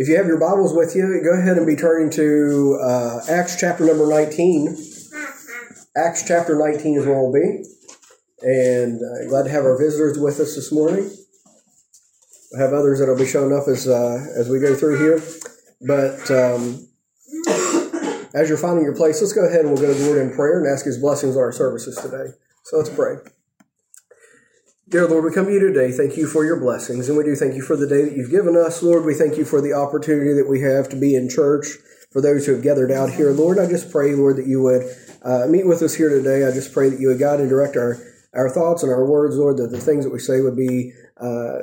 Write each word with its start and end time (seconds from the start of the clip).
If 0.00 0.06
you 0.06 0.16
have 0.16 0.28
your 0.28 0.38
Bibles 0.38 0.74
with 0.74 0.94
you, 0.94 1.20
go 1.24 1.36
ahead 1.36 1.56
and 1.56 1.66
be 1.66 1.74
turning 1.74 2.08
to 2.10 2.78
uh, 2.80 3.18
Acts 3.28 3.56
chapter 3.58 3.84
number 3.84 4.06
19. 4.06 4.76
Acts 5.96 6.22
chapter 6.24 6.56
19 6.56 6.98
is 6.98 7.04
where 7.04 7.20
we'll 7.20 7.32
be. 7.32 7.64
And 8.40 9.00
uh, 9.02 9.28
glad 9.28 9.42
to 9.46 9.50
have 9.50 9.64
our 9.64 9.76
visitors 9.76 10.16
with 10.16 10.38
us 10.38 10.54
this 10.54 10.70
morning. 10.70 11.10
we 12.52 12.60
have 12.60 12.72
others 12.72 13.00
that 13.00 13.08
will 13.08 13.18
be 13.18 13.26
showing 13.26 13.52
up 13.52 13.66
as, 13.66 13.88
uh, 13.88 14.24
as 14.36 14.48
we 14.48 14.60
go 14.60 14.76
through 14.76 15.00
here. 15.00 15.20
But 15.80 16.30
um, 16.30 16.86
as 18.34 18.48
you're 18.48 18.56
finding 18.56 18.84
your 18.84 18.94
place, 18.94 19.20
let's 19.20 19.32
go 19.32 19.48
ahead 19.48 19.62
and 19.62 19.70
we'll 19.70 19.82
go 19.82 19.92
to 19.92 19.98
the 19.98 20.06
Lord 20.06 20.18
in 20.18 20.32
prayer 20.32 20.60
and 20.60 20.72
ask 20.72 20.84
His 20.84 20.98
blessings 20.98 21.34
on 21.34 21.42
our 21.42 21.50
services 21.50 21.96
today. 21.96 22.36
So 22.62 22.76
let's 22.76 22.90
pray. 22.90 23.16
Dear 24.90 25.06
Lord, 25.06 25.24
we 25.24 25.32
come 25.32 25.44
to 25.44 25.52
you 25.52 25.60
today. 25.60 25.92
Thank 25.92 26.16
you 26.16 26.26
for 26.26 26.46
your 26.46 26.58
blessings. 26.58 27.10
And 27.10 27.18
we 27.18 27.22
do 27.22 27.36
thank 27.36 27.54
you 27.54 27.60
for 27.60 27.76
the 27.76 27.86
day 27.86 28.06
that 28.06 28.16
you've 28.16 28.30
given 28.30 28.56
us. 28.56 28.82
Lord, 28.82 29.04
we 29.04 29.12
thank 29.12 29.36
you 29.36 29.44
for 29.44 29.60
the 29.60 29.74
opportunity 29.74 30.32
that 30.32 30.48
we 30.48 30.62
have 30.62 30.88
to 30.88 30.96
be 30.96 31.14
in 31.14 31.28
church 31.28 31.66
for 32.10 32.22
those 32.22 32.46
who 32.46 32.54
have 32.54 32.62
gathered 32.62 32.90
out 32.90 33.10
here. 33.10 33.30
Lord, 33.32 33.58
I 33.58 33.66
just 33.66 33.92
pray, 33.92 34.14
Lord, 34.14 34.36
that 34.36 34.46
you 34.46 34.62
would 34.62 34.88
uh, 35.22 35.46
meet 35.46 35.66
with 35.66 35.82
us 35.82 35.94
here 35.94 36.08
today. 36.08 36.46
I 36.46 36.52
just 36.52 36.72
pray 36.72 36.88
that 36.88 37.00
you 37.00 37.08
would 37.08 37.18
guide 37.18 37.38
and 37.38 37.50
direct 37.50 37.76
our, 37.76 37.98
our 38.32 38.48
thoughts 38.48 38.82
and 38.82 38.90
our 38.90 39.04
words, 39.04 39.36
Lord, 39.36 39.58
that 39.58 39.72
the 39.72 39.80
things 39.80 40.06
that 40.06 40.10
we 40.10 40.20
say 40.20 40.40
would 40.40 40.56
be 40.56 40.94
uh, 41.18 41.58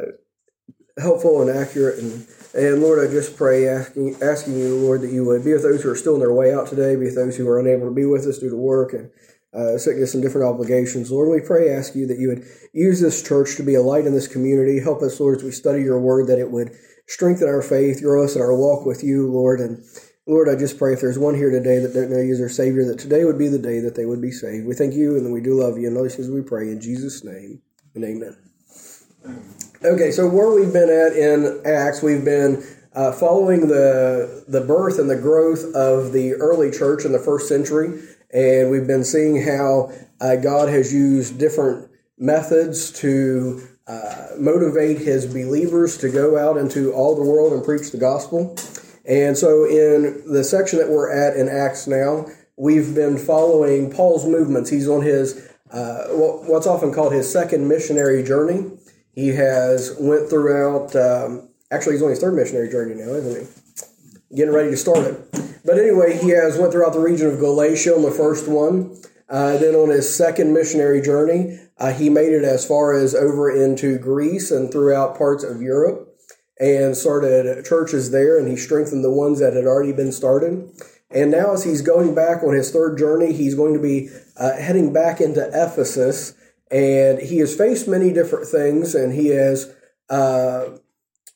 helpful 0.99 1.41
and 1.41 1.49
accurate. 1.49 1.97
And, 1.97 2.27
and 2.53 2.79
Lord, 2.83 2.99
I 2.99 3.11
just 3.11 3.35
pray, 3.35 3.67
asking, 3.67 4.17
asking 4.21 4.59
you, 4.59 4.75
Lord, 4.75 5.01
that 5.01 5.11
you 5.11 5.25
would 5.25 5.43
be 5.43 5.53
with 5.53 5.63
those 5.63 5.81
who 5.81 5.89
are 5.89 5.95
still 5.95 6.13
on 6.13 6.19
their 6.19 6.31
way 6.31 6.53
out 6.53 6.67
today, 6.67 6.95
be 6.95 7.05
with 7.05 7.15
those 7.15 7.37
who 7.37 7.49
are 7.49 7.59
unable 7.59 7.87
to 7.87 7.95
be 7.95 8.05
with 8.05 8.27
us 8.27 8.37
due 8.37 8.51
to 8.51 8.55
work 8.55 8.93
and 8.93 9.09
uh, 9.55 9.77
sickness 9.77 10.13
and 10.13 10.21
different 10.21 10.47
obligations. 10.47 11.11
Lord, 11.11 11.29
we 11.29 11.45
pray, 11.45 11.69
ask 11.69 11.95
you 11.95 12.05
that 12.07 12.19
you 12.19 12.27
would 12.27 12.45
use 12.73 12.99
this 12.99 13.23
church 13.23 13.55
to 13.55 13.63
be 13.63 13.75
a 13.75 13.81
light 13.81 14.05
in 14.05 14.13
this 14.13 14.27
community. 14.27 14.79
Help 14.79 15.01
us, 15.01 15.19
Lord, 15.19 15.37
as 15.37 15.43
we 15.43 15.51
study 15.51 15.81
your 15.81 15.99
word, 15.99 16.27
that 16.27 16.39
it 16.39 16.51
would 16.51 16.75
strengthen 17.07 17.47
our 17.47 17.61
faith, 17.61 18.01
grow 18.01 18.25
us 18.25 18.35
in 18.35 18.41
our 18.41 18.55
walk 18.55 18.85
with 18.85 19.03
you, 19.03 19.31
Lord. 19.31 19.59
And 19.59 19.83
Lord, 20.27 20.49
I 20.49 20.55
just 20.55 20.77
pray 20.77 20.93
if 20.93 21.01
there's 21.01 21.19
one 21.19 21.35
here 21.35 21.51
today 21.51 21.79
that 21.79 21.93
don't 21.93 22.09
know 22.09 22.19
you 22.19 22.33
as 22.33 22.39
their 22.39 22.49
Savior, 22.49 22.83
that 22.85 22.99
today 22.99 23.23
would 23.23 23.37
be 23.37 23.47
the 23.47 23.59
day 23.59 23.79
that 23.79 23.95
they 23.95 24.05
would 24.05 24.21
be 24.21 24.31
saved. 24.31 24.65
We 24.65 24.75
thank 24.75 24.93
you 24.93 25.15
and 25.15 25.31
we 25.31 25.41
do 25.41 25.53
love 25.53 25.77
you. 25.77 25.87
And 25.87 25.95
those 25.95 26.15
things 26.15 26.29
we 26.29 26.41
pray 26.41 26.69
in 26.69 26.81
Jesus' 26.81 27.23
name 27.23 27.61
and 27.93 28.03
amen. 28.03 28.35
Okay, 29.83 30.11
so 30.11 30.27
where 30.27 30.51
we've 30.51 30.73
been 30.73 30.89
at 30.89 31.13
in 31.13 31.61
Acts, 31.65 32.01
we've 32.01 32.25
been 32.25 32.63
uh, 32.93 33.11
following 33.11 33.67
the 33.67 34.45
the 34.47 34.61
birth 34.61 34.99
and 34.99 35.09
the 35.09 35.15
growth 35.17 35.63
of 35.75 36.13
the 36.13 36.33
early 36.35 36.71
church 36.71 37.05
in 37.05 37.11
the 37.11 37.19
first 37.19 37.47
century 37.47 38.01
and 38.35 38.69
we've 38.69 38.85
been 38.85 39.05
seeing 39.05 39.41
how 39.41 39.91
uh, 40.19 40.35
God 40.35 40.67
has 40.67 40.93
used 40.93 41.39
different 41.39 41.89
methods 42.17 42.91
to 42.99 43.65
uh, 43.87 44.27
motivate 44.37 44.97
his 44.97 45.25
believers 45.25 45.97
to 45.99 46.09
go 46.09 46.37
out 46.37 46.57
into 46.57 46.91
all 46.91 47.15
the 47.15 47.23
world 47.23 47.53
and 47.53 47.63
preach 47.63 47.91
the 47.91 47.97
gospel. 47.97 48.57
And 49.07 49.37
so, 49.37 49.63
in 49.65 50.23
the 50.25 50.43
section 50.43 50.79
that 50.79 50.89
we're 50.89 51.11
at 51.11 51.37
in 51.37 51.47
Acts 51.47 51.87
now, 51.87 52.25
we've 52.57 52.93
been 52.93 53.17
following 53.17 53.91
Paul's 53.91 54.25
movements. 54.25 54.69
He's 54.69 54.89
on 54.89 55.01
his 55.01 55.49
uh, 55.71 56.07
what's 56.09 56.67
often 56.67 56.93
called 56.93 57.13
his 57.13 57.31
second 57.31 57.67
missionary 57.67 58.21
journey. 58.21 58.71
He 59.13 59.29
has 59.29 59.95
went 59.99 60.29
throughout. 60.29 60.93
Um, 60.95 61.49
actually, 61.71 61.93
he's 61.93 62.03
on 62.03 62.09
his 62.09 62.19
third 62.19 62.33
missionary 62.33 62.69
journey 62.69 62.95
now, 62.95 63.13
isn't 63.13 63.45
he? 63.45 63.64
Getting 64.35 64.53
ready 64.53 64.71
to 64.71 64.77
start 64.77 64.99
it. 64.99 65.17
But 65.63 65.79
anyway, 65.79 66.17
he 66.17 66.29
has 66.29 66.57
went 66.57 66.73
throughout 66.73 66.93
the 66.93 66.99
region 66.99 67.27
of 67.27 67.39
Galatia 67.39 67.95
on 67.95 68.01
the 68.01 68.11
first 68.11 68.47
one. 68.47 68.97
Uh, 69.29 69.57
then 69.57 69.75
on 69.75 69.89
his 69.89 70.13
second 70.13 70.53
missionary 70.53 71.01
journey, 71.01 71.57
uh, 71.77 71.93
he 71.93 72.09
made 72.09 72.33
it 72.33 72.43
as 72.43 72.65
far 72.65 72.93
as 72.93 73.15
over 73.15 73.49
into 73.49 73.97
Greece 73.97 74.51
and 74.51 74.71
throughout 74.71 75.17
parts 75.17 75.43
of 75.43 75.61
Europe 75.61 76.15
and 76.59 76.95
started 76.95 77.65
churches 77.65 78.11
there 78.11 78.37
and 78.37 78.47
he 78.47 78.55
strengthened 78.55 79.03
the 79.03 79.11
ones 79.11 79.39
that 79.39 79.53
had 79.53 79.65
already 79.65 79.93
been 79.93 80.11
started. 80.11 80.69
And 81.09 81.31
now 81.31 81.53
as 81.53 81.63
he's 81.63 81.81
going 81.81 82.13
back 82.13 82.43
on 82.43 82.53
his 82.53 82.71
third 82.71 82.97
journey, 82.97 83.33
he's 83.33 83.55
going 83.55 83.73
to 83.73 83.79
be 83.79 84.09
uh, 84.37 84.57
heading 84.57 84.93
back 84.93 85.21
into 85.21 85.47
Ephesus 85.47 86.33
and 86.71 87.19
he 87.19 87.37
has 87.39 87.55
faced 87.55 87.87
many 87.87 88.11
different 88.13 88.47
things 88.47 88.95
and 88.95 89.13
he 89.13 89.27
has 89.29 89.73
uh, 90.09 90.77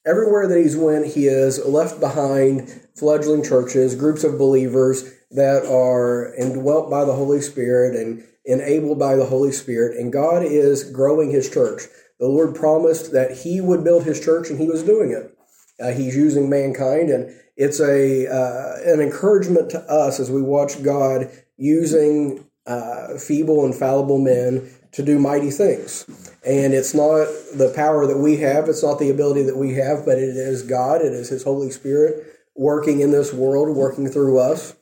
everywhere 0.05 0.47
that 0.47 0.59
he's 0.59 0.77
went, 0.77 1.07
he 1.07 1.25
has 1.25 1.63
left 1.65 1.99
behind 1.99 2.81
fledgling 2.99 3.43
churches, 3.43 3.95
groups 3.95 4.23
of 4.23 4.37
believers 4.37 5.11
that 5.31 5.65
are 5.65 6.33
indwelt 6.35 6.89
by 6.89 7.05
the 7.05 7.13
Holy 7.13 7.41
Spirit 7.41 7.95
and 7.95 8.23
enabled 8.45 8.97
by 8.97 9.15
the 9.15 9.25
Holy 9.25 9.51
Spirit, 9.51 9.97
and 9.97 10.11
God 10.11 10.43
is 10.43 10.83
growing 10.91 11.29
his 11.29 11.49
church. 11.49 11.83
The 12.19 12.27
Lord 12.27 12.55
promised 12.55 13.11
that 13.13 13.37
he 13.37 13.61
would 13.61 13.83
build 13.83 14.03
his 14.03 14.19
church, 14.19 14.49
and 14.49 14.59
he 14.59 14.67
was 14.67 14.83
doing 14.83 15.11
it. 15.11 15.37
Uh, 15.79 15.91
he's 15.91 16.15
using 16.15 16.49
mankind, 16.49 17.09
and 17.09 17.33
it's 17.55 17.79
a 17.79 18.27
uh, 18.27 18.91
an 18.91 18.99
encouragement 18.99 19.69
to 19.71 19.79
us 19.81 20.19
as 20.19 20.31
we 20.31 20.41
watch 20.41 20.81
God 20.83 21.29
using 21.57 22.45
uh, 22.65 23.17
feeble 23.17 23.65
and 23.65 23.75
fallible 23.75 24.17
men 24.17 24.69
to 24.93 25.03
do 25.03 25.19
mighty 25.19 25.51
things. 25.51 26.05
And 26.45 26.73
it's 26.73 26.93
not 26.93 27.27
the 27.53 27.71
power 27.75 28.07
that 28.07 28.17
we 28.17 28.37
have, 28.37 28.67
it's 28.67 28.83
not 28.83 28.99
the 28.99 29.09
ability 29.09 29.43
that 29.43 29.57
we 29.57 29.75
have, 29.75 30.05
but 30.05 30.17
it 30.17 30.35
is 30.35 30.63
God, 30.63 31.01
it 31.01 31.13
is 31.13 31.29
His 31.29 31.43
Holy 31.43 31.69
Spirit 31.69 32.28
working 32.59 32.99
in 32.99 33.09
this 33.09 33.33
world, 33.33 33.75
working 33.75 34.09
through 34.09 34.37
us. 34.37 34.75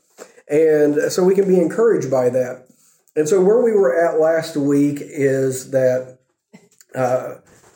And 0.50 1.12
so 1.12 1.24
we 1.24 1.36
can 1.36 1.48
be 1.48 1.60
encouraged 1.60 2.10
by 2.10 2.30
that. 2.30 2.66
And 3.16 3.30
so 3.30 3.40
where 3.40 3.62
we 3.62 3.72
were 3.72 3.96
at 3.96 4.20
last 4.20 4.58
week 4.58 4.98
is 5.00 5.70
that 5.70 6.18
uh, 6.96 7.36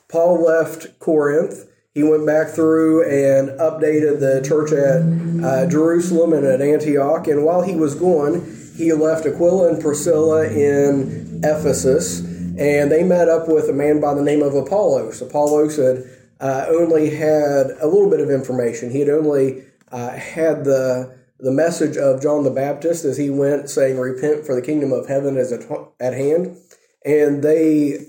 Paul 0.10 0.44
left 0.44 0.98
Corinth. 0.98 1.68
He 1.94 2.02
went 2.02 2.26
back 2.26 2.48
through 2.48 3.04
and 3.04 3.50
updated 3.60 4.20
the 4.20 4.42
church 4.44 4.72
at 4.72 5.46
uh, 5.46 5.70
Jerusalem 5.70 6.34
and 6.34 6.46
at 6.46 6.62
Antioch. 6.62 7.28
And 7.28 7.44
while 7.44 7.62
he 7.62 7.76
was 7.76 7.94
gone, 7.94 8.42
he 8.76 8.92
left 8.94 9.28
Aquila 9.28 9.74
and 9.74 9.82
Priscilla 9.82 10.48
in 10.48 11.42
Ephesus. 11.44 12.22
And 12.58 12.92
they 12.92 13.04
met 13.04 13.30
up 13.30 13.48
with 13.48 13.70
a 13.70 13.74
man 13.74 14.02
by 14.02 14.16
the 14.16 14.24
name 14.24 14.42
of 14.42 14.56
Apollos. 14.56 15.22
Apollos 15.22 15.78
had 15.78 16.04
uh, 16.40 16.66
only 16.70 17.12
had 17.12 17.68
a 17.82 17.86
little 17.86 18.10
bit 18.10 18.20
of 18.20 18.32
information. 18.32 18.90
He 18.90 19.00
had 19.00 19.10
only 19.10 19.66
uh, 19.92 20.12
had 20.12 20.64
the 20.66 21.20
the 21.40 21.52
message 21.52 21.98
of 21.98 22.22
John 22.22 22.44
the 22.44 22.52
Baptist 22.52 23.04
as 23.04 23.18
he 23.18 23.30
went 23.30 23.70
saying, 23.70 23.98
"Repent, 23.98 24.46
for 24.46 24.56
the 24.56 24.62
kingdom 24.62 24.92
of 24.92 25.08
heaven 25.08 25.38
is 25.38 25.52
at, 25.52 25.64
at 26.00 26.14
hand," 26.14 26.58
and 27.04 27.44
they 27.44 28.08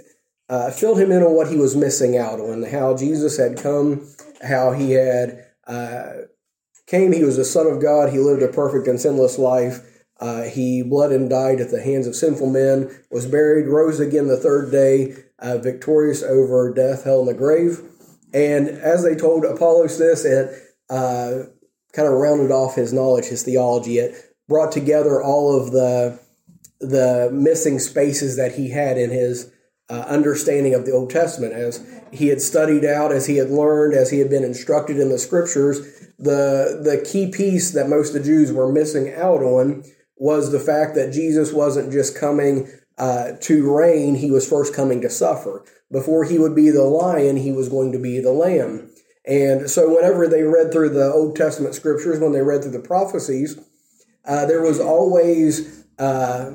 uh, 0.48 0.70
filled 0.70 0.98
him 0.98 1.10
in 1.10 1.22
on 1.22 1.34
what 1.34 1.48
he 1.48 1.56
was 1.56 1.74
missing 1.74 2.16
out 2.16 2.40
on, 2.40 2.62
how 2.64 2.96
Jesus 2.96 3.38
had 3.38 3.56
come, 3.56 4.06
how 4.42 4.72
he 4.72 4.92
had 4.92 5.46
uh, 5.66 6.12
came. 6.86 7.12
He 7.12 7.24
was 7.24 7.36
the 7.36 7.44
Son 7.44 7.66
of 7.66 7.80
God. 7.80 8.10
He 8.10 8.18
lived 8.18 8.42
a 8.42 8.48
perfect 8.48 8.86
and 8.86 9.00
sinless 9.00 9.38
life. 9.38 9.80
Uh, 10.20 10.42
he 10.42 10.82
bled 10.82 11.10
and 11.10 11.28
died 11.28 11.60
at 11.60 11.70
the 11.70 11.82
hands 11.82 12.06
of 12.06 12.14
sinful 12.14 12.48
men, 12.48 12.88
was 13.10 13.26
buried, 13.26 13.66
rose 13.66 13.98
again 13.98 14.28
the 14.28 14.36
third 14.36 14.70
day, 14.70 15.16
uh, 15.40 15.58
victorious 15.58 16.22
over 16.22 16.72
death, 16.72 17.02
hell, 17.02 17.20
and 17.20 17.28
the 17.28 17.34
grave. 17.34 17.80
And 18.32 18.68
as 18.68 19.02
they 19.02 19.16
told 19.16 19.44
Apollos 19.44 19.98
this, 19.98 20.24
it 20.24 20.76
uh, 20.88 21.48
kind 21.92 22.08
of 22.08 22.14
rounded 22.14 22.50
off 22.50 22.74
his 22.74 22.92
knowledge, 22.92 23.26
his 23.26 23.42
theology. 23.42 23.98
It 23.98 24.34
brought 24.48 24.72
together 24.72 25.22
all 25.22 25.54
of 25.54 25.72
the 25.72 26.18
the 26.80 27.30
missing 27.32 27.78
spaces 27.78 28.36
that 28.36 28.56
he 28.56 28.70
had 28.70 28.98
in 28.98 29.10
his 29.10 29.52
uh, 29.88 30.04
understanding 30.08 30.74
of 30.74 30.84
the 30.84 30.92
Old 30.92 31.10
Testament, 31.10 31.52
as 31.52 31.84
he 32.10 32.28
had 32.28 32.40
studied 32.40 32.84
out, 32.84 33.12
as 33.12 33.26
he 33.26 33.36
had 33.36 33.50
learned, 33.50 33.94
as 33.94 34.10
he 34.10 34.18
had 34.18 34.30
been 34.30 34.42
instructed 34.42 34.98
in 34.98 35.10
the 35.10 35.18
Scriptures. 35.18 35.80
The 36.18 36.80
the 36.82 37.04
key 37.04 37.30
piece 37.30 37.72
that 37.72 37.88
most 37.88 38.14
of 38.14 38.14
the 38.14 38.28
Jews 38.28 38.52
were 38.52 38.72
missing 38.72 39.12
out 39.14 39.42
on 39.42 39.84
was 40.16 40.50
the 40.50 40.60
fact 40.60 40.94
that 40.94 41.12
Jesus 41.12 41.52
wasn't 41.52 41.92
just 41.92 42.16
coming 42.16 42.68
uh, 42.98 43.32
to 43.42 43.74
reign; 43.74 44.14
he 44.14 44.30
was 44.30 44.48
first 44.48 44.74
coming 44.74 45.00
to 45.02 45.10
suffer. 45.10 45.64
Before 45.90 46.24
he 46.24 46.38
would 46.38 46.54
be 46.54 46.70
the 46.70 46.84
lion, 46.84 47.36
he 47.36 47.52
was 47.52 47.68
going 47.68 47.92
to 47.92 47.98
be 47.98 48.18
the 48.18 48.32
lamb. 48.32 48.91
And 49.24 49.70
so, 49.70 49.94
whenever 49.94 50.26
they 50.26 50.42
read 50.42 50.72
through 50.72 50.90
the 50.90 51.12
Old 51.12 51.36
Testament 51.36 51.74
scriptures, 51.74 52.18
when 52.18 52.32
they 52.32 52.42
read 52.42 52.62
through 52.62 52.72
the 52.72 52.80
prophecies, 52.80 53.58
uh, 54.24 54.46
there 54.46 54.62
was 54.62 54.80
always 54.80 55.84
uh, 55.98 56.54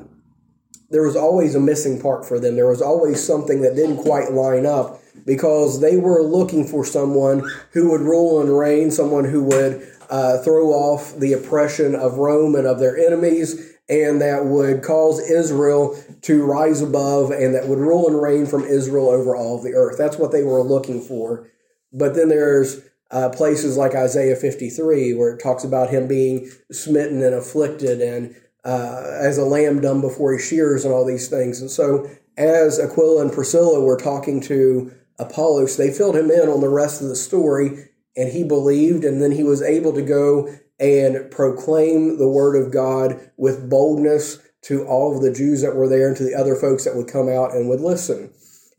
there 0.89 1.03
was 1.03 1.15
always 1.15 1.55
a 1.55 1.59
missing 1.59 2.01
part 2.01 2.25
for 2.25 2.39
them. 2.39 2.55
There 2.55 2.67
was 2.67 2.81
always 2.81 3.25
something 3.25 3.61
that 3.61 3.75
didn't 3.75 4.03
quite 4.03 4.31
line 4.31 4.65
up 4.65 4.99
because 5.25 5.81
they 5.81 5.97
were 5.97 6.21
looking 6.21 6.65
for 6.65 6.85
someone 6.85 7.49
who 7.71 7.91
would 7.91 8.01
rule 8.01 8.41
and 8.41 8.57
reign, 8.57 8.91
someone 8.91 9.25
who 9.25 9.43
would 9.43 9.87
uh, 10.09 10.37
throw 10.39 10.69
off 10.69 11.17
the 11.17 11.33
oppression 11.33 11.95
of 11.95 12.17
Rome 12.17 12.55
and 12.55 12.65
of 12.65 12.79
their 12.79 12.97
enemies, 12.97 13.75
and 13.89 14.21
that 14.21 14.45
would 14.45 14.83
cause 14.83 15.19
Israel 15.19 15.97
to 16.21 16.43
rise 16.45 16.81
above 16.81 17.31
and 17.31 17.53
that 17.55 17.67
would 17.67 17.79
rule 17.79 18.07
and 18.07 18.21
reign 18.21 18.45
from 18.45 18.63
Israel 18.63 19.09
over 19.09 19.35
all 19.35 19.61
the 19.61 19.73
earth. 19.73 19.97
That's 19.97 20.17
what 20.17 20.31
they 20.31 20.43
were 20.43 20.61
looking 20.61 21.01
for. 21.01 21.49
But 21.97 22.15
then 22.15 22.29
there's 22.29 22.81
uh, 23.11 23.29
places 23.29 23.77
like 23.77 23.95
Isaiah 23.95 24.35
53 24.35 25.13
where 25.13 25.33
it 25.33 25.41
talks 25.41 25.63
about 25.63 25.89
him 25.89 26.07
being 26.07 26.49
smitten 26.71 27.23
and 27.23 27.33
afflicted 27.33 28.01
and 28.01 28.35
uh, 28.63 29.17
as 29.21 29.37
a 29.37 29.45
lamb 29.45 29.81
dumb 29.81 30.01
before 30.01 30.33
he 30.33 30.39
shears 30.39 30.83
and 30.83 30.93
all 30.93 31.05
these 31.05 31.29
things. 31.29 31.61
And 31.61 31.71
so 31.71 32.09
as 32.37 32.79
Aquila 32.79 33.21
and 33.21 33.31
Priscilla 33.31 33.81
were 33.81 33.97
talking 33.97 34.41
to 34.41 34.91
Apollos, 35.19 35.77
they 35.77 35.91
filled 35.91 36.17
him 36.17 36.29
in 36.29 36.49
on 36.49 36.61
the 36.61 36.69
rest 36.69 37.01
of 37.01 37.07
the 37.07 37.15
story 37.15 37.87
and 38.17 38.29
he 38.31 38.43
believed, 38.43 39.05
and 39.05 39.21
then 39.21 39.31
he 39.31 39.43
was 39.43 39.61
able 39.61 39.93
to 39.93 40.01
go 40.01 40.49
and 40.79 41.29
proclaim 41.29 42.17
the 42.17 42.27
word 42.27 42.55
of 42.55 42.73
God 42.73 43.29
with 43.37 43.69
boldness 43.69 44.39
to 44.63 44.85
all 44.85 45.15
of 45.15 45.21
the 45.21 45.31
Jews 45.31 45.61
that 45.61 45.75
were 45.75 45.87
there 45.87 46.07
and 46.07 46.17
to 46.17 46.23
the 46.23 46.33
other 46.33 46.55
folks 46.55 46.83
that 46.83 46.95
would 46.95 47.07
come 47.07 47.29
out 47.29 47.53
and 47.53 47.69
would 47.69 47.79
listen. 47.79 48.31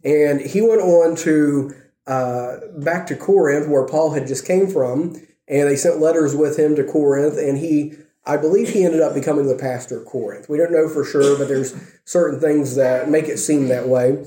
And 0.05 0.41
he 0.41 0.61
went 0.61 0.83
on 0.83 1.17
to 1.19 1.75
uh, 2.09 2.57
back 2.79 3.07
to 3.07 3.17
Corinth, 3.17 3.69
where 3.69 3.87
Paul 3.87 4.13
had 4.13 4.27
just 4.27 4.47
came 4.47 4.67
from, 4.67 5.15
and 5.47 5.69
they 5.69 5.77
sent 5.77 6.01
letters 6.01 6.35
with 6.35 6.59
him 6.59 6.75
to 6.77 6.85
Corinth, 6.85 7.39
and 7.39 7.59
he, 7.59 7.95
I 8.27 8.39
believe, 8.39 8.71
he 8.71 8.85
ended 8.85 9.01
up 9.01 9.15
becoming 9.15 9.47
the 9.47 9.55
pastor 9.55 10.01
of 10.01 10.07
Corinth. 10.07 10.49
We 10.49 10.57
don't 10.57 10.73
know 10.73 10.89
for 10.89 11.05
sure, 11.05 11.37
but 11.39 11.49
there's 11.49 11.75
certain 12.05 12.41
things 12.41 12.77
that 12.77 13.09
make 13.09 13.27
it 13.27 13.39
seem 13.39 13.69
that 13.69 13.89
way. 13.89 14.25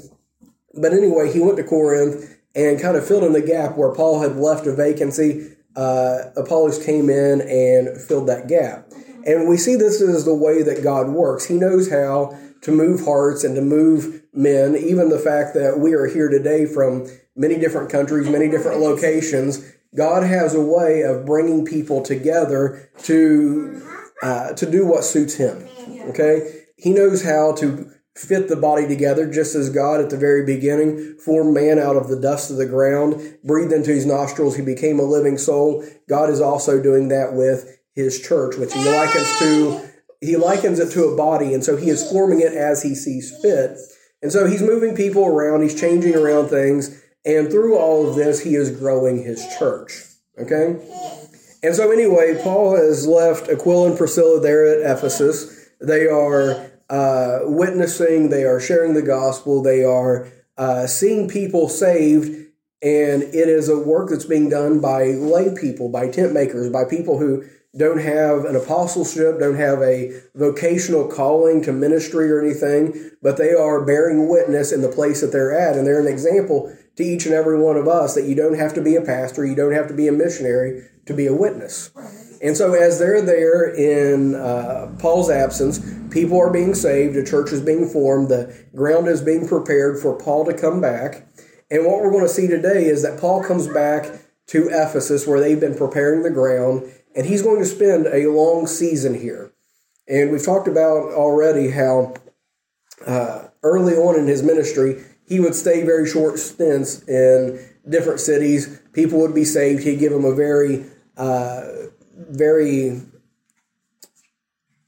But 0.74 0.94
anyway, 0.94 1.34
he 1.34 1.40
went 1.40 1.58
to 1.58 1.64
Corinth 1.64 2.38
and 2.56 2.80
kind 2.80 2.96
of 2.96 3.06
filled 3.06 3.24
in 3.24 3.34
the 3.34 3.42
gap 3.42 3.78
where 3.78 3.94
Paul 3.94 4.22
had 4.22 4.36
left 4.36 4.68
a 4.68 4.76
vacancy. 4.76 5.54
Uh, 5.76 6.32
Apollos 6.36 6.84
came 6.84 7.10
in 7.10 7.42
and 7.42 8.00
filled 8.00 8.28
that 8.28 8.48
gap. 8.48 8.88
And 9.26 9.48
we 9.48 9.58
see 9.58 9.76
this 9.76 10.02
as 10.02 10.26
the 10.26 10.36
way 10.36 10.64
that 10.64 10.84
God 10.84 11.10
works. 11.10 11.46
He 11.46 11.56
knows 11.56 11.90
how 11.90 12.38
to 12.62 12.72
move 12.72 13.06
hearts 13.06 13.44
and 13.44 13.56
to 13.56 13.62
move 13.62 14.22
men. 14.34 14.76
Even 14.76 15.10
the 15.10 15.20
fact 15.20 15.54
that 15.56 15.80
we 15.80 15.94
are 15.94 16.08
here 16.08 16.30
today 16.30 16.66
from 16.66 17.08
many 17.36 17.58
different 17.58 17.90
countries, 17.90 18.30
many 18.30 18.50
different 18.50 18.80
locations, 18.80 19.64
God 19.96 20.24
has 20.24 20.56
a 20.56 20.62
way 20.62 21.02
of 21.02 21.26
bringing 21.26 21.66
people 21.66 22.02
together 22.02 22.90
to 23.04 23.82
uh, 24.22 24.54
to 24.54 24.70
do 24.70 24.86
what 24.86 25.04
suits 25.04 25.36
Him. 25.36 25.68
Okay, 26.10 26.66
He 26.78 26.92
knows 26.92 27.24
how 27.24 27.54
to 27.56 27.92
fit 28.16 28.50
the 28.50 28.56
body 28.56 28.88
together, 28.88 29.32
just 29.32 29.56
as 29.56 29.70
God 29.70 30.02
at 30.02 30.10
the 30.10 30.18
very 30.18 30.46
beginning 30.46 31.18
formed 31.18 31.54
man 31.54 31.80
out 31.80 31.96
of 31.96 32.08
the 32.10 32.20
dust 32.20 32.52
of 32.52 32.58
the 32.58 32.66
ground, 32.66 33.38
breathed 33.44 33.72
into 33.72 33.92
his 33.92 34.06
nostrils, 34.06 34.58
he 34.58 34.62
became 34.62 35.00
a 35.00 35.04
living 35.04 35.38
soul. 35.38 35.86
God 36.10 36.30
is 36.30 36.42
also 36.42 36.82
doing 36.82 37.08
that 37.08 37.34
with 37.34 37.80
his 37.94 38.20
church, 38.20 38.58
which 38.58 38.74
he 38.74 38.84
likens 38.84 39.40
to 39.40 39.88
he 40.24 40.38
likens 40.38 40.78
it 40.78 40.92
to 40.92 41.06
a 41.06 41.18
body, 41.18 41.52
and 41.52 41.64
so 41.64 41.76
he 41.76 41.90
is 41.90 42.10
forming 42.12 42.42
it 42.42 42.54
as 42.54 42.84
he 42.84 42.94
sees 42.94 43.36
fit. 43.42 43.76
And 44.22 44.32
so 44.32 44.46
he's 44.46 44.62
moving 44.62 44.96
people 44.96 45.26
around, 45.26 45.64
he's 45.64 45.80
changing 45.80 46.16
around 46.16 46.50
things, 46.50 47.01
and 47.26 47.50
through 47.50 47.78
all 47.78 48.08
of 48.08 48.16
this, 48.16 48.42
he 48.42 48.56
is 48.56 48.72
growing 48.72 49.24
his 49.24 49.46
church. 49.58 50.04
Okay? 50.40 50.78
And 51.64 51.76
so, 51.76 51.92
anyway, 51.92 52.40
Paul 52.42 52.76
has 52.76 53.06
left 53.06 53.50
Aquila 53.50 53.90
and 53.90 53.98
Priscilla 53.98 54.40
there 54.40 54.66
at 54.66 54.98
Ephesus. 54.98 55.70
They 55.80 56.08
are 56.08 56.72
uh, 56.90 57.40
witnessing, 57.44 58.30
they 58.30 58.44
are 58.44 58.60
sharing 58.60 58.94
the 58.94 59.02
gospel, 59.02 59.62
they 59.62 59.84
are 59.84 60.28
uh, 60.58 60.88
seeing 60.88 61.30
people 61.30 61.70
saved, 61.70 62.28
and 62.82 63.24
it 63.24 63.48
is 63.48 63.70
a 63.70 63.80
work 63.80 64.10
that's 64.10 64.26
being 64.26 64.50
done 64.50 64.82
by 64.82 65.06
lay 65.06 65.54
people, 65.56 65.90
by 65.90 66.10
tent 66.10 66.34
makers, 66.34 66.70
by 66.70 66.84
people 66.84 67.20
who 67.20 67.44
don't 67.78 68.00
have 68.00 68.44
an 68.44 68.56
apostleship, 68.56 69.40
don't 69.40 69.56
have 69.56 69.82
a 69.82 70.20
vocational 70.36 71.08
calling 71.08 71.62
to 71.62 71.72
ministry 71.72 72.30
or 72.30 72.42
anything, 72.44 73.12
but 73.22 73.38
they 73.38 73.54
are 73.54 73.86
bearing 73.86 74.28
witness 74.28 74.74
in 74.74 74.82
the 74.82 74.90
place 74.90 75.22
that 75.22 75.32
they're 75.32 75.58
at. 75.58 75.78
And 75.78 75.88
they're 75.88 76.02
an 76.02 76.12
example 76.12 76.76
to 76.98 77.04
each 77.04 77.26
and 77.26 77.34
every 77.34 77.60
one 77.60 77.78
of 77.78 77.88
us 77.88 78.16
that 78.16 78.26
you 78.26 78.36
don't 78.36 78.58
have 78.58 78.74
to 78.74 78.82
be 78.82 78.96
a 78.96 79.02
pastor, 79.02 79.46
you 79.46 79.56
don't 79.56 79.74
have 79.74 79.88
to 79.88 79.94
be 79.94 80.08
a 80.08 80.12
missionary 80.12 80.84
to 81.06 81.14
be 81.14 81.28
a 81.28 81.34
witness. 81.34 81.92
And 82.44 82.58
so, 82.58 82.74
as 82.74 82.98
they're 82.98 83.22
there 83.22 83.74
in 83.74 84.36
uh, 84.36 84.96
Paul's 85.00 85.30
absence, 85.30 85.80
people 86.10 86.40
are 86.40 86.52
being 86.52 86.74
saved, 86.74 87.16
a 87.16 87.24
church 87.24 87.52
is 87.52 87.62
being 87.62 87.88
formed, 87.88 88.30
the 88.30 88.56
ground 88.76 89.08
is 89.08 89.22
being 89.22 89.48
prepared 89.48 90.00
for 90.00 90.18
Paul 90.18 90.46
to 90.46 90.54
come 90.54 90.82
back. 90.82 91.28
And 91.70 91.86
what 91.86 92.02
we're 92.02 92.12
going 92.12 92.26
to 92.26 92.30
see 92.30 92.48
today 92.48 92.86
is 92.86 93.04
that 93.04 93.20
Paul 93.20 93.44
comes 93.44 93.68
back 93.68 94.06
to 94.48 94.68
Ephesus 94.70 95.26
where 95.26 95.40
they've 95.40 95.60
been 95.60 95.78
preparing 95.78 96.24
the 96.24 96.30
ground 96.30 96.92
and 97.16 97.26
he's 97.26 97.42
going 97.42 97.60
to 97.60 97.66
spend 97.66 98.08
a 98.08 98.30
long 98.30 98.68
season 98.68 99.14
here. 99.14 99.54
And 100.08 100.32
we've 100.32 100.44
talked 100.44 100.68
about 100.68 101.14
already 101.14 101.72
how 101.72 102.16
uh, 103.06 103.48
early 103.64 103.94
on 103.94 104.20
in 104.20 104.28
his 104.28 104.44
ministry, 104.44 105.04
he 105.28 105.40
would 105.40 105.56
stay 105.56 105.84
very 105.84 106.08
short 106.08 106.40
stints 106.40 107.04
in 107.08 107.60
different 107.88 108.20
cities. 108.20 108.80
People 108.94 109.20
would 109.20 109.34
be 109.34 109.46
saved. 109.46 109.84
He'd 109.84 110.00
give 110.00 110.12
them 110.12 110.26
a 110.26 110.36
very, 110.36 110.86
uh, 111.18 111.68
very 112.16 113.02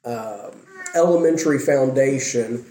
uh, 0.04 0.52
elementary 0.96 1.60
foundation. 1.60 2.66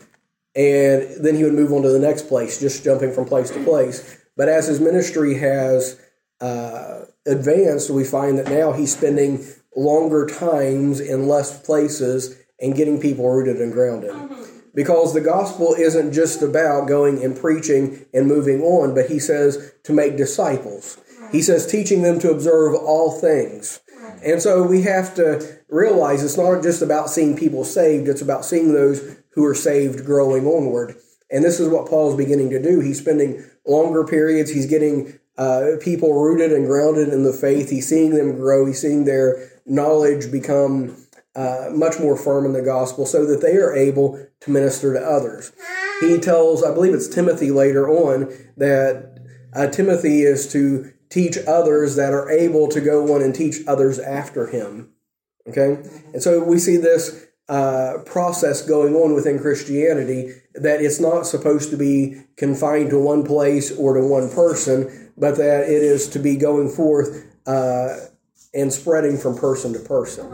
And 0.55 1.25
then 1.25 1.35
he 1.37 1.45
would 1.45 1.55
move 1.55 1.73
on 1.73 1.83
to 1.83 1.89
the 1.89 1.99
next 1.99 2.29
place, 2.29 2.61
just 2.61 2.85
jumping 2.85 3.13
from 3.13 3.25
place 3.25 3.51
to 3.51 3.65
place. 3.65 4.19
But 4.37 4.49
as 4.49 4.67
his 4.67 4.81
ministry 4.81 5.39
has 5.39 5.99
uh, 6.41 7.07
advanced, 7.27 7.91
we 7.91 8.05
find 8.05 8.39
that 8.39 8.49
now 8.49 8.73
he's 8.73 8.95
spending 8.95 9.47
longer 9.75 10.27
times 10.27 11.01
in 11.01 11.27
less 11.27 11.59
places 11.63 12.37
and 12.61 12.75
getting 12.75 13.01
people 13.01 13.29
rooted 13.29 13.61
and 13.61 13.73
grounded. 13.73 14.13
Because 14.75 15.13
the 15.13 15.21
gospel 15.21 15.75
isn't 15.75 16.13
just 16.13 16.43
about 16.43 16.89
going 16.89 17.23
and 17.23 17.37
preaching 17.37 18.07
and 18.15 18.27
moving 18.27 18.63
on, 18.63 18.95
but 18.95 19.11
he 19.11 19.19
says 19.19 19.73
to 19.85 19.93
make 19.93 20.17
disciples. 20.17 20.99
He 21.31 21.43
says 21.43 21.67
teaching 21.67 22.03
them 22.03 22.19
to 22.21 22.31
observe 22.31 22.75
all 22.75 23.11
things. 23.11 23.81
And 24.25 24.41
so 24.41 24.63
we 24.63 24.83
have 24.83 25.15
to 25.17 25.59
realize 25.69 26.23
it's 26.23 26.37
not 26.37 26.63
just 26.63 26.83
about 26.83 27.11
seeing 27.11 27.37
people 27.37 27.65
saved, 27.65 28.09
it's 28.09 28.23
about 28.23 28.45
seeing 28.45 28.73
those 28.73 29.17
who 29.35 29.45
are 29.45 29.55
saved 29.55 30.05
growing 30.05 30.47
onward. 30.47 30.97
And 31.31 31.43
this 31.43 31.61
is 31.61 31.69
what 31.69 31.89
Paul's 31.89 32.17
beginning 32.17 32.51
to 32.51 32.63
do. 32.63 32.81
He's 32.81 32.99
spending 32.99 33.43
longer 33.67 34.05
periods, 34.05 34.51
he's 34.51 34.67
getting 34.67 35.19
uh, 35.39 35.73
people 35.81 36.13
rooted 36.13 36.53
and 36.53 36.67
grounded 36.67 37.09
in 37.09 37.23
the 37.23 37.33
faith. 37.33 37.71
He's 37.71 37.89
seeing 37.89 38.15
them 38.15 38.37
grow. 38.37 38.67
He's 38.67 38.81
seeing 38.81 39.05
their 39.05 39.51
knowledge 39.65 40.31
become 40.31 40.97
uh, 41.35 41.69
much 41.73 41.99
more 41.99 42.17
firm 42.17 42.45
in 42.45 42.53
the 42.53 42.63
gospel 42.63 43.07
so 43.07 43.25
that 43.25 43.41
they 43.41 43.57
are 43.57 43.75
able 43.75 44.27
to 44.41 44.51
minister 44.51 44.93
to 44.93 45.01
others. 45.01 45.53
He 46.01 46.19
tells, 46.19 46.63
I 46.63 46.75
believe 46.75 46.95
it's 46.95 47.09
Timothy 47.09 47.51
later 47.51 47.89
on, 47.89 48.33
that 48.57 49.19
uh, 49.55 49.69
Timothy 49.69 50.23
is 50.23 50.51
to 50.53 50.93
teach 51.09 51.39
others 51.47 51.97
that 51.97 52.13
are 52.13 52.31
able 52.31 52.69
to 52.69 52.81
go 52.81 53.15
on 53.15 53.23
and 53.23 53.35
teach 53.35 53.57
others 53.67 53.99
after 53.99 54.47
him. 54.47 54.91
Okay? 55.49 55.83
And 56.13 56.23
so 56.23 56.43
we 56.43 56.59
see 56.59 56.77
this 56.77 57.27
uh, 57.49 57.99
process 58.07 58.63
going 58.67 58.95
on 58.95 59.15
within 59.15 59.39
Christianity 59.39 60.33
that 60.55 60.81
it's 60.81 61.01
not 61.01 61.27
supposed 61.27 61.71
to 61.71 61.77
be 61.77 62.23
confined 62.37 62.91
to 62.91 62.99
one 62.99 63.25
place 63.25 63.77
or 63.77 63.95
to 63.95 64.07
one 64.07 64.31
person, 64.31 65.11
but 65.17 65.37
that 65.37 65.65
it 65.65 65.83
is 65.83 66.09
to 66.09 66.19
be 66.19 66.37
going 66.37 66.69
forth 66.69 67.27
uh, 67.47 67.97
and 68.55 68.73
spreading 68.73 69.19
from 69.19 69.37
person 69.37 69.73
to 69.73 69.81
person. 69.81 70.31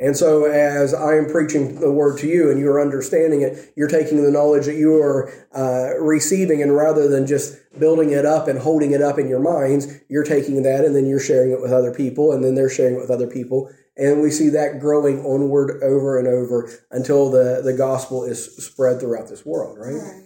And 0.00 0.16
so, 0.16 0.44
as 0.44 0.94
I 0.94 1.16
am 1.16 1.26
preaching 1.26 1.80
the 1.80 1.90
word 1.90 2.18
to 2.20 2.28
you 2.28 2.50
and 2.50 2.60
you're 2.60 2.80
understanding 2.80 3.42
it, 3.42 3.72
you're 3.76 3.88
taking 3.88 4.22
the 4.22 4.30
knowledge 4.30 4.66
that 4.66 4.76
you 4.76 4.94
are 4.94 5.32
uh, 5.52 5.98
receiving, 6.00 6.62
and 6.62 6.74
rather 6.74 7.08
than 7.08 7.26
just 7.26 7.56
building 7.78 8.10
it 8.10 8.24
up 8.24 8.46
and 8.46 8.58
holding 8.58 8.92
it 8.92 9.02
up 9.02 9.18
in 9.18 9.28
your 9.28 9.40
minds, 9.40 9.88
you're 10.08 10.24
taking 10.24 10.62
that 10.62 10.84
and 10.84 10.94
then 10.94 11.06
you're 11.06 11.20
sharing 11.20 11.50
it 11.50 11.60
with 11.60 11.72
other 11.72 11.92
people, 11.92 12.32
and 12.32 12.44
then 12.44 12.54
they're 12.54 12.70
sharing 12.70 12.94
it 12.94 13.00
with 13.00 13.10
other 13.10 13.26
people. 13.26 13.70
And 13.96 14.22
we 14.22 14.30
see 14.30 14.48
that 14.50 14.78
growing 14.78 15.24
onward 15.24 15.82
over 15.82 16.18
and 16.18 16.28
over 16.28 16.70
until 16.92 17.30
the, 17.30 17.60
the 17.64 17.72
gospel 17.72 18.22
is 18.24 18.56
spread 18.64 19.00
throughout 19.00 19.28
this 19.28 19.44
world, 19.44 19.76
right? 19.76 19.94
right. 19.94 20.22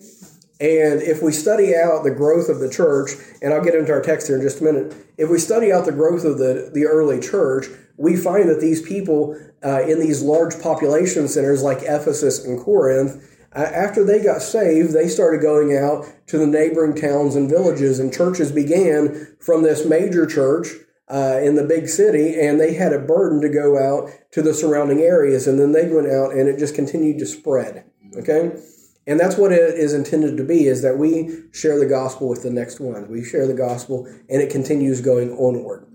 And 0.61 1.03
if 1.03 1.23
we 1.23 1.33
study 1.33 1.75
out 1.75 2.05
the 2.05 2.13
growth 2.13 2.49
of 2.49 2.61
the 2.61 2.71
church, 2.71 3.11
and 3.43 3.53
I'll 3.53 3.65
get 3.65 3.75
into 3.75 3.91
our 3.91 4.01
text 4.01 4.29
here 4.29 4.37
in 4.37 4.43
just 4.43 4.61
a 4.61 4.65
minute, 4.65 4.95
if 5.19 5.29
we 5.29 5.39
study 5.39 5.73
out 5.73 5.87
the 5.87 5.93
growth 5.93 6.25
of 6.25 6.39
the, 6.39 6.71
the 6.73 6.85
early 6.85 7.19
church, 7.19 7.67
we 7.97 8.17
find 8.17 8.49
that 8.49 8.61
these 8.61 8.83
people 8.83 9.37
uh, 9.65 9.83
in 9.83 10.01
these 10.01 10.23
large 10.23 10.61
population 10.61 11.29
centers 11.29 11.63
like 11.63 11.83
Ephesus 11.83 12.45
and 12.45 12.59
Corinth, 12.59 13.23
after 13.55 14.03
they 14.03 14.23
got 14.23 14.41
saved, 14.41 14.93
they 14.93 15.09
started 15.09 15.43
going 15.43 15.77
out 15.77 16.07
to 16.29 16.39
the 16.39 16.47
neighboring 16.47 16.95
towns 16.95 17.37
and 17.37 17.51
villages, 17.51 17.99
and 17.99 18.13
churches 18.13 18.51
began 18.51 19.37
from 19.41 19.63
this 19.63 19.85
major 19.85 20.27
church 20.27 20.69
uh, 21.09 21.39
in 21.43 21.57
the 21.57 21.65
big 21.65 21.89
city, 21.89 22.41
and 22.41 22.59
they 22.59 22.73
had 22.73 22.95
a 22.95 22.99
burden 22.99 23.43
to 23.43 23.49
go 23.51 23.77
out 23.77 24.11
to 24.33 24.41
the 24.41 24.55
surrounding 24.55 25.01
areas, 25.01 25.47
and 25.47 25.61
then 25.61 25.73
they 25.73 25.87
went 25.87 26.11
out, 26.11 26.33
and 26.33 26.49
it 26.49 26.59
just 26.59 26.75
continued 26.75 27.19
to 27.19 27.27
spread. 27.27 27.85
Okay. 28.17 28.53
And 29.07 29.19
that's 29.19 29.37
what 29.37 29.53
it 29.53 29.59
is 29.59 29.95
intended 29.95 30.37
to 30.37 30.45
be 30.45 30.67
is 30.69 30.83
that 30.83 30.97
we 30.97 31.43
share 31.53 31.79
the 31.79 31.87
gospel 31.87 32.29
with 32.29 32.43
the 32.43 32.51
next 32.51 32.79
one. 32.79 33.11
We 33.11 33.25
share 33.25 33.47
the 33.47 33.55
gospel 33.55 34.07
and 34.29 34.41
it 34.41 34.51
continues 34.51 35.01
going 35.01 35.33
onward. 35.33 35.87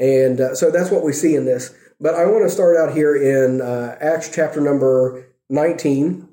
And 0.00 0.40
uh, 0.40 0.54
so 0.54 0.70
that's 0.70 0.90
what 0.90 1.04
we 1.04 1.12
see 1.12 1.34
in 1.34 1.44
this. 1.44 1.74
But 2.00 2.14
I 2.14 2.26
want 2.26 2.44
to 2.44 2.50
start 2.50 2.76
out 2.76 2.94
here 2.94 3.14
in 3.14 3.60
uh, 3.60 3.96
Acts 4.00 4.30
chapter 4.34 4.60
number 4.60 5.26
19. 5.50 6.28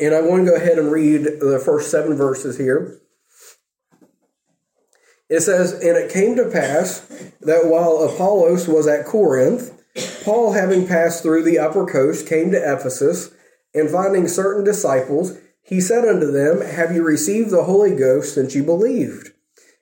And 0.00 0.14
I 0.14 0.20
want 0.20 0.44
to 0.44 0.50
go 0.50 0.56
ahead 0.56 0.78
and 0.78 0.90
read 0.90 1.24
the 1.24 1.60
first 1.64 1.90
seven 1.90 2.16
verses 2.16 2.58
here. 2.58 3.00
It 5.28 5.40
says, 5.42 5.72
And 5.72 5.96
it 5.96 6.10
came 6.10 6.34
to 6.36 6.50
pass 6.50 7.00
that 7.40 7.66
while 7.66 7.98
Apollos 7.98 8.66
was 8.66 8.88
at 8.88 9.06
Corinth, 9.06 9.80
Paul, 10.24 10.52
having 10.52 10.86
passed 10.86 11.22
through 11.22 11.44
the 11.44 11.58
upper 11.58 11.86
coast, 11.86 12.26
came 12.26 12.50
to 12.50 12.58
Ephesus 12.58 13.30
and 13.74 13.88
finding 13.88 14.26
certain 14.26 14.64
disciples, 14.64 15.38
he 15.62 15.80
said 15.80 16.04
unto 16.04 16.30
them, 16.30 16.60
Have 16.60 16.92
you 16.92 17.04
received 17.04 17.50
the 17.50 17.64
Holy 17.64 17.94
Ghost 17.94 18.34
since 18.34 18.54
you 18.54 18.64
believed? 18.64 19.29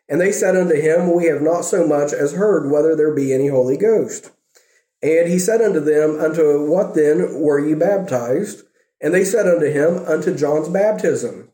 And 0.09 0.21
they 0.21 0.33
said 0.33 0.57
unto 0.57 0.75
him, 0.75 1.15
We 1.15 1.27
have 1.27 1.43
not 1.43 1.63
so 1.63 1.87
much 1.87 2.13
as 2.13 2.33
heard 2.33 2.71
whether 2.71 2.97
there 2.97 3.15
be 3.15 3.33
any 3.33 3.49
Holy 3.49 3.77
Ghost. 3.77 4.31
And 5.03 5.29
he 5.29 5.39
said 5.39 5.61
unto 5.61 5.81
them, 5.81 6.19
Unto 6.19 6.69
what 6.69 6.95
then 6.95 7.41
were 7.41 7.61
ye 7.61 7.75
baptized? 7.75 8.63
And 9.01 9.15
they 9.15 9.25
said 9.25 9.47
unto 9.47 9.67
him, 9.67 9.99
Unto 10.07 10.35
John's 10.35 10.69
baptism. 10.69 11.51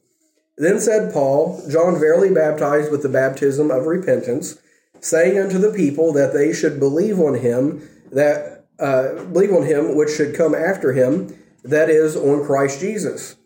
Then 0.56 0.78
said 0.78 1.12
Paul, 1.12 1.62
John 1.68 1.98
verily 1.98 2.32
baptized 2.32 2.90
with 2.92 3.02
the 3.02 3.08
baptism 3.08 3.70
of 3.70 3.86
repentance, 3.86 4.58
saying 5.00 5.38
unto 5.38 5.58
the 5.58 5.72
people 5.72 6.12
that 6.12 6.32
they 6.32 6.52
should 6.52 6.78
believe 6.78 7.18
on 7.18 7.34
him, 7.34 7.88
that 8.12 8.66
uh, 8.78 9.24
believe 9.24 9.52
on 9.52 9.64
him 9.64 9.96
which 9.96 10.10
should 10.10 10.34
come 10.34 10.54
after 10.54 10.92
him, 10.92 11.36
that 11.64 11.90
is, 11.90 12.16
on 12.16 12.44
Christ 12.44 12.80
Jesus. 12.80 13.36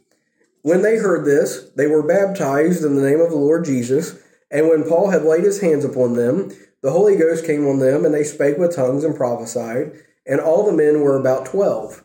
When 0.62 0.82
they 0.82 0.96
heard 0.96 1.24
this, 1.24 1.70
they 1.76 1.86
were 1.86 2.02
baptized 2.02 2.84
in 2.84 2.96
the 2.96 3.08
name 3.08 3.20
of 3.20 3.30
the 3.30 3.36
Lord 3.36 3.64
Jesus. 3.64 4.18
And 4.50 4.68
when 4.68 4.84
Paul 4.84 5.10
had 5.10 5.24
laid 5.24 5.44
his 5.44 5.60
hands 5.60 5.84
upon 5.84 6.14
them, 6.14 6.50
the 6.82 6.92
Holy 6.92 7.16
Ghost 7.16 7.44
came 7.44 7.66
on 7.66 7.78
them, 7.78 8.04
and 8.04 8.14
they 8.14 8.24
spake 8.24 8.56
with 8.56 8.74
tongues 8.74 9.04
and 9.04 9.14
prophesied. 9.14 9.92
And 10.26 10.40
all 10.40 10.64
the 10.64 10.72
men 10.72 11.00
were 11.00 11.18
about 11.18 11.46
twelve. 11.46 12.04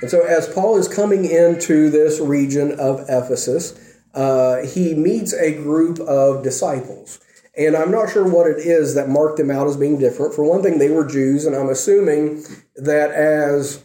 And 0.00 0.10
so, 0.10 0.22
as 0.22 0.52
Paul 0.52 0.76
is 0.76 0.88
coming 0.88 1.24
into 1.24 1.88
this 1.90 2.20
region 2.20 2.72
of 2.78 3.04
Ephesus, 3.08 3.98
uh, 4.12 4.62
he 4.66 4.94
meets 4.94 5.32
a 5.32 5.54
group 5.54 5.98
of 6.00 6.42
disciples. 6.42 7.20
And 7.56 7.76
I'm 7.76 7.92
not 7.92 8.10
sure 8.10 8.28
what 8.28 8.48
it 8.48 8.58
is 8.58 8.94
that 8.96 9.08
marked 9.08 9.36
them 9.36 9.50
out 9.50 9.68
as 9.68 9.76
being 9.76 9.98
different. 9.98 10.34
For 10.34 10.44
one 10.44 10.62
thing, 10.62 10.78
they 10.78 10.90
were 10.90 11.06
Jews, 11.06 11.46
and 11.46 11.54
I'm 11.54 11.68
assuming 11.68 12.44
that 12.76 13.12
as 13.12 13.82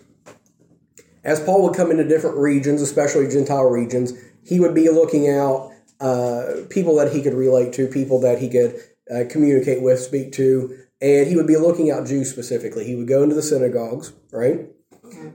as 1.23 1.39
Paul 1.39 1.63
would 1.63 1.75
come 1.75 1.91
into 1.91 2.07
different 2.07 2.37
regions, 2.37 2.81
especially 2.81 3.27
Gentile 3.27 3.65
regions, 3.65 4.13
he 4.43 4.59
would 4.59 4.73
be 4.73 4.89
looking 4.89 5.29
out 5.29 5.71
uh, 5.99 6.65
people 6.69 6.95
that 6.95 7.13
he 7.13 7.21
could 7.21 7.33
relate 7.33 7.73
to, 7.73 7.87
people 7.87 8.21
that 8.21 8.39
he 8.39 8.49
could 8.49 8.79
uh, 9.13 9.23
communicate 9.29 9.81
with, 9.81 9.99
speak 9.99 10.31
to, 10.33 10.77
and 11.01 11.27
he 11.27 11.35
would 11.35 11.47
be 11.47 11.57
looking 11.57 11.91
out 11.91 12.07
Jews 12.07 12.29
specifically. 12.29 12.85
He 12.85 12.95
would 12.95 13.07
go 13.07 13.23
into 13.23 13.35
the 13.35 13.41
synagogues, 13.41 14.13
right? 14.31 14.67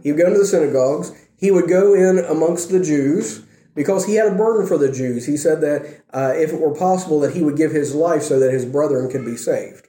He 0.03 0.13
would 0.13 0.21
go 0.21 0.27
into 0.27 0.39
the 0.39 0.47
synagogues. 0.47 1.13
He 1.37 1.51
would 1.51 1.69
go 1.69 1.95
in 1.95 2.19
amongst 2.19 2.71
the 2.71 2.81
Jews 2.81 3.45
because 3.75 4.07
he 4.07 4.15
had 4.15 4.33
a 4.33 4.35
burden 4.35 4.67
for 4.67 4.79
the 4.79 4.91
Jews. 4.91 5.27
He 5.27 5.37
said 5.37 5.61
that 5.63 6.03
uh, 6.11 6.33
if 6.37 6.53
it 6.53 6.61
were 6.61 6.75
possible, 6.75 7.21
that 7.21 7.35
he 7.35 7.43
would 7.43 7.57
give 7.57 7.73
his 7.73 7.95
life 7.95 8.23
so 8.23 8.39
that 8.39 8.53
his 8.53 8.65
brethren 8.65 9.11
could 9.11 9.25
be 9.25 9.37
saved, 9.37 9.89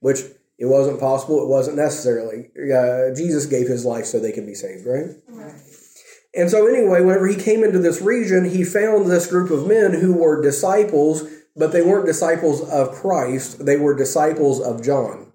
which 0.00 0.20
it 0.58 0.66
wasn't 0.66 1.00
possible. 1.00 1.42
It 1.42 1.48
wasn't 1.48 1.76
necessarily. 1.76 2.50
Uh, 2.56 3.14
Jesus 3.14 3.46
gave 3.46 3.68
his 3.68 3.84
life 3.84 4.04
so 4.04 4.18
they 4.18 4.32
could 4.32 4.46
be 4.46 4.54
saved, 4.54 4.86
right? 4.86 5.16
right? 5.28 5.54
And 6.34 6.48
so, 6.48 6.66
anyway, 6.66 7.00
whenever 7.00 7.26
he 7.26 7.36
came 7.36 7.64
into 7.64 7.80
this 7.80 8.00
region, 8.00 8.44
he 8.44 8.62
found 8.62 9.10
this 9.10 9.26
group 9.26 9.50
of 9.50 9.66
men 9.66 9.94
who 9.94 10.12
were 10.12 10.40
disciples 10.40 11.28
but 11.56 11.72
they 11.72 11.82
weren't 11.82 12.06
disciples 12.06 12.68
of 12.70 12.92
Christ, 12.92 13.64
they 13.64 13.76
were 13.76 13.94
disciples 13.94 14.60
of 14.60 14.82
John. 14.82 15.32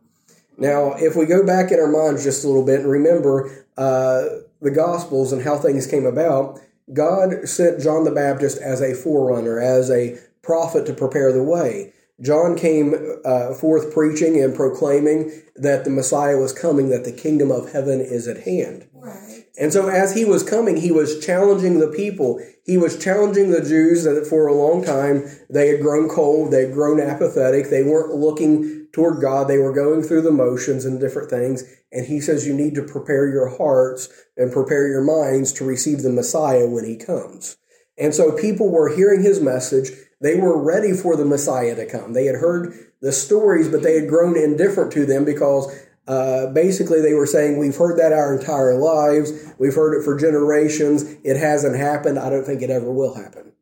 Now, 0.58 0.94
if 0.94 1.16
we 1.16 1.26
go 1.26 1.46
back 1.46 1.72
in 1.72 1.80
our 1.80 1.92
minds 1.92 2.24
just 2.24 2.44
a 2.44 2.48
little 2.48 2.66
bit 2.66 2.82
and 2.82 2.90
remember 2.90 3.66
uh, 3.78 4.24
the 4.62 4.72
Gospels 4.72 5.34
and 5.34 5.42
how 5.42 5.58
things 5.58 5.86
came 5.86 6.06
about, 6.06 6.60
God 6.94 7.48
sent 7.48 7.82
John 7.82 8.06
the 8.06 8.12
Baptist 8.12 8.58
as 8.60 8.82
a 8.82 8.94
forerunner, 8.94 9.60
as 9.60 9.92
a 9.92 10.18
prophet 10.42 10.86
to 10.86 10.94
prepare 10.94 11.34
the 11.34 11.44
way. 11.44 11.94
John 12.22 12.56
came 12.56 12.96
uh, 13.26 13.54
forth 13.54 13.94
preaching 13.94 14.42
and 14.42 14.56
proclaiming 14.56 15.42
that 15.58 15.84
the 15.84 15.90
Messiah 15.90 16.38
was 16.38 16.54
coming, 16.54 16.90
that 16.90 17.04
the 17.04 17.12
kingdom 17.12 17.52
of 17.52 17.74
heaven 17.74 18.00
is 18.00 18.28
at 18.28 18.44
hand. 18.44 18.88
Right. 18.94 19.35
And 19.58 19.72
so, 19.72 19.88
as 19.88 20.14
he 20.14 20.26
was 20.26 20.44
coming, 20.44 20.78
he 20.78 20.92
was 20.92 21.24
challenging 21.26 21.80
the 21.80 21.88
people. 21.88 22.42
He 22.66 22.78
was 22.78 23.02
challenging 23.02 23.52
the 23.52 23.64
Jews 23.64 24.04
that 24.04 24.28
for 24.28 24.48
a 24.48 24.54
long 24.54 24.84
time 24.84 25.30
they 25.50 25.70
had 25.70 25.82
grown 25.82 26.10
cold, 26.10 26.52
they 26.52 26.66
had 26.66 26.74
grown 26.74 27.00
apathetic, 27.00 27.70
they 27.70 27.84
weren't 27.84 28.14
looking 28.16 28.88
toward 28.92 29.22
God, 29.22 29.48
they 29.48 29.58
were 29.58 29.74
going 29.74 30.04
through 30.04 30.24
the 30.24 30.32
motions 30.32 30.84
and 30.84 31.00
different 31.00 31.30
things. 31.30 31.64
And 31.92 32.06
he 32.06 32.20
says, 32.20 32.46
You 32.46 32.54
need 32.54 32.76
to 32.76 32.84
prepare 32.84 33.28
your 33.28 33.56
hearts 33.58 34.10
and 34.36 34.52
prepare 34.52 34.88
your 34.88 35.04
minds 35.04 35.54
to 35.54 35.66
receive 35.66 36.02
the 36.02 36.12
Messiah 36.12 36.68
when 36.68 36.84
he 36.84 36.98
comes. 36.98 37.58
And 37.98 38.14
so, 38.14 38.34
people 38.34 38.70
were 38.70 38.94
hearing 38.94 39.22
his 39.24 39.40
message. 39.40 39.92
They 40.20 40.36
were 40.36 40.62
ready 40.62 40.92
for 40.92 41.16
the 41.16 41.26
Messiah 41.26 41.76
to 41.76 41.86
come. 41.86 42.14
They 42.14 42.26
had 42.26 42.36
heard 42.36 42.74
the 43.02 43.12
stories, 43.14 43.70
but 43.70 43.84
they 43.84 44.00
had 44.00 44.10
grown 44.10 44.38
indifferent 44.38 44.92
to 44.94 45.06
them 45.06 45.24
because 45.24 45.72
uh, 46.08 46.48
basically, 46.48 47.02
they 47.02 47.14
were 47.14 47.26
saying, 47.26 47.58
We've 47.58 47.76
heard 47.76 47.98
that 47.98 48.14
our 48.14 48.38
entire 48.38 48.76
lives. 48.76 49.32
We've 49.58 49.74
heard 49.74 50.00
it 50.00 50.04
for 50.04 50.18
generations. 50.18 51.04
It 51.24 51.38
hasn't 51.38 51.76
happened. 51.76 52.20
I 52.20 52.30
don't 52.30 52.46
think 52.46 52.62
it 52.62 52.70
ever 52.70 52.92
will 52.92 53.16
happen. 53.16 53.54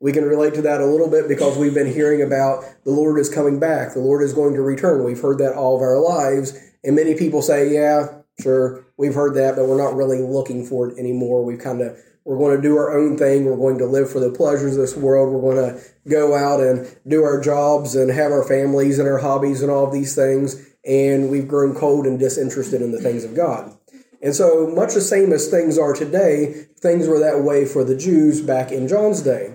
We 0.00 0.12
can 0.12 0.24
relate 0.24 0.54
to 0.54 0.62
that 0.62 0.80
a 0.80 0.86
little 0.86 1.08
bit 1.08 1.28
because 1.28 1.56
we've 1.56 1.74
been 1.74 1.92
hearing 1.92 2.22
about 2.22 2.64
the 2.84 2.90
Lord 2.90 3.18
is 3.18 3.28
coming 3.28 3.58
back. 3.60 3.94
The 3.94 4.00
Lord 4.00 4.22
is 4.22 4.32
going 4.32 4.54
to 4.54 4.62
return. 4.62 5.04
We've 5.04 5.20
heard 5.20 5.38
that 5.38 5.54
all 5.54 5.76
of 5.76 5.82
our 5.82 5.98
lives. 5.98 6.56
And 6.84 6.94
many 6.94 7.14
people 7.14 7.42
say, 7.42 7.72
Yeah, 7.72 8.20
sure, 8.40 8.84
we've 8.96 9.14
heard 9.14 9.34
that, 9.34 9.56
but 9.56 9.66
we're 9.66 9.82
not 9.82 9.96
really 9.96 10.22
looking 10.22 10.64
for 10.64 10.88
it 10.88 10.98
anymore. 10.98 11.44
We've 11.44 11.58
kind 11.58 11.80
of 11.80 11.98
we're 12.24 12.38
going 12.38 12.54
to 12.54 12.62
do 12.62 12.76
our 12.76 12.96
own 12.96 13.18
thing. 13.18 13.44
We're 13.44 13.56
going 13.56 13.78
to 13.78 13.86
live 13.86 14.08
for 14.08 14.20
the 14.20 14.30
pleasures 14.30 14.76
of 14.76 14.82
this 14.82 14.96
world. 14.96 15.34
We're 15.34 15.54
going 15.54 15.74
to 15.74 15.84
go 16.08 16.36
out 16.36 16.60
and 16.60 16.96
do 17.08 17.24
our 17.24 17.40
jobs 17.40 17.96
and 17.96 18.12
have 18.12 18.30
our 18.30 18.44
families 18.44 19.00
and 19.00 19.08
our 19.08 19.18
hobbies 19.18 19.60
and 19.60 19.72
all 19.72 19.90
these 19.90 20.14
things 20.14 20.71
and 20.84 21.30
we've 21.30 21.48
grown 21.48 21.74
cold 21.74 22.06
and 22.06 22.18
disinterested 22.18 22.82
in 22.82 22.92
the 22.92 23.00
things 23.00 23.24
of 23.24 23.34
God. 23.34 23.76
And 24.22 24.34
so, 24.34 24.68
much 24.68 24.94
the 24.94 25.00
same 25.00 25.32
as 25.32 25.48
things 25.48 25.76
are 25.78 25.92
today, 25.92 26.66
things 26.78 27.08
were 27.08 27.18
that 27.18 27.42
way 27.42 27.64
for 27.64 27.82
the 27.82 27.96
Jews 27.96 28.40
back 28.40 28.70
in 28.70 28.86
John's 28.86 29.22
day. 29.22 29.54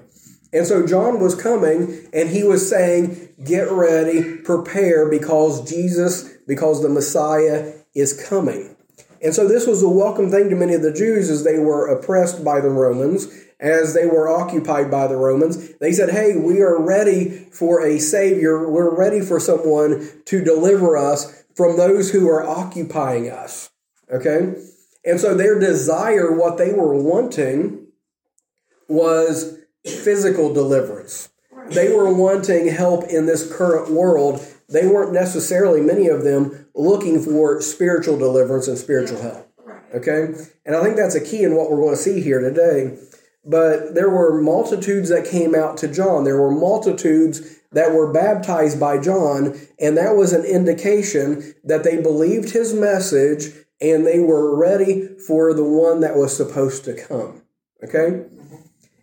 And 0.51 0.67
so, 0.67 0.86
John 0.86 1.19
was 1.22 1.41
coming 1.41 2.07
and 2.12 2.29
he 2.29 2.43
was 2.43 2.69
saying, 2.69 3.29
Get 3.46 3.72
ready, 3.72 4.38
prepare, 4.38 5.10
because 5.10 5.69
Jesus, 5.69 6.29
because 6.48 6.81
the 6.81 6.89
Messiah 6.89 7.74
is 7.96 8.27
coming. 8.27 8.75
And 9.22 9.34
so, 9.34 9.48
this 9.48 9.65
was 9.65 9.81
a 9.84 9.89
welcome 9.89 10.29
thing 10.29 10.50
to 10.50 10.55
many 10.55 10.74
of 10.74 10.81
the 10.81 10.93
Jews 10.93 11.29
as 11.29 11.46
they 11.46 11.60
were 11.60 11.88
oppressed 11.88 12.43
by 12.43 12.60
the 12.60 12.69
Romans 12.69 13.27
as 13.59 13.93
they 13.93 14.05
were 14.05 14.29
occupied 14.29 14.91
by 14.91 15.07
the 15.07 15.15
Romans. 15.15 15.77
They 15.77 15.91
said, 15.91 16.11
Hey, 16.11 16.35
we 16.35 16.61
are 16.61 16.79
ready 16.79 17.29
for 17.51 17.85
a 17.85 17.99
Savior. 17.99 18.69
We're 18.69 18.95
ready 18.95 19.21
for 19.21 19.39
someone 19.39 20.09
to 20.25 20.43
deliver 20.43 20.97
us 20.97 21.43
from 21.55 21.77
those 21.77 22.11
who 22.11 22.29
are 22.29 22.47
occupying 22.47 23.29
us. 23.29 23.71
Okay? 24.11 24.53
And 25.03 25.19
so 25.19 25.33
their 25.33 25.59
desire, 25.59 26.31
what 26.31 26.57
they 26.57 26.73
were 26.73 26.95
wanting, 26.95 27.87
was 28.87 29.57
physical 29.85 30.53
deliverance. 30.53 31.29
They 31.69 31.93
were 31.93 32.13
wanting 32.13 32.67
help 32.67 33.05
in 33.05 33.25
this 33.25 33.51
current 33.51 33.91
world. 33.91 34.45
They 34.69 34.85
weren't 34.87 35.13
necessarily, 35.13 35.81
many 35.81 36.07
of 36.07 36.23
them, 36.23 36.67
looking 36.75 37.21
for 37.21 37.61
spiritual 37.61 38.17
deliverance 38.17 38.67
and 38.67 38.77
spiritual 38.77 39.21
help. 39.21 39.49
Okay? 39.93 40.33
And 40.65 40.75
I 40.75 40.83
think 40.83 40.95
that's 40.95 41.15
a 41.15 41.23
key 41.23 41.43
in 41.43 41.55
what 41.55 41.71
we're 41.71 41.81
going 41.81 41.95
to 41.95 42.01
see 42.01 42.21
here 42.21 42.39
today 42.39 42.97
but 43.48 43.96
there 43.96 44.10
were 44.10 44.42
multitudes 44.42 45.10
that 45.10 45.25
came 45.25 45.56
out 45.56 45.77
to 45.77 45.88
John. 45.88 46.25
There 46.25 46.39
were 46.39 46.51
multitudes 46.51 47.60
that 47.72 47.94
were 47.94 48.12
baptized 48.12 48.80
by 48.80 49.00
John, 49.00 49.58
and 49.80 49.98
that 49.98 50.16
was 50.16 50.34
an 50.34 50.46
indication 50.46 51.56
that 51.63 51.84
they 51.84 52.01
believed 52.01 52.50
his 52.50 52.74
message 52.74 53.54
and 53.80 54.06
they 54.06 54.20
were 54.20 54.58
ready 54.58 55.08
for 55.27 55.54
the 55.54 55.63
one 55.63 56.00
that 56.01 56.16
was 56.16 56.36
supposed 56.36 56.84
to 56.86 56.94
come. 56.94 57.44
Okay? 57.84 58.25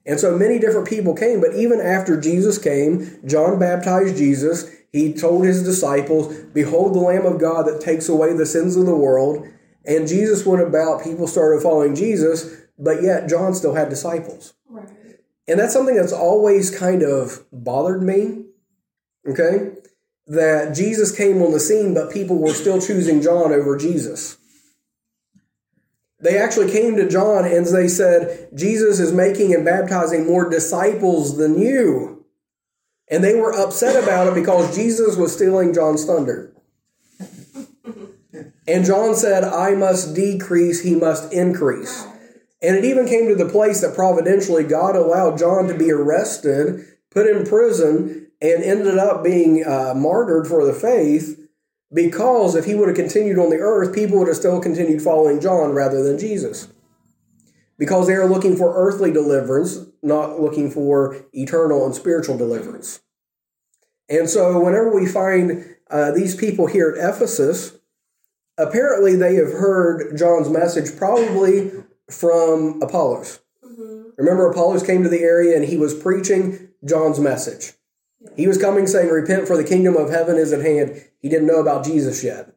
And 0.07 0.21
so 0.21 0.37
many 0.37 0.59
different 0.59 0.89
people 0.89 1.15
came, 1.15 1.41
but 1.41 1.55
even 1.55 1.81
after 1.81 2.21
Jesus 2.21 2.59
came, 2.59 3.19
John 3.25 3.59
baptized 3.59 4.17
Jesus. 4.17 4.69
He 4.93 5.15
told 5.15 5.45
his 5.45 5.63
disciples, 5.63 6.35
Behold 6.53 6.95
the 6.95 7.01
Lamb 7.01 7.25
of 7.25 7.41
God 7.41 7.67
that 7.67 7.81
takes 7.81 8.09
away 8.09 8.35
the 8.35 8.47
sins 8.47 8.77
of 8.77 8.87
the 8.87 8.97
world. 8.97 9.47
And 9.87 10.09
Jesus 10.09 10.45
went 10.45 10.63
about, 10.63 11.05
people 11.05 11.27
started 11.27 11.63
following 11.63 11.95
Jesus 11.95 12.64
but 12.79 13.03
yet 13.03 13.29
John 13.29 13.55
still 13.55 13.75
had 13.75 13.89
disciples. 13.89 14.55
Right. 14.69 14.89
And 15.47 15.61
that's 15.61 15.73
something 15.73 15.97
that's 15.97 16.13
always 16.13 16.77
kind 16.77 17.03
of 17.03 17.45
bothered 17.53 18.03
me. 18.03 18.45
Okay? 19.29 19.73
That 20.27 20.75
Jesus 20.75 21.15
came 21.15 21.43
on 21.43 21.53
the 21.53 21.61
scene, 21.61 21.93
but 21.95 22.13
people 22.13 22.39
were 22.39 22.55
still 22.55 22.81
choosing 22.81 23.21
John 23.21 23.53
over 23.53 23.77
Jesus. 23.77 24.39
They 26.21 26.39
actually 26.39 26.73
came 26.73 26.97
to 26.97 27.09
John 27.09 27.45
and 27.45 27.67
they 27.67 27.89
said, 27.89 28.49
Jesus 28.55 28.99
is 28.99 29.13
making 29.13 29.55
and 29.55 29.65
baptizing 29.65 30.27
more 30.27 30.49
disciples 30.49 31.37
than 31.37 31.61
you. 31.61 32.25
And 33.11 33.23
they 33.23 33.35
were 33.35 33.53
upset 33.53 34.03
about 34.03 34.29
it 34.29 34.35
because 34.35 34.75
Jesus 34.75 35.17
was 35.17 35.35
stealing 35.35 35.75
John's 35.75 36.07
thunder. 36.07 36.55
And 38.67 38.87
John 38.87 39.15
said, 39.15 39.45
I 39.45 39.75
must 39.75 40.15
decrease, 40.15 40.83
he 40.83 40.95
must 40.95 41.31
increase. 41.33 42.07
And 42.65 42.77
it 42.77 42.85
even 42.87 43.07
came 43.07 43.29
to 43.29 43.35
the 43.35 43.49
place 43.49 43.83
that 43.83 43.95
providentially 43.95 44.65
God 44.65 44.97
allowed 44.97 45.39
John 45.39 45.69
to 45.69 45.77
be 45.77 45.91
arrested, 45.91 46.87
put 47.11 47.27
in 47.27 47.45
prison, 47.45 48.29
and 48.41 48.63
ended 48.63 48.97
up 48.97 49.23
being 49.23 49.65
uh, 49.67 49.93
martyred 49.95 50.47
for 50.47 50.65
the 50.65 50.73
faith 50.73 51.39
because 51.93 52.57
if 52.57 52.65
he 52.65 52.75
would 52.75 52.89
have 52.89 52.97
continued 52.97 53.39
on 53.39 53.51
the 53.51 53.59
earth, 53.59 53.95
people 53.95 54.19
would 54.19 54.29
have 54.29 54.37
still 54.37 54.61
continued 54.61 55.03
following 55.03 55.41
John 55.41 55.73
rather 55.73 56.03
than 56.03 56.19
Jesus. 56.19 56.69
Because 57.79 58.07
they 58.07 58.15
are 58.15 58.27
looking 58.27 58.57
for 58.57 58.75
earthly 58.75 59.13
deliverance, 59.13 59.79
not 60.03 60.41
looking 60.41 60.71
for 60.71 61.17
eternal 61.33 61.85
and 61.85 61.95
spiritual 61.95 62.39
deliverance. 62.39 63.01
And 64.09 64.29
so, 64.31 64.61
whenever 64.61 64.95
we 64.95 65.07
find 65.07 65.77
uh, 65.91 66.13
these 66.13 66.35
people 66.35 66.67
here 66.67 66.91
at 66.91 67.15
Ephesus, 67.15 67.77
apparently 68.57 69.17
they 69.17 69.35
have 69.35 69.53
heard 69.53 70.17
John's 70.17 70.49
message 70.49 70.97
probably 70.97 71.73
from 72.11 72.81
Apollos. 72.83 73.41
Mm-hmm. 73.65 74.11
Remember, 74.17 74.51
Apollos 74.51 74.85
came 74.85 75.03
to 75.03 75.09
the 75.09 75.23
area 75.23 75.57
and 75.57 75.65
he 75.65 75.77
was 75.77 75.95
preaching 75.95 76.69
John's 76.85 77.19
message. 77.19 77.73
He 78.37 78.47
was 78.47 78.59
coming 78.59 78.87
saying, 78.87 79.11
Repent, 79.11 79.47
for 79.47 79.57
the 79.57 79.65
kingdom 79.65 79.97
of 79.97 80.11
heaven 80.11 80.37
is 80.37 80.53
at 80.53 80.65
hand. 80.65 81.03
He 81.21 81.29
didn't 81.29 81.47
know 81.47 81.61
about 81.61 81.85
Jesus 81.85 82.25
yet. 82.25 82.55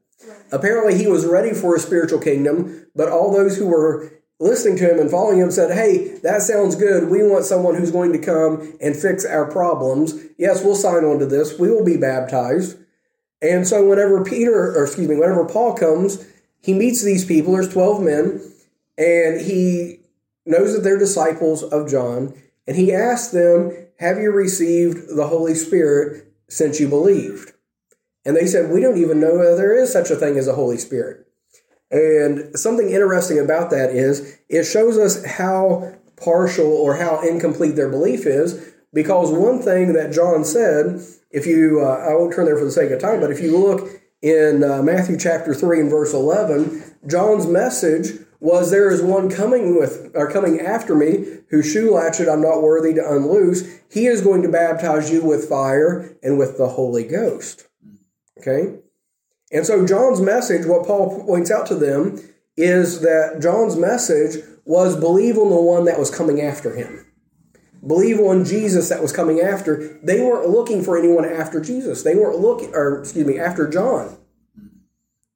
Apparently, 0.52 0.98
he 0.98 1.08
was 1.08 1.26
ready 1.26 1.54
for 1.54 1.76
a 1.76 1.80
spiritual 1.80 2.20
kingdom, 2.20 2.88
but 2.96 3.10
all 3.10 3.32
those 3.32 3.58
who 3.58 3.68
were 3.68 4.12
listening 4.40 4.78
to 4.78 4.92
him 4.92 5.00
and 5.00 5.10
following 5.10 5.40
him 5.40 5.52
said, 5.52 5.72
Hey, 5.72 6.20
that 6.20 6.42
sounds 6.42 6.76
good. 6.76 7.10
We 7.10 7.28
want 7.28 7.46
someone 7.46 7.76
who's 7.76 7.92
going 7.92 8.14
to 8.14 8.20
come 8.20 8.78
and 8.82 8.96
fix 8.96 9.26
our 9.26 9.50
problems. 9.50 10.16
Yes, 10.38 10.64
we'll 10.64 10.76
sign 10.76 11.04
on 11.04 11.20
to 11.20 11.26
this. 11.26 11.60
We 11.60 11.70
will 11.70 11.84
be 11.84 11.98
baptized. 11.98 12.78
And 13.42 13.68
so, 13.68 13.88
whenever 13.88 14.24
Peter, 14.24 14.72
or 14.76 14.86
excuse 14.86 15.08
me, 15.08 15.16
whenever 15.16 15.46
Paul 15.46 15.76
comes, 15.76 16.26
he 16.62 16.74
meets 16.74 17.04
these 17.04 17.26
people. 17.26 17.54
There's 17.54 17.72
12 17.72 18.02
men, 18.02 18.42
and 18.98 19.42
he 19.42 20.00
knows 20.46 20.74
that 20.74 20.84
they're 20.84 20.98
disciples 20.98 21.64
of 21.64 21.90
John, 21.90 22.34
and 22.66 22.76
he 22.76 22.94
asks 22.94 23.32
them, 23.32 23.72
Have 24.00 24.18
you 24.18 24.32
received 24.32 25.16
the 25.16 25.28
Holy 25.28 25.56
Spirit 25.56 26.32
since 26.50 26.80
you 26.80 26.88
believed? 26.88 27.54
And 28.26 28.36
they 28.36 28.48
said, 28.48 28.72
We 28.72 28.82
don't 28.82 28.98
even 28.98 29.20
know 29.20 29.56
there 29.56 29.76
is 29.76 29.92
such 29.92 30.10
a 30.10 30.16
thing 30.16 30.38
as 30.38 30.48
a 30.48 30.56
Holy 30.56 30.78
Spirit. 30.78 31.26
And 31.90 32.58
something 32.58 32.90
interesting 32.90 33.40
about 33.40 33.70
that 33.70 33.92
is 33.92 34.38
it 34.50 34.64
shows 34.64 34.98
us 34.98 35.24
how 35.26 35.96
partial 36.18 36.68
or 36.68 36.98
how 36.98 37.22
incomplete 37.22 37.76
their 37.76 37.90
belief 37.90 38.26
is. 38.26 38.74
Because 38.94 39.32
one 39.32 39.62
thing 39.62 39.94
that 39.94 40.14
John 40.14 40.44
said, 40.44 41.02
if 41.32 41.46
you, 41.46 41.82
uh, 41.82 42.06
I 42.10 42.16
won't 42.16 42.34
turn 42.34 42.46
there 42.46 42.58
for 42.58 42.66
the 42.66 42.72
sake 42.72 42.92
of 42.92 43.00
time, 43.00 43.20
but 43.20 43.32
if 43.32 43.40
you 43.40 43.58
look 43.58 43.90
in 44.22 44.64
uh, 44.64 44.82
Matthew 44.82 45.18
chapter 45.18 45.54
3 45.54 45.82
and 45.82 45.90
verse 45.90 46.14
11, 46.14 46.96
John's 47.06 47.46
message 47.46 48.20
was 48.40 48.70
there 48.70 48.92
is 48.92 49.02
one 49.02 49.30
coming 49.30 49.78
with 49.78 50.12
or 50.14 50.32
coming 50.32 50.60
after 50.60 50.96
me 50.96 51.26
whose 51.50 51.72
shoe 51.72 51.92
latchet 51.92 52.30
I'm 52.30 52.42
not 52.42 52.62
worthy 52.62 52.94
to 52.94 53.12
unloose. 53.12 53.80
He 53.90 54.06
is 54.06 54.22
going 54.22 54.42
to 54.44 54.50
baptize 54.50 55.12
you 55.12 55.24
with 55.24 55.50
fire 55.50 56.16
and 56.22 56.38
with 56.38 56.58
the 56.58 56.70
Holy 56.70 57.04
Ghost. 57.04 57.68
Okay? 58.40 58.76
And 59.52 59.66
so 59.66 59.86
John's 59.86 60.22
message, 60.22 60.66
what 60.66 60.86
Paul 60.86 61.24
points 61.26 61.50
out 61.50 61.66
to 61.68 61.76
them, 61.76 62.20
is 62.56 63.02
that 63.02 63.40
John's 63.42 63.76
message 63.76 64.44
was 64.66 65.00
believe 65.00 65.38
on 65.38 65.50
the 65.50 65.62
one 65.62 65.86
that 65.86 66.00
was 66.00 66.12
coming 66.12 66.42
after 66.42 66.76
him. 66.76 67.06
Believe 67.86 68.20
on 68.20 68.44
Jesus 68.44 68.90
that 68.90 69.02
was 69.02 69.14
coming 69.14 69.40
after. 69.40 70.00
They 70.04 70.22
weren't 70.22 70.50
looking 70.50 70.84
for 70.84 70.98
anyone 70.98 71.26
after 71.26 71.62
Jesus. 71.62 72.04
They 72.04 72.16
weren't 72.16 72.40
looking, 72.40 72.74
or 72.74 73.00
excuse 73.00 73.26
me, 73.26 73.40
after 73.40 73.70
John. 73.70 74.18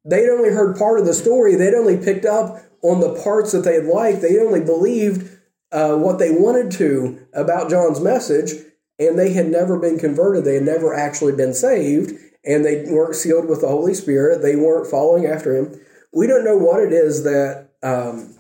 They'd 0.04 0.30
only 0.30 0.50
heard 0.50 0.78
part 0.78 1.00
of 1.00 1.06
the 1.06 1.14
story. 1.14 1.56
They'd 1.56 1.74
only 1.74 1.98
picked 1.98 2.26
up 2.26 2.60
on 2.82 3.00
the 3.00 3.22
parts 3.24 3.52
that 3.52 3.64
they'd 3.64 3.86
liked. 3.86 4.22
They 4.22 4.40
only 4.40 4.62
believed 4.62 5.38
uh, 5.72 5.96
what 5.96 6.20
they 6.20 6.32
wanted 6.32 6.72
to 6.72 7.26
about 7.34 7.70
John's 7.70 8.00
message, 8.00 8.52
and 8.98 9.18
they 9.18 9.34
had 9.34 9.48
never 9.48 9.78
been 9.78 10.00
converted. 10.00 10.44
They 10.44 10.56
had 10.56 10.64
never 10.64 10.94
actually 10.94 11.34
been 11.34 11.54
saved 11.54 12.20
and 12.44 12.66
they 12.66 12.86
weren't 12.86 13.16
sealed 13.16 13.48
with 13.48 13.62
the 13.62 13.68
Holy 13.68 13.94
Spirit. 13.94 14.42
They 14.42 14.56
weren't 14.56 14.90
following 14.90 15.26
after 15.26 15.56
him. 15.56 15.80
We 16.12 16.28
don't 16.28 16.44
know 16.44 16.58
what 16.58 16.82
it 16.82 16.92
is 16.92 17.24
that 17.24 17.70
um, 17.84 18.36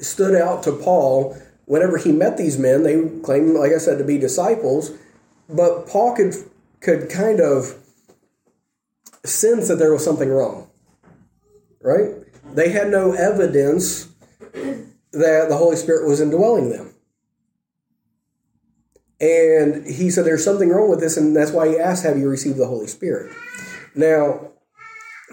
stood 0.00 0.34
out 0.34 0.62
to 0.64 0.72
Paul 0.72 1.36
whenever 1.66 1.98
he 1.98 2.12
met 2.12 2.36
these 2.36 2.58
men. 2.58 2.82
They 2.82 3.08
claimed, 3.22 3.54
like 3.54 3.72
I 3.72 3.78
said, 3.78 3.98
to 3.98 4.04
be 4.04 4.18
disciples, 4.18 4.92
but 5.48 5.86
Paul 5.86 6.14
could 6.14 6.34
could 6.80 7.10
kind 7.10 7.40
of 7.40 7.74
sense 9.22 9.68
that 9.68 9.76
there 9.76 9.92
was 9.92 10.02
something 10.02 10.30
wrong. 10.30 10.69
Right? 11.80 12.10
They 12.54 12.70
had 12.70 12.90
no 12.90 13.12
evidence 13.12 14.08
that 15.12 15.46
the 15.48 15.56
Holy 15.56 15.76
Spirit 15.76 16.08
was 16.08 16.20
indwelling 16.20 16.70
them. 16.70 16.94
And 19.20 19.86
he 19.86 20.10
said, 20.10 20.24
There's 20.24 20.44
something 20.44 20.70
wrong 20.70 20.88
with 20.88 21.00
this, 21.00 21.16
and 21.16 21.36
that's 21.36 21.52
why 21.52 21.68
he 21.68 21.78
asked, 21.78 22.04
Have 22.04 22.18
you 22.18 22.28
received 22.28 22.58
the 22.58 22.66
Holy 22.66 22.86
Spirit? 22.86 23.34
Now, 23.94 24.48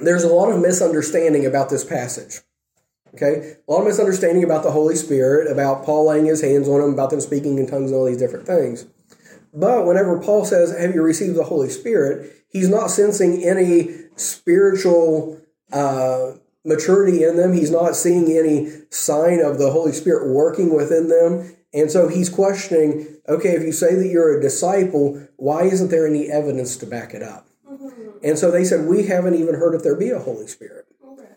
there's 0.04 0.24
a 0.24 0.34
lot 0.34 0.52
of 0.52 0.62
misunderstanding 0.62 1.46
about 1.46 1.70
this 1.70 1.84
passage. 1.84 2.42
Okay? 3.14 3.56
A 3.68 3.72
lot 3.72 3.82
of 3.82 3.88
misunderstanding 3.88 4.44
about 4.44 4.64
the 4.64 4.72
Holy 4.72 4.96
Spirit, 4.96 5.50
about 5.50 5.86
Paul 5.86 6.08
laying 6.08 6.26
his 6.26 6.42
hands 6.42 6.68
on 6.68 6.82
them, 6.82 6.94
about 6.94 7.10
them 7.10 7.22
speaking 7.22 7.58
in 7.58 7.68
tongues, 7.68 7.92
and 7.92 8.00
all 8.00 8.06
these 8.06 8.18
different 8.18 8.46
things. 8.46 8.86
But 9.54 9.86
whenever 9.86 10.20
Paul 10.20 10.44
says, 10.44 10.78
Have 10.78 10.94
you 10.94 11.02
received 11.02 11.36
the 11.36 11.46
Holy 11.46 11.70
Spirit? 11.70 12.34
he's 12.50 12.70
not 12.70 12.90
sensing 12.90 13.44
any 13.44 13.90
spiritual 14.16 15.40
uh, 15.72 16.34
maturity 16.66 17.24
in 17.24 17.38
them. 17.38 17.54
He's 17.54 17.72
not 17.72 17.96
seeing 17.96 18.32
any 18.32 18.70
sign 18.90 19.40
of 19.40 19.58
the 19.58 19.72
Holy 19.72 19.92
Spirit 19.92 20.28
working 20.28 20.76
within 20.76 21.08
them. 21.08 21.56
And 21.74 21.92
so 21.92 22.08
he's 22.08 22.30
questioning 22.30 23.18
okay, 23.30 23.50
if 23.50 23.64
you 23.64 23.72
say 23.72 23.96
that 23.96 24.08
you're 24.08 24.38
a 24.38 24.42
disciple, 24.42 25.28
why 25.36 25.64
isn't 25.64 25.90
there 25.90 26.08
any 26.08 26.32
evidence 26.32 26.78
to 26.78 26.86
back 26.86 27.14
it 27.14 27.22
up? 27.22 27.48
Mm-hmm. 27.70 28.20
And 28.24 28.40
so 28.40 28.52
they 28.52 28.64
said, 28.64 28.88
we 28.88 29.08
haven't 29.08 29.36
even 29.36 29.56
heard 29.56 29.76
if 29.76 29.84
there 29.84 29.96
be 29.96 30.10
a 30.12 30.20
Holy 30.20 30.48
Spirit. 30.48 30.86
Okay. 31.06 31.28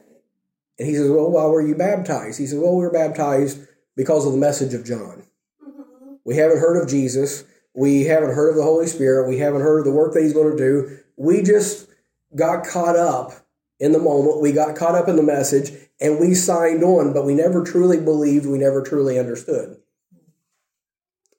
And 0.79 0.89
he 0.89 0.95
says, 0.95 1.11
well, 1.11 1.31
why 1.31 1.47
were 1.47 1.67
you 1.67 1.75
baptized? 1.75 2.39
He 2.39 2.47
says, 2.47 2.59
well, 2.59 2.77
we 2.77 2.83
were 2.83 2.93
baptized 2.93 3.67
because 3.97 4.25
of 4.27 4.33
the 4.33 4.39
message 4.39 4.73
of 4.73 4.85
John. 4.85 5.25
Mm-hmm. 5.67 6.15
We 6.25 6.37
haven't 6.37 6.61
heard 6.61 6.81
of 6.81 6.89
Jesus. 6.89 7.45
We 7.75 8.05
haven't 8.05 8.35
heard 8.35 8.51
of 8.51 8.57
the 8.57 8.63
Holy 8.63 8.87
Spirit. 8.87 9.29
We 9.29 9.39
haven't 9.39 9.63
heard 9.63 9.81
of 9.81 9.85
the 9.85 9.93
work 9.93 10.15
that 10.15 10.23
he's 10.23 10.33
going 10.33 10.57
to 10.57 10.57
do. 10.57 10.99
We 11.17 11.43
just 11.43 11.89
got 12.37 12.65
caught 12.65 12.97
up 12.97 13.33
in 13.81 13.93
the 13.93 13.99
moment. 13.99 14.41
We 14.41 14.53
got 14.53 14.77
caught 14.77 14.95
up 14.95 15.09
in 15.09 15.17
the 15.17 15.23
message 15.23 15.73
and 16.01 16.21
we 16.21 16.35
signed 16.35 16.85
on, 16.85 17.13
but 17.13 17.25
we 17.25 17.35
never 17.35 17.65
truly 17.65 17.99
believed. 17.99 18.47
We 18.47 18.59
never 18.59 18.83
truly 18.83 19.19
understood. 19.19 19.79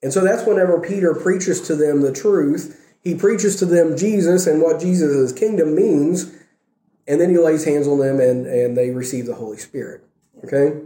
And 0.02 0.12
so 0.12 0.22
that's 0.22 0.44
whenever 0.44 0.80
Peter 0.80 1.14
preaches 1.14 1.60
to 1.62 1.76
them 1.76 2.02
the 2.02 2.12
truth. 2.12 2.78
He 3.00 3.14
preaches 3.14 3.56
to 3.56 3.66
them 3.66 3.96
Jesus 3.96 4.46
and 4.46 4.60
what 4.60 4.80
Jesus' 4.80 5.32
kingdom 5.32 5.74
means, 5.74 6.32
and 7.06 7.20
then 7.20 7.30
he 7.30 7.38
lays 7.38 7.64
hands 7.64 7.88
on 7.88 7.98
them 7.98 8.20
and, 8.20 8.46
and 8.46 8.76
they 8.76 8.90
receive 8.90 9.26
the 9.26 9.34
Holy 9.34 9.58
Spirit. 9.58 10.04
Okay? 10.44 10.80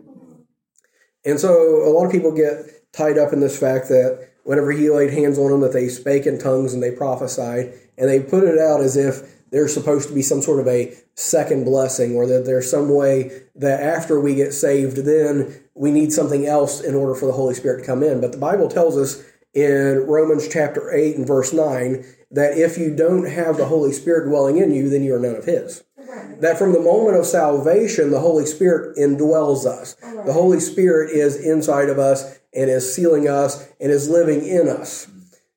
And 1.25 1.41
so 1.41 1.83
a 1.85 1.91
lot 1.91 2.07
of 2.07 2.13
people 2.13 2.33
get 2.33 2.93
tied 2.93 3.19
up 3.19 3.33
in 3.33 3.41
this 3.41 3.59
fact 3.59 3.89
that 3.89 4.31
whenever 4.45 4.71
he 4.71 4.89
laid 4.89 5.13
hands 5.13 5.39
on 5.39 5.51
them, 5.51 5.61
that 5.61 5.73
they 5.73 5.89
spake 5.89 6.25
in 6.25 6.39
tongues 6.39 6.73
and 6.73 6.83
they 6.83 6.93
prophesied, 6.93 7.73
and 7.99 8.09
they 8.09 8.21
put 8.21 8.45
it 8.45 8.59
out 8.59 8.81
as 8.81 8.97
if 8.97 9.36
there's 9.51 9.73
supposed 9.73 10.09
to 10.09 10.15
be 10.15 10.23
some 10.23 10.43
sort 10.43 10.61
of 10.61 10.67
a 10.67 10.95
second 11.15 11.65
blessing 11.65 12.15
or 12.15 12.27
that 12.27 12.45
there's 12.45 12.71
some 12.71 12.89
way 12.95 13.43
that 13.55 13.81
after 13.81 14.21
we 14.21 14.35
get 14.35 14.53
saved, 14.53 14.99
then 14.99 15.63
we 15.75 15.91
need 15.91 16.13
something 16.13 16.47
else 16.47 16.81
in 16.81 16.95
order 16.95 17.15
for 17.15 17.27
the 17.27 17.33
Holy 17.33 17.55
Spirit 17.55 17.81
to 17.81 17.87
come 17.87 18.03
in. 18.03 18.21
But 18.21 18.33
the 18.33 18.39
Bible 18.39 18.69
tells 18.69 18.97
us 18.97 19.23
in 19.55 20.05
Romans 20.07 20.49
chapter 20.49 20.93
8 20.93 21.17
and 21.17 21.27
verse 21.27 21.53
9 21.53 22.05
that 22.33 22.59
if 22.59 22.77
you 22.77 22.95
don't 22.95 23.27
have 23.27 23.57
the 23.57 23.67
Holy 23.67 23.93
Spirit 23.93 24.29
dwelling 24.29 24.59
in 24.59 24.73
you, 24.73 24.91
then 24.91 25.03
you 25.03 25.15
are 25.15 25.19
none 25.19 25.37
of 25.37 25.45
His. 25.45 25.85
Right. 25.97 26.41
That 26.41 26.59
from 26.59 26.73
the 26.73 26.81
moment 26.81 27.17
of 27.17 27.27
salvation, 27.27 28.11
the 28.11 28.21
Holy 28.21 28.47
Spirit 28.47 28.97
indwells 28.97 29.65
us. 29.65 29.97
Right. 30.03 30.27
The 30.27 30.33
Holy 30.33 30.61
Spirit 30.61 31.11
is 31.11 31.37
inside 31.37 31.89
of 31.89 31.99
us 31.99 32.39
and 32.55 32.71
is 32.71 32.95
sealing 32.95 33.29
us 33.29 33.69
and 33.81 33.91
is 33.91 34.09
living 34.09 34.47
in 34.47 34.69
us. 34.69 35.09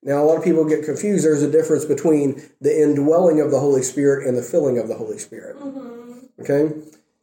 Now, 0.02 0.24
a 0.24 0.26
lot 0.26 0.38
of 0.38 0.44
people 0.44 0.64
get 0.64 0.86
confused. 0.86 1.26
There's 1.26 1.44
a 1.44 1.52
difference 1.52 1.84
between 1.84 2.42
the 2.62 2.82
indwelling 2.82 3.42
of 3.42 3.52
the 3.52 3.60
Holy 3.60 3.84
Spirit 3.84 4.26
and 4.26 4.38
the 4.38 4.42
filling 4.42 4.78
of 4.78 4.88
the 4.88 4.96
Holy 4.96 5.18
Spirit. 5.18 5.58
Mm-hmm. 5.58 6.42
Okay? 6.42 6.74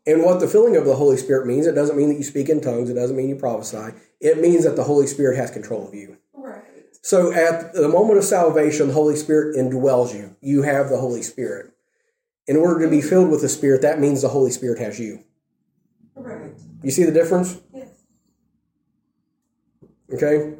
And 0.07 0.23
what 0.23 0.41
the 0.41 0.47
filling 0.47 0.77
of 0.77 0.85
the 0.85 0.95
Holy 0.95 1.17
Spirit 1.17 1.47
means, 1.47 1.67
it 1.67 1.75
doesn't 1.75 1.97
mean 1.97 2.11
that 2.11 2.17
you 2.17 2.23
speak 2.23 2.49
in 2.49 2.61
tongues, 2.61 2.91
it 2.91 2.95
doesn't 2.95 3.17
mean 3.17 3.29
you 3.29 3.37
prophesy. 3.37 3.95
It 4.21 4.39
means 4.41 4.65
that 4.65 4.77
the 4.77 4.85
Holy 4.85 5.07
Spirit 5.07 5.37
has 5.37 5.51
control 5.51 5.89
of 5.89 5.95
you. 5.95 6.19
Right. 6.35 6.63
So 7.03 7.33
at 7.33 7.73
the 7.73 7.89
moment 7.89 8.19
of 8.19 8.25
salvation, 8.25 8.89
the 8.89 8.95
Holy 8.95 9.17
Spirit 9.17 9.57
indwells 9.57 10.15
you. 10.15 10.37
You 10.41 10.63
have 10.63 10.91
the 10.91 10.99
Holy 10.99 11.23
Spirit. 11.23 11.73
In 12.47 12.57
order 12.57 12.85
to 12.85 12.91
be 12.91 13.01
filled 13.01 13.31
with 13.31 13.41
the 13.41 13.49
Spirit, 13.49 13.83
that 13.83 13.99
means 13.99 14.23
the 14.23 14.29
Holy 14.29 14.53
Spirit 14.53 14.79
has 14.79 15.01
you. 15.01 15.25
Right. 16.15 16.53
You 16.83 16.91
see 16.91 17.05
the 17.05 17.13
difference? 17.13 17.59
Yes. 17.75 17.89
Okay? 20.13 20.55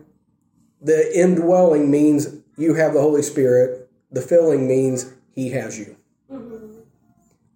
The 0.81 1.19
indwelling 1.19 1.91
means 1.91 2.29
you 2.57 2.75
have 2.75 2.95
the 2.95 3.01
Holy 3.01 3.23
Spirit. 3.23 3.89
The 4.11 4.23
filling 4.23 4.69
means 4.69 5.13
He 5.31 5.51
has 5.51 5.79
you. 5.79 5.97
Mm-hmm. 6.31 6.81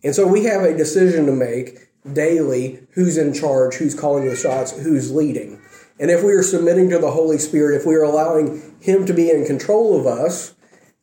And 0.02 0.14
so 0.14 0.26
we 0.26 0.44
have 0.44 0.62
a 0.62 0.76
decision 0.76 1.26
to 1.26 1.32
make 1.32 1.88
daily 2.12 2.86
who's 2.92 3.18
in 3.18 3.34
charge, 3.34 3.74
who's 3.74 3.94
calling 3.94 4.26
the 4.26 4.36
shots, 4.36 4.72
who's 4.78 5.12
leading. 5.12 5.60
And 5.98 6.10
if 6.10 6.24
we 6.24 6.32
are 6.32 6.42
submitting 6.42 6.88
to 6.90 6.98
the 6.98 7.10
Holy 7.10 7.38
Spirit, 7.38 7.78
if 7.78 7.86
we 7.86 7.94
are 7.94 8.02
allowing 8.02 8.74
Him 8.80 9.04
to 9.04 9.12
be 9.12 9.30
in 9.30 9.44
control 9.44 10.00
of 10.00 10.06
us, 10.06 10.54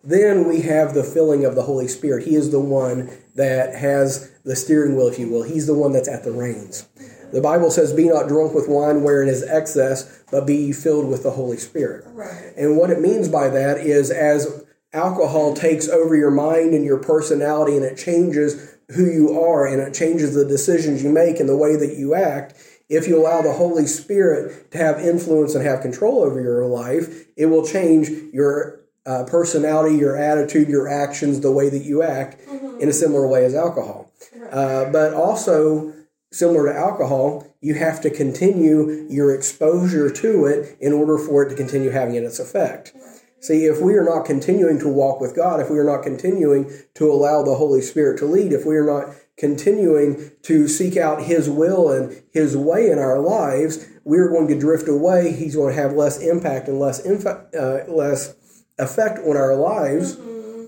then 0.04 0.48
we 0.48 0.62
have 0.62 0.94
the 0.94 1.04
filling 1.04 1.46
of 1.46 1.54
the 1.54 1.64
Holy 1.64 1.88
Spirit. 1.88 2.26
He 2.26 2.36
is 2.36 2.52
the 2.52 2.60
one 2.60 3.12
that 3.36 3.76
has 3.76 4.32
the 4.44 4.56
steering 4.56 4.96
wheel, 4.96 5.08
if 5.08 5.20
you 5.20 5.30
will. 5.30 5.44
He's 5.44 5.68
the 5.68 5.74
one 5.74 5.92
that's 5.92 6.08
at 6.08 6.24
the 6.24 6.32
reins. 6.32 6.88
The 7.32 7.42
Bible 7.42 7.72
says, 7.72 7.94
Be 7.94 8.08
not 8.08 8.28
drunk 8.28 8.54
with 8.54 8.68
wine 8.68 9.04
wherein 9.04 9.30
is 9.30 9.44
excess, 9.44 10.24
but 10.32 10.48
be 10.48 10.72
filled 10.72 11.08
with 11.08 11.24
the 11.24 11.32
Holy 11.32 11.58
Spirit. 11.58 12.06
Right. 12.08 12.54
And 12.58 12.78
what 12.78 12.90
it 12.90 13.02
means 13.02 13.28
by 13.28 13.50
that 13.50 13.78
is 13.78 14.12
as 14.12 14.66
alcohol 14.94 15.54
takes 15.54 15.88
over 15.90 16.16
your 16.16 16.32
mind 16.32 16.74
and 16.74 16.86
your 16.86 16.98
personality 16.98 17.76
and 17.76 17.86
it 17.86 17.98
changes 17.98 18.76
who 18.90 19.06
you 19.06 19.40
are 19.40 19.68
and 19.68 19.82
it 19.82 19.94
changes 19.94 20.34
the 20.34 20.46
decisions 20.46 21.04
you 21.04 21.10
make 21.10 21.40
and 21.40 21.50
the 21.50 21.58
way 21.58 21.76
that 21.76 21.98
you 21.98 22.16
act. 22.16 22.54
If 22.90 23.08
you 23.08 23.20
allow 23.20 23.42
the 23.42 23.52
Holy 23.52 23.86
Spirit 23.86 24.72
to 24.72 24.78
have 24.78 25.00
influence 25.00 25.56
and 25.56 25.66
have 25.66 25.82
control 25.82 26.24
over 26.24 26.42
your 26.42 26.66
life, 26.66 27.26
it 27.36 27.48
will 27.48 27.66
change 27.66 28.10
your 28.32 28.80
uh, 29.06 29.26
personality, 29.26 29.96
your 29.96 30.16
attitude, 30.16 30.70
your 30.70 30.88
actions, 30.88 31.42
the 31.42 31.52
way 31.52 31.70
that 31.70 31.84
you 31.84 32.02
act 32.02 32.40
mm-hmm. 32.42 32.80
in 32.80 32.88
a 32.88 32.94
similar 32.94 33.28
way 33.28 33.44
as 33.44 33.56
alcohol. 33.56 34.12
Uh, 34.52 34.90
but 34.92 35.14
also, 35.14 35.94
similar 36.32 36.72
to 36.72 36.78
alcohol, 36.78 37.48
you 37.62 37.76
have 37.76 38.02
to 38.02 38.10
continue 38.10 39.08
your 39.10 39.34
exposure 39.34 40.10
to 40.10 40.46
it 40.46 40.78
in 40.80 40.94
order 40.94 41.18
for 41.18 41.44
it 41.44 41.50
to 41.50 41.56
continue 41.56 41.90
having 41.90 42.16
its 42.16 42.40
effect. 42.40 42.94
See, 43.40 43.66
if 43.66 43.80
we 43.80 43.96
are 43.96 44.04
not 44.04 44.26
continuing 44.26 44.80
to 44.80 44.88
walk 44.88 45.22
with 45.22 45.36
God, 45.36 45.60
if 45.60 45.70
we 45.70 45.78
are 45.78 45.84
not 45.84 46.04
continuing 46.04 46.72
to 46.96 47.12
allow 47.12 47.44
the 47.44 47.56
Holy 47.56 47.82
Spirit 47.82 48.18
to 48.20 48.26
lead, 48.26 48.52
if 48.52 48.66
we 48.66 48.76
are 48.76 48.86
not 48.86 49.16
continuing 49.38 50.32
to 50.42 50.68
seek 50.68 50.98
out 50.98 51.24
His 51.24 51.50
will 51.50 51.92
and 51.92 52.24
His 52.34 52.58
way 52.58 52.90
in 52.90 52.98
our 52.98 53.20
lives, 53.20 53.88
we 54.04 54.18
are 54.18 54.30
going 54.30 54.48
to 54.48 54.60
drift 54.60 54.88
away. 54.88 55.34
He's 55.34 55.56
going 55.56 55.76
to 55.76 55.82
have 55.82 55.94
less 55.94 56.20
impact 56.20 56.68
and 56.68 56.80
less 56.80 57.06
inf- 57.06 57.26
uh, 57.26 57.80
less 57.88 58.36
effect 58.80 59.20
on 59.20 59.38
our 59.38 59.56
lives. 59.56 60.16
Mm-hmm. 60.16 60.66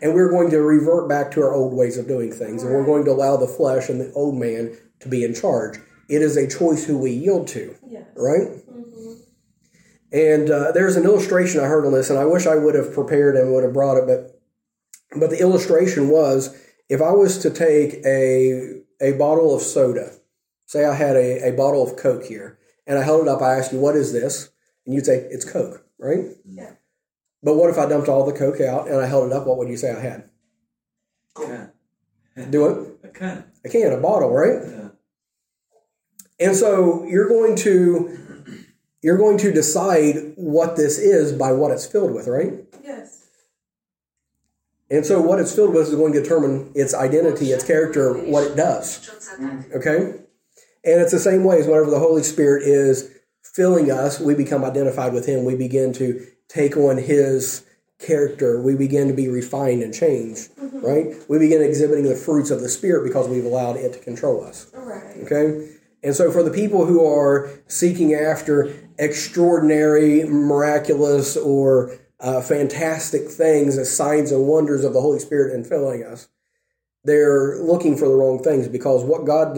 And 0.00 0.14
we're 0.14 0.30
going 0.30 0.50
to 0.50 0.60
revert 0.60 1.08
back 1.08 1.30
to 1.32 1.42
our 1.42 1.52
old 1.52 1.74
ways 1.74 1.98
of 1.98 2.08
doing 2.08 2.32
things. 2.32 2.62
And 2.62 2.72
we're 2.72 2.84
going 2.84 3.04
to 3.04 3.10
allow 3.10 3.36
the 3.36 3.46
flesh 3.46 3.88
and 3.88 4.00
the 4.00 4.12
old 4.12 4.36
man 4.36 4.76
to 5.00 5.08
be 5.08 5.24
in 5.24 5.34
charge. 5.34 5.78
It 6.08 6.22
is 6.22 6.36
a 6.36 6.48
choice 6.48 6.84
who 6.84 6.98
we 6.98 7.10
yield 7.10 7.48
to. 7.48 7.76
Yes. 7.88 8.06
Right? 8.16 8.48
And 10.10 10.50
uh, 10.50 10.72
there's 10.72 10.96
an 10.96 11.04
illustration 11.04 11.60
I 11.60 11.64
heard 11.64 11.84
on 11.84 11.92
this, 11.92 12.08
and 12.08 12.18
I 12.18 12.24
wish 12.24 12.46
I 12.46 12.56
would 12.56 12.74
have 12.74 12.94
prepared 12.94 13.36
and 13.36 13.52
would 13.52 13.64
have 13.64 13.74
brought 13.74 13.98
it, 13.98 14.06
but 14.06 14.40
but 15.18 15.30
the 15.30 15.40
illustration 15.40 16.08
was 16.08 16.56
if 16.88 17.00
I 17.02 17.12
was 17.12 17.38
to 17.38 17.50
take 17.50 18.04
a 18.06 18.80
a 19.00 19.12
bottle 19.12 19.54
of 19.54 19.62
soda, 19.62 20.12
say 20.66 20.84
I 20.84 20.94
had 20.94 21.16
a, 21.16 21.48
a 21.48 21.52
bottle 21.52 21.82
of 21.86 21.96
Coke 21.96 22.24
here, 22.24 22.58
and 22.86 22.98
I 22.98 23.02
held 23.02 23.22
it 23.22 23.28
up, 23.28 23.42
I 23.42 23.56
asked 23.56 23.72
you, 23.72 23.78
what 23.78 23.96
is 23.96 24.12
this? 24.12 24.50
And 24.86 24.94
you'd 24.94 25.06
say, 25.06 25.26
it's 25.30 25.44
Coke, 25.44 25.84
right? 25.98 26.24
Yeah. 26.44 26.72
But 27.42 27.54
what 27.56 27.70
if 27.70 27.78
I 27.78 27.86
dumped 27.86 28.08
all 28.08 28.24
the 28.24 28.32
Coke 28.32 28.60
out 28.60 28.88
and 28.88 28.96
I 28.96 29.06
held 29.06 29.30
it 29.30 29.32
up, 29.32 29.46
what 29.46 29.58
would 29.58 29.68
you 29.68 29.76
say 29.76 29.92
I 29.92 30.00
had? 30.00 30.30
Can. 31.36 31.70
Do 32.50 32.66
it? 32.66 32.98
A 33.04 33.08
can. 33.08 33.44
A 33.64 33.68
can, 33.68 33.92
a 33.92 34.00
bottle, 34.00 34.30
right? 34.30 34.60
Yeah. 34.66 34.87
And 36.40 36.56
so 36.56 37.04
you're 37.04 37.28
going 37.28 37.56
to 37.56 38.18
you're 39.02 39.18
going 39.18 39.38
to 39.38 39.52
decide 39.52 40.32
what 40.36 40.76
this 40.76 40.98
is 40.98 41.32
by 41.32 41.52
what 41.52 41.70
it's 41.70 41.86
filled 41.86 42.12
with, 42.12 42.26
right? 42.26 42.52
Yes. 42.82 43.26
And 44.90 45.04
so 45.04 45.20
what 45.20 45.38
it's 45.38 45.54
filled 45.54 45.74
with 45.74 45.88
is 45.88 45.94
going 45.94 46.12
to 46.14 46.22
determine 46.22 46.72
its 46.74 46.94
identity, 46.94 47.52
its 47.52 47.64
character, 47.64 48.14
what 48.14 48.44
it 48.44 48.56
does. 48.56 49.08
Okay? 49.74 50.14
And 50.84 51.00
it's 51.00 51.12
the 51.12 51.18
same 51.18 51.44
way 51.44 51.58
as 51.58 51.66
whenever 51.66 51.90
the 51.90 51.98
Holy 51.98 52.22
Spirit 52.22 52.62
is 52.62 53.10
filling 53.42 53.90
us, 53.90 54.18
we 54.18 54.34
become 54.34 54.64
identified 54.64 55.12
with 55.12 55.26
Him. 55.26 55.44
We 55.44 55.56
begin 55.56 55.92
to 55.94 56.26
take 56.48 56.76
on 56.76 56.96
His 56.96 57.66
character. 57.98 58.60
We 58.62 58.76
begin 58.76 59.08
to 59.08 59.14
be 59.14 59.28
refined 59.28 59.82
and 59.82 59.92
changed, 59.92 60.56
mm-hmm. 60.56 60.80
right? 60.80 61.14
We 61.28 61.38
begin 61.38 61.62
exhibiting 61.62 62.04
the 62.04 62.16
fruits 62.16 62.50
of 62.50 62.60
the 62.60 62.68
Spirit 62.68 63.06
because 63.06 63.28
we've 63.28 63.44
allowed 63.44 63.76
it 63.76 63.92
to 63.92 63.98
control 63.98 64.42
us. 64.42 64.70
Right. 64.72 65.18
Okay? 65.24 65.77
And 66.02 66.14
so, 66.14 66.30
for 66.30 66.42
the 66.42 66.50
people 66.50 66.86
who 66.86 67.04
are 67.04 67.50
seeking 67.66 68.14
after 68.14 68.72
extraordinary, 68.98 70.24
miraculous, 70.24 71.36
or 71.36 71.96
uh, 72.20 72.40
fantastic 72.40 73.28
things 73.28 73.76
as 73.78 73.94
signs 73.94 74.32
and 74.32 74.46
wonders 74.46 74.84
of 74.84 74.92
the 74.92 75.00
Holy 75.00 75.18
Spirit 75.18 75.58
infilling 75.58 76.06
us, 76.06 76.28
they're 77.04 77.58
looking 77.58 77.96
for 77.96 78.08
the 78.08 78.14
wrong 78.14 78.42
things 78.42 78.68
because 78.68 79.04
what 79.04 79.24
God 79.24 79.56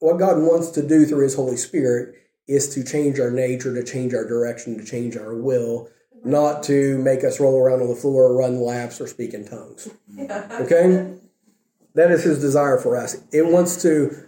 what 0.00 0.18
God 0.18 0.38
wants 0.38 0.70
to 0.70 0.86
do 0.86 1.06
through 1.06 1.24
His 1.24 1.34
Holy 1.34 1.56
Spirit 1.56 2.14
is 2.48 2.74
to 2.74 2.82
change 2.82 3.20
our 3.20 3.30
nature, 3.30 3.74
to 3.74 3.84
change 3.84 4.12
our 4.14 4.26
direction, 4.26 4.78
to 4.78 4.84
change 4.84 5.16
our 5.16 5.34
will, 5.34 5.88
not 6.24 6.62
to 6.64 6.98
make 6.98 7.22
us 7.22 7.38
roll 7.38 7.58
around 7.58 7.82
on 7.82 7.88
the 7.88 7.94
floor, 7.94 8.34
run 8.34 8.60
laps, 8.60 9.00
or 9.00 9.06
speak 9.06 9.34
in 9.34 9.46
tongues. 9.46 9.88
Okay? 10.60 11.14
That 11.94 12.10
is 12.10 12.24
His 12.24 12.40
desire 12.40 12.78
for 12.78 12.96
us. 12.96 13.22
It 13.32 13.46
wants 13.46 13.82
to 13.82 14.26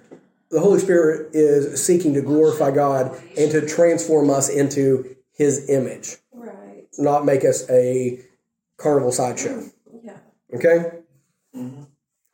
the 0.53 0.61
Holy 0.61 0.79
Spirit 0.79 1.31
is 1.33 1.85
seeking 1.85 2.13
to 2.15 2.21
glorify 2.21 2.71
God 2.71 3.19
and 3.39 3.51
to 3.51 3.67
transform 3.67 4.29
us 4.29 4.51
into 4.51 5.17
His 5.33 5.69
image, 5.71 6.17
right? 6.33 6.85
Not 6.99 7.25
make 7.25 7.45
us 7.45 7.69
a 7.71 8.21
carnival 8.77 9.13
sideshow. 9.13 9.65
Yeah. 10.05 10.19
Okay. 10.55 10.91
Mm-hmm. 11.57 11.85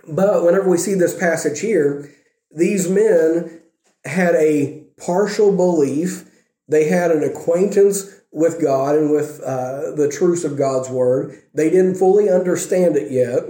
But 0.09 0.45
whenever 0.45 0.69
we 0.69 0.79
see 0.79 0.95
this 0.95 1.17
passage 1.17 1.61
here, 1.61 2.13
these 2.51 2.89
men 2.89 3.61
had 4.05 4.35
a 4.35 4.83
partial 4.97 5.55
belief. 5.55 6.29
They 6.67 6.89
had 6.89 7.13
an 7.13 7.23
acquaintance 7.23 8.11
with 8.33 8.61
God 8.61 8.97
and 8.97 9.13
with 9.13 9.41
uh, 9.43 9.93
the 9.95 10.11
truths 10.13 10.43
of 10.45 10.59
God's 10.59 10.89
word. 10.89 11.41
They 11.55 11.71
didn't 11.71 11.95
fully 11.95 12.29
understand 12.29 12.97
it 12.97 13.13
yet. 13.13 13.45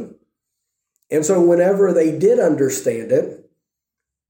And 1.10 1.24
so, 1.24 1.40
whenever 1.40 1.92
they 1.94 2.18
did 2.18 2.38
understand 2.38 3.12
it, 3.12 3.37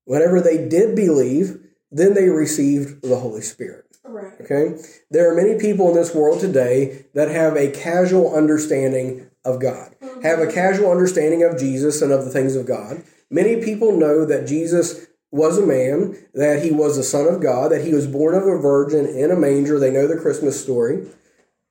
Whenever 0.09 0.41
they 0.41 0.67
did 0.67 0.97
believe, 0.97 1.61
then 1.93 2.15
they 2.15 2.31
received 2.31 3.03
the 3.03 3.17
Holy 3.17 3.43
Spirit. 3.43 3.85
Right. 4.03 4.33
Okay? 4.41 4.83
There 5.11 5.31
are 5.31 5.37
many 5.37 5.61
people 5.61 5.91
in 5.91 5.97
this 5.97 6.15
world 6.15 6.41
today 6.41 7.05
that 7.13 7.31
have 7.31 7.57
a 7.57 7.71
casual 7.71 8.35
understanding 8.35 9.29
of 9.45 9.61
God, 9.61 9.95
mm-hmm. 10.01 10.23
have 10.23 10.39
a 10.39 10.51
casual 10.51 10.91
understanding 10.91 11.43
of 11.43 11.59
Jesus 11.59 12.01
and 12.01 12.11
of 12.11 12.25
the 12.25 12.31
things 12.31 12.57
of 12.57 12.65
God. 12.65 13.03
Many 13.31 13.63
people 13.63 13.99
know 13.99 14.25
that 14.25 14.49
Jesus 14.49 15.09
was 15.31 15.59
a 15.59 15.67
man, 15.67 16.17
that 16.33 16.63
he 16.63 16.71
was 16.71 16.97
the 16.97 17.03
Son 17.03 17.27
of 17.27 17.43
God, 17.43 17.71
that 17.71 17.85
he 17.85 17.93
was 17.93 18.07
born 18.07 18.35
of 18.35 18.45
a 18.47 18.57
virgin 18.57 19.05
in 19.05 19.31
a 19.31 19.37
manger. 19.37 19.79
They 19.79 19.91
know 19.91 20.07
the 20.07 20.17
Christmas 20.17 20.59
story. 20.59 21.07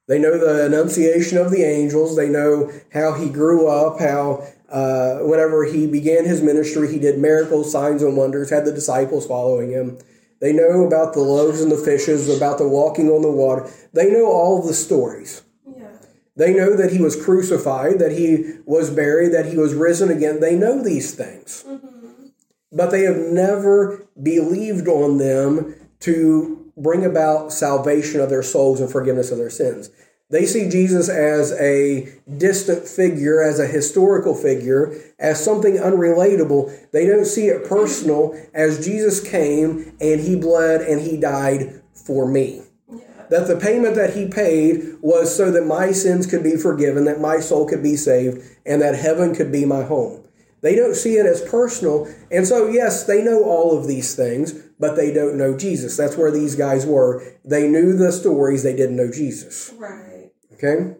They 0.07 0.19
know 0.19 0.37
the 0.37 0.67
annunciation 0.67 1.39
of 1.39 1.49
the 1.49 1.63
angels. 1.63 2.15
They 2.15 2.29
know 2.29 2.71
how 2.93 3.13
he 3.13 3.29
grew 3.29 3.67
up, 3.67 3.99
how 3.99 4.45
uh, 4.69 5.19
whenever 5.19 5.65
he 5.65 5.87
began 5.87 6.25
his 6.25 6.41
ministry, 6.41 6.91
he 6.91 6.99
did 6.99 7.19
miracles, 7.19 7.71
signs, 7.71 8.01
and 8.01 8.17
wonders, 8.17 8.49
had 8.49 8.65
the 8.65 8.71
disciples 8.71 9.25
following 9.25 9.71
him. 9.71 9.97
They 10.39 10.53
know 10.53 10.85
about 10.85 11.13
the 11.13 11.21
loaves 11.21 11.61
and 11.61 11.71
the 11.71 11.77
fishes, 11.77 12.29
about 12.35 12.57
the 12.57 12.67
walking 12.67 13.09
on 13.09 13.21
the 13.21 13.31
water. 13.31 13.69
They 13.93 14.11
know 14.11 14.27
all 14.27 14.61
the 14.61 14.73
stories. 14.73 15.41
Yeah. 15.65 15.89
They 16.35 16.53
know 16.53 16.75
that 16.75 16.91
he 16.91 17.01
was 17.01 17.21
crucified, 17.21 17.99
that 17.99 18.11
he 18.11 18.59
was 18.65 18.89
buried, 18.91 19.33
that 19.33 19.47
he 19.47 19.57
was 19.57 19.73
risen 19.73 20.11
again. 20.11 20.39
They 20.39 20.55
know 20.55 20.83
these 20.83 21.15
things. 21.15 21.63
Mm-hmm. 21.67 22.27
But 22.71 22.91
they 22.91 23.01
have 23.03 23.17
never 23.17 24.05
believed 24.21 24.87
on 24.87 25.17
them 25.17 25.75
to 26.01 26.71
bring 26.77 27.03
about 27.03 27.51
salvation 27.51 28.21
of 28.21 28.29
their 28.29 28.43
souls 28.43 28.79
and 28.79 28.91
forgiveness 28.91 29.31
of 29.31 29.37
their 29.37 29.49
sins. 29.49 29.89
They 30.29 30.45
see 30.45 30.69
Jesus 30.69 31.07
as 31.07 31.53
a 31.53 32.13
distant 32.37 32.85
figure, 32.85 33.41
as 33.41 33.59
a 33.59 33.65
historical 33.65 34.35
figure, 34.35 34.93
as 35.17 35.43
something 35.43 35.77
unrelatable. 35.77 36.91
They 36.91 37.05
don't 37.05 37.25
see 37.25 37.47
it 37.47 37.67
personal 37.67 38.37
as 38.53 38.83
Jesus 38.83 39.25
came 39.25 39.95
and 40.01 40.19
he 40.19 40.35
bled 40.35 40.81
and 40.81 40.99
he 40.99 41.17
died 41.17 41.81
for 41.93 42.27
me. 42.27 42.63
Yeah. 42.91 43.05
That 43.29 43.47
the 43.47 43.55
payment 43.55 43.95
that 43.95 44.15
he 44.15 44.27
paid 44.27 44.97
was 45.01 45.33
so 45.33 45.49
that 45.51 45.65
my 45.65 45.93
sins 45.93 46.27
could 46.27 46.43
be 46.43 46.57
forgiven, 46.57 47.05
that 47.05 47.21
my 47.21 47.39
soul 47.39 47.65
could 47.65 47.81
be 47.81 47.95
saved, 47.95 48.43
and 48.65 48.81
that 48.81 48.95
heaven 48.95 49.33
could 49.33 49.51
be 49.51 49.63
my 49.63 49.83
home. 49.83 50.25
They 50.61 50.75
don't 50.75 50.95
see 50.95 51.15
it 51.15 51.25
as 51.25 51.41
personal. 51.41 52.07
And 52.31 52.45
so, 52.45 52.67
yes, 52.67 53.05
they 53.05 53.23
know 53.23 53.43
all 53.43 53.77
of 53.77 53.87
these 53.87 54.15
things, 54.15 54.53
but 54.79 54.95
they 54.95 55.13
don't 55.13 55.37
know 55.37 55.57
Jesus. 55.57 55.95
That's 55.95 56.17
where 56.17 56.31
these 56.31 56.55
guys 56.55 56.85
were. 56.85 57.23
They 57.45 57.67
knew 57.69 57.95
the 57.95 58.11
stories, 58.11 58.63
they 58.63 58.75
didn't 58.75 58.95
know 58.97 59.11
Jesus. 59.11 59.73
Right. 59.77 60.06
Okay? 60.57 60.95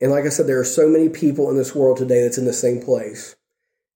And 0.00 0.10
like 0.10 0.24
I 0.24 0.30
said, 0.30 0.46
there 0.46 0.60
are 0.60 0.64
so 0.64 0.88
many 0.88 1.08
people 1.08 1.48
in 1.48 1.56
this 1.56 1.74
world 1.74 1.96
today 1.96 2.22
that's 2.22 2.38
in 2.38 2.44
the 2.44 2.52
same 2.52 2.82
place. 2.82 3.36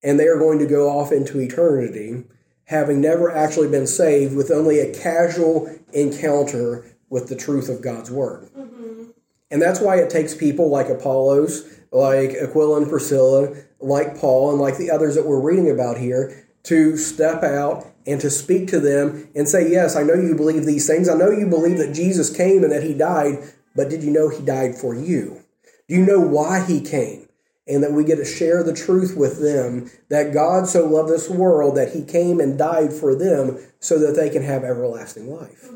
And 0.03 0.19
they 0.19 0.27
are 0.27 0.39
going 0.39 0.57
to 0.59 0.65
go 0.65 0.89
off 0.89 1.11
into 1.11 1.39
eternity 1.39 2.23
having 2.65 2.99
never 2.99 3.31
actually 3.31 3.69
been 3.69 3.87
saved 3.87 4.35
with 4.35 4.51
only 4.51 4.79
a 4.79 4.93
casual 4.93 5.73
encounter 5.93 6.85
with 7.09 7.29
the 7.29 7.35
truth 7.35 7.69
of 7.69 7.81
God's 7.81 8.11
Word. 8.11 8.49
Mm-hmm. 8.57 9.11
And 9.51 9.61
that's 9.61 9.79
why 9.79 9.97
it 9.97 10.09
takes 10.09 10.35
people 10.35 10.69
like 10.69 10.89
Apollos, 10.89 11.79
like 11.91 12.31
Aquila 12.31 12.81
and 12.81 12.89
Priscilla, 12.89 13.55
like 13.79 14.17
Paul, 14.17 14.51
and 14.51 14.59
like 14.59 14.77
the 14.77 14.91
others 14.91 15.15
that 15.15 15.25
we're 15.25 15.39
reading 15.39 15.71
about 15.71 15.97
here 15.97 16.47
to 16.63 16.97
step 16.97 17.43
out 17.43 17.85
and 18.07 18.21
to 18.21 18.29
speak 18.29 18.67
to 18.69 18.79
them 18.79 19.29
and 19.35 19.47
say, 19.47 19.69
Yes, 19.69 19.95
I 19.95 20.03
know 20.03 20.15
you 20.15 20.33
believe 20.33 20.65
these 20.65 20.87
things. 20.87 21.09
I 21.09 21.15
know 21.15 21.29
you 21.29 21.47
believe 21.47 21.77
that 21.77 21.93
Jesus 21.93 22.35
came 22.35 22.63
and 22.63 22.71
that 22.71 22.83
he 22.83 22.93
died, 22.93 23.39
but 23.75 23.89
did 23.89 24.01
you 24.01 24.11
know 24.11 24.29
he 24.29 24.43
died 24.43 24.75
for 24.75 24.95
you? 24.95 25.43
Do 25.87 25.95
you 25.95 26.05
know 26.05 26.19
why 26.19 26.65
he 26.65 26.81
came? 26.81 27.27
And 27.67 27.83
that 27.83 27.91
we 27.91 28.05
get 28.05 28.15
to 28.15 28.25
share 28.25 28.63
the 28.63 28.73
truth 28.73 29.17
with 29.17 29.41
them 29.41 29.91
that 30.09 30.33
God 30.33 30.67
so 30.67 30.87
loved 30.87 31.09
this 31.09 31.29
world 31.29 31.75
that 31.75 31.93
he 31.93 32.01
came 32.01 32.39
and 32.39 32.57
died 32.57 32.93
for 32.93 33.13
them 33.13 33.59
so 33.81 33.99
that 33.99 34.15
they 34.15 34.29
can 34.29 34.41
have 34.41 34.63
everlasting 34.63 35.29
life. 35.29 35.69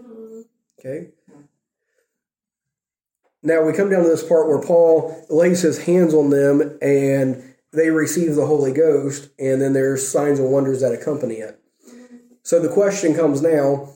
Okay? 0.80 1.10
Now 3.44 3.64
we 3.64 3.74
come 3.74 3.90
down 3.90 4.04
to 4.04 4.10
this 4.10 4.26
part 4.26 4.48
where 4.48 4.62
Paul 4.62 5.26
lays 5.30 5.62
his 5.62 5.84
hands 5.84 6.14
on 6.14 6.30
them 6.30 6.78
and 6.82 7.44
they 7.74 7.90
receive 7.90 8.36
the 8.36 8.46
Holy 8.46 8.74
Ghost, 8.74 9.30
and 9.40 9.62
then 9.62 9.72
there's 9.72 10.08
signs 10.08 10.40
and 10.40 10.52
wonders 10.52 10.82
that 10.82 10.92
accompany 10.92 11.36
it. 11.36 11.61
So 12.52 12.60
the 12.60 12.68
question 12.68 13.16
comes 13.16 13.42
now 13.42 13.96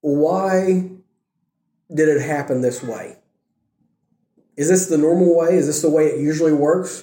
why 0.00 0.90
did 1.92 2.08
it 2.08 2.20
happen 2.20 2.60
this 2.60 2.80
way? 2.80 3.16
Is 4.56 4.68
this 4.68 4.86
the 4.86 4.96
normal 4.96 5.36
way? 5.36 5.56
Is 5.56 5.66
this 5.66 5.82
the 5.82 5.90
way 5.90 6.06
it 6.06 6.20
usually 6.20 6.52
works? 6.52 7.02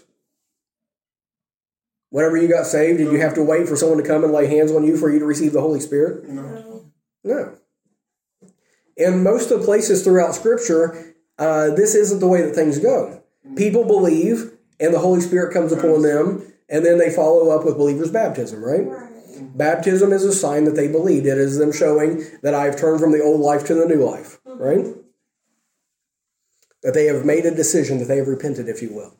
Whenever 2.09 2.37
you 2.37 2.47
got 2.47 2.67
saved, 2.67 2.99
did 2.99 3.11
you 3.11 3.19
have 3.19 3.33
to 3.33 3.43
wait 3.43 3.67
for 3.67 3.75
someone 3.75 3.97
to 3.97 4.07
come 4.07 4.23
and 4.23 4.31
lay 4.31 4.47
hands 4.47 4.71
on 4.71 4.85
you 4.85 4.95
for 4.95 5.11
you 5.11 5.19
to 5.19 5.25
receive 5.25 5.51
the 5.51 5.59
Holy 5.59 5.81
Spirit? 5.81 6.29
No. 6.29 6.85
No. 7.25 7.57
In 8.95 9.23
most 9.23 9.51
of 9.51 9.59
the 9.59 9.65
places 9.65 10.05
throughout 10.05 10.35
Scripture, 10.35 11.15
uh, 11.37 11.71
this 11.71 11.95
isn't 11.95 12.21
the 12.21 12.27
way 12.27 12.43
that 12.43 12.55
things 12.55 12.79
go. 12.79 13.21
People 13.57 13.83
believe, 13.83 14.53
and 14.79 14.93
the 14.93 14.99
Holy 14.99 15.19
Spirit 15.19 15.53
comes 15.53 15.73
upon 15.73 16.01
them, 16.01 16.49
and 16.69 16.85
then 16.85 16.97
they 16.97 17.09
follow 17.09 17.49
up 17.49 17.65
with 17.65 17.75
believers' 17.75 18.09
baptism, 18.09 18.63
right? 18.63 18.87
Baptism 19.55 20.11
is 20.13 20.23
a 20.23 20.33
sign 20.33 20.63
that 20.65 20.75
they 20.75 20.87
believed. 20.87 21.25
It 21.25 21.37
is 21.37 21.57
them 21.57 21.71
showing 21.71 22.23
that 22.41 22.53
I've 22.53 22.77
turned 22.77 22.99
from 22.99 23.11
the 23.11 23.21
old 23.21 23.41
life 23.41 23.65
to 23.67 23.73
the 23.73 23.85
new 23.85 24.03
life, 24.03 24.39
right? 24.45 24.85
That 26.81 26.93
they 26.93 27.05
have 27.05 27.25
made 27.25 27.45
a 27.45 27.55
decision, 27.55 27.99
that 27.99 28.05
they 28.05 28.17
have 28.17 28.27
repented, 28.27 28.67
if 28.67 28.81
you 28.81 28.93
will. 28.93 29.15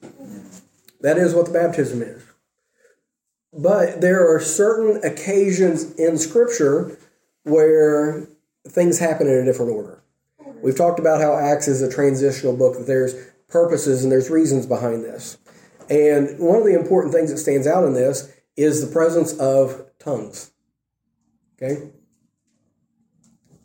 That 1.01 1.17
is 1.17 1.33
what 1.33 1.47
the 1.47 1.53
baptism 1.53 2.01
is. 2.01 2.23
But 3.53 4.01
there 4.01 4.27
are 4.33 4.39
certain 4.39 5.03
occasions 5.03 5.93
in 5.95 6.17
Scripture 6.17 6.97
where 7.43 8.27
things 8.67 8.99
happen 8.99 9.27
in 9.27 9.33
a 9.35 9.45
different 9.45 9.71
order. 9.71 10.01
We've 10.63 10.77
talked 10.77 10.99
about 10.99 11.21
how 11.21 11.37
Acts 11.37 11.67
is 11.67 11.81
a 11.81 11.91
transitional 11.91 12.55
book, 12.55 12.77
that 12.77 12.87
there's 12.87 13.13
purposes 13.49 14.03
and 14.03 14.11
there's 14.11 14.29
reasons 14.29 14.65
behind 14.65 15.03
this. 15.03 15.37
And 15.89 16.39
one 16.39 16.57
of 16.57 16.65
the 16.65 16.73
important 16.73 17.13
things 17.13 17.29
that 17.29 17.37
stands 17.37 17.67
out 17.67 17.85
in 17.85 17.93
this 17.93 18.31
is 18.55 18.85
the 18.85 18.91
presence 18.91 19.37
of 19.39 19.85
tongues. 19.99 20.51
Okay? 21.55 21.89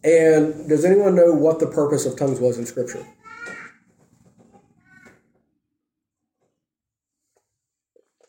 And 0.05 0.68
does 0.68 0.85
anyone 0.85 1.14
know 1.14 1.33
what 1.33 1.59
the 1.59 1.66
purpose 1.66 2.07
of 2.07 2.16
tongues 2.16 2.40
was 2.40 2.59
in 2.59 2.66
Scripture? 2.66 3.05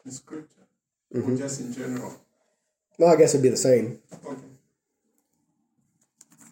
In 0.06 0.12
scripture. 0.12 0.68
Or 1.14 1.22
just 1.36 1.62
in 1.62 1.74
general. 1.74 2.20
Well, 2.98 3.14
I 3.14 3.16
guess 3.16 3.34
it'd 3.34 3.44
be 3.44 3.50
the 3.50 3.58
same. 3.58 4.00
Okay. 4.26 4.42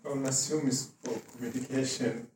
I 0.05 0.09
will 0.09 0.25
assume 0.27 0.67
it's 0.67 0.91
for 1.03 1.19
communication. 1.35 2.27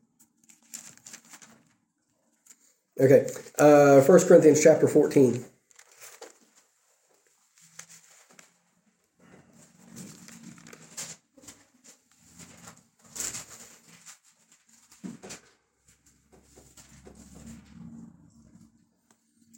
Okay. 3.00 3.28
Uh, 3.58 4.02
1 4.02 4.20
Corinthians 4.28 4.64
chapter 4.64 4.88
14. 4.88 5.46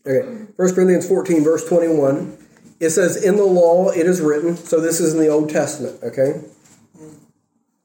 Okay, 0.05 0.27
1 0.57 0.75
Corinthians 0.75 1.07
14, 1.07 1.43
verse 1.43 1.65
21. 1.65 2.37
It 2.81 2.89
says, 2.89 3.23
In 3.23 3.37
the 3.37 3.45
law 3.45 3.89
it 3.89 4.05
is 4.05 4.19
written, 4.19 4.57
so 4.57 4.81
this 4.81 4.99
is 4.99 5.13
in 5.13 5.19
the 5.19 5.29
Old 5.29 5.49
Testament, 5.49 6.03
okay? 6.03 6.41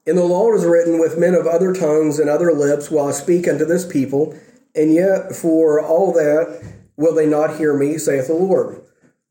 In 0.05 0.17
the 0.17 0.25
law 0.25 0.51
it 0.51 0.57
is 0.57 0.65
written, 0.65 0.99
With 0.99 1.17
men 1.17 1.33
of 1.33 1.47
other 1.47 1.73
tongues 1.73 2.19
and 2.19 2.29
other 2.29 2.51
lips 2.51 2.91
will 2.91 3.07
I 3.07 3.11
speak 3.11 3.47
unto 3.47 3.63
this 3.63 3.85
people, 3.85 4.37
and 4.75 4.93
yet 4.93 5.33
for 5.33 5.81
all 5.81 6.11
that 6.11 6.61
will 6.97 7.15
they 7.15 7.25
not 7.25 7.55
hear 7.55 7.77
me, 7.77 7.97
saith 7.97 8.27
the 8.27 8.33
Lord. 8.33 8.81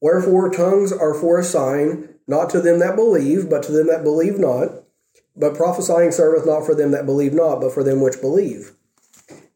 Wherefore 0.00 0.48
tongues 0.50 0.90
are 0.90 1.12
for 1.12 1.38
a 1.38 1.44
sign, 1.44 2.08
not 2.26 2.48
to 2.50 2.60
them 2.60 2.78
that 2.78 2.96
believe, 2.96 3.50
but 3.50 3.62
to 3.64 3.72
them 3.72 3.88
that 3.88 4.02
believe 4.02 4.38
not. 4.38 4.70
But 5.36 5.54
prophesying 5.54 6.10
serveth 6.10 6.46
not 6.46 6.64
for 6.64 6.74
them 6.74 6.92
that 6.92 7.04
believe 7.04 7.34
not, 7.34 7.60
but 7.60 7.74
for 7.74 7.84
them 7.84 8.00
which 8.00 8.22
believe. 8.22 8.72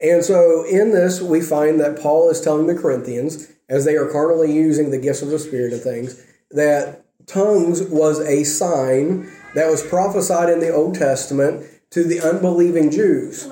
And 0.02 0.24
so 0.24 0.64
in 0.64 0.90
this, 0.90 1.20
we 1.20 1.40
find 1.40 1.80
that 1.80 2.00
Paul 2.00 2.28
is 2.28 2.40
telling 2.40 2.66
the 2.66 2.74
Corinthians, 2.74 3.52
as 3.68 3.84
they 3.84 3.96
are 3.96 4.10
carnally 4.10 4.52
using 4.52 4.90
the 4.90 4.98
gifts 4.98 5.22
of 5.22 5.28
the 5.28 5.38
Spirit 5.38 5.72
and 5.72 5.80
things, 5.80 6.20
that 6.50 7.04
tongues 7.26 7.82
was 7.82 8.18
a 8.20 8.42
sign 8.44 9.30
that 9.54 9.70
was 9.70 9.86
prophesied 9.86 10.48
in 10.48 10.60
the 10.60 10.74
Old 10.74 10.96
Testament 10.96 11.64
to 11.90 12.02
the 12.04 12.20
unbelieving 12.20 12.90
Jews. 12.90 13.48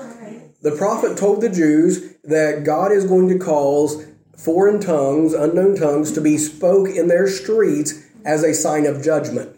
The 0.61 0.75
prophet 0.75 1.17
told 1.17 1.41
the 1.41 1.49
Jews 1.49 2.15
that 2.23 2.63
God 2.63 2.91
is 2.91 3.05
going 3.05 3.29
to 3.29 3.39
cause 3.39 4.05
foreign 4.37 4.79
tongues, 4.79 5.33
unknown 5.33 5.75
tongues, 5.75 6.11
to 6.11 6.21
be 6.21 6.37
spoke 6.37 6.89
in 6.89 7.07
their 7.07 7.27
streets 7.27 8.03
as 8.25 8.43
a 8.43 8.53
sign 8.53 8.85
of 8.85 9.03
judgment 9.03 9.55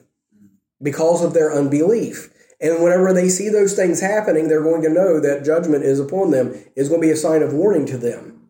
because 0.82 1.24
of 1.24 1.34
their 1.34 1.54
unbelief. 1.54 2.30
And 2.64 2.82
whenever 2.82 3.14
they 3.14 3.28
see 3.28 3.50
those 3.50 3.76
things 3.76 4.00
happening, 4.00 4.48
they're 4.48 4.64
going 4.64 4.82
to 4.84 4.90
know 4.90 5.20
that 5.20 5.44
judgment 5.44 5.84
is 5.84 6.00
upon 6.00 6.32
them, 6.32 6.56
is 6.78 6.88
going 6.88 7.02
to 7.02 7.08
be 7.08 7.12
a 7.12 7.18
sign 7.18 7.44
of 7.44 7.54
warning 7.54 7.86
to 7.88 7.98
them. 7.98 8.50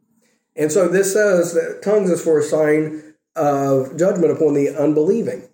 And 0.56 0.72
so 0.72 0.88
this 0.88 1.14
says 1.14 1.56
that 1.56 1.82
tongues 1.82 2.12
is 2.12 2.24
for 2.24 2.40
a 2.40 2.44
sign 2.44 3.16
of 3.36 3.98
judgment 3.98 4.32
upon 4.32 4.54
the 4.54 4.70
unbelieving. 4.70 5.50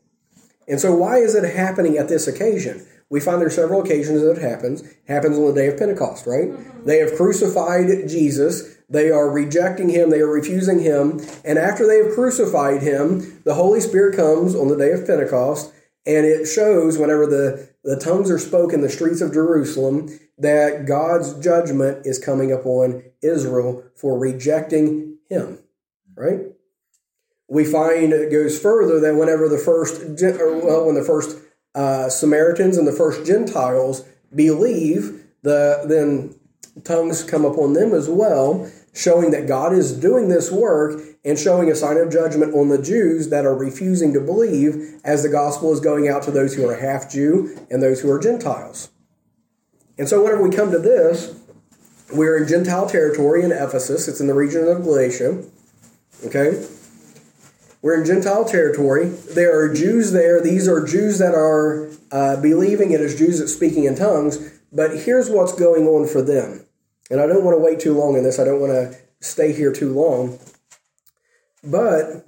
And 0.67 0.77
so 0.77 0.93
why 0.93 1.19
is 1.19 1.35
it 1.35 1.55
happening 1.55 1.97
at 1.97 2.09
this 2.09 2.27
occasion? 2.27 2.85
We 3.09 3.21
find 3.21 3.39
there 3.39 3.47
are 3.47 3.51
several 3.51 3.81
occasions 3.81 4.21
that 4.21 4.37
it 4.37 4.41
happens. 4.41 4.81
It 4.81 4.97
happens 5.07 5.37
on 5.37 5.45
the 5.45 5.53
day 5.53 5.67
of 5.67 5.79
Pentecost, 5.79 6.27
right? 6.27 6.49
Mm-hmm. 6.49 6.85
They 6.85 6.97
have 6.97 7.15
crucified 7.15 7.87
Jesus. 8.09 8.75
They 8.89 9.09
are 9.09 9.31
rejecting 9.31 9.87
him. 9.87 10.09
They 10.09 10.19
are 10.19 10.27
refusing 10.27 10.79
him. 10.79 11.21
And 11.45 11.57
after 11.57 11.87
they 11.87 12.03
have 12.03 12.13
crucified 12.13 12.81
him, 12.81 13.41
the 13.45 13.55
Holy 13.55 13.79
Spirit 13.79 14.17
comes 14.17 14.53
on 14.53 14.67
the 14.67 14.77
day 14.77 14.91
of 14.91 15.07
Pentecost 15.07 15.73
and 16.05 16.25
it 16.25 16.45
shows 16.45 16.97
whenever 16.97 17.25
the, 17.25 17.68
the 17.83 17.97
tongues 17.97 18.29
are 18.29 18.39
spoken 18.39 18.75
in 18.75 18.81
the 18.81 18.89
streets 18.89 19.21
of 19.21 19.33
Jerusalem 19.33 20.19
that 20.37 20.85
God's 20.85 21.33
judgment 21.39 22.05
is 22.05 22.19
coming 22.19 22.51
upon 22.51 23.03
Israel 23.21 23.83
for 23.95 24.17
rejecting 24.17 25.17
him. 25.29 25.59
Right? 26.15 26.41
We 27.47 27.65
find 27.65 28.13
it 28.13 28.31
goes 28.31 28.59
further 28.59 28.99
that 28.99 29.15
whenever 29.15 29.47
the 29.47 29.57
first, 29.57 30.01
well, 30.21 30.85
when 30.85 30.95
the 30.95 31.03
first 31.03 31.37
uh, 31.73 32.09
Samaritans 32.09 32.77
and 32.77 32.87
the 32.87 32.91
first 32.91 33.25
Gentiles 33.25 34.05
believe, 34.33 35.25
the 35.41 35.83
then 35.85 36.35
tongues 36.83 37.23
come 37.23 37.45
upon 37.45 37.73
them 37.73 37.93
as 37.93 38.09
well, 38.09 38.69
showing 38.93 39.31
that 39.31 39.47
God 39.47 39.73
is 39.73 39.93
doing 39.93 40.29
this 40.29 40.51
work 40.51 41.01
and 41.23 41.37
showing 41.37 41.69
a 41.69 41.75
sign 41.75 41.97
of 41.97 42.11
judgment 42.11 42.53
on 42.53 42.69
the 42.69 42.81
Jews 42.81 43.29
that 43.29 43.45
are 43.45 43.55
refusing 43.55 44.13
to 44.13 44.21
believe 44.21 44.99
as 45.03 45.23
the 45.23 45.29
gospel 45.29 45.71
is 45.73 45.79
going 45.79 46.07
out 46.07 46.23
to 46.23 46.31
those 46.31 46.55
who 46.55 46.67
are 46.67 46.75
half 46.75 47.11
Jew 47.11 47.57
and 47.69 47.83
those 47.83 48.01
who 48.01 48.09
are 48.09 48.19
Gentiles. 48.19 48.89
And 49.97 50.07
so, 50.07 50.23
whenever 50.23 50.41
we 50.41 50.55
come 50.55 50.71
to 50.71 50.79
this, 50.79 51.37
we're 52.13 52.37
in 52.37 52.47
Gentile 52.47 52.89
territory 52.89 53.43
in 53.43 53.51
Ephesus, 53.51 54.07
it's 54.07 54.21
in 54.21 54.27
the 54.27 54.33
region 54.33 54.67
of 54.67 54.83
Galatia. 54.83 55.43
Okay? 56.25 56.65
We're 57.81 57.99
in 57.99 58.05
Gentile 58.05 58.43
territory. 58.45 59.09
There 59.09 59.57
are 59.57 59.73
Jews 59.73 60.11
there. 60.11 60.41
These 60.41 60.67
are 60.67 60.85
Jews 60.85 61.17
that 61.19 61.33
are 61.33 61.89
uh, 62.11 62.41
believing 62.41 62.91
It 62.91 62.99
is 62.99 63.17
Jews 63.17 63.39
that 63.39 63.47
speaking 63.47 63.85
in 63.85 63.95
tongues. 63.95 64.58
But 64.71 64.99
here's 64.99 65.29
what's 65.29 65.53
going 65.53 65.87
on 65.87 66.07
for 66.07 66.21
them. 66.21 66.65
And 67.09 67.19
I 67.19 67.25
don't 67.25 67.43
want 67.43 67.57
to 67.57 67.63
wait 67.63 67.79
too 67.79 67.97
long 67.97 68.15
in 68.15 68.23
this. 68.23 68.39
I 68.39 68.45
don't 68.45 68.61
want 68.61 68.73
to 68.73 68.97
stay 69.19 69.51
here 69.51 69.73
too 69.73 69.93
long. 69.93 70.39
But 71.63 72.27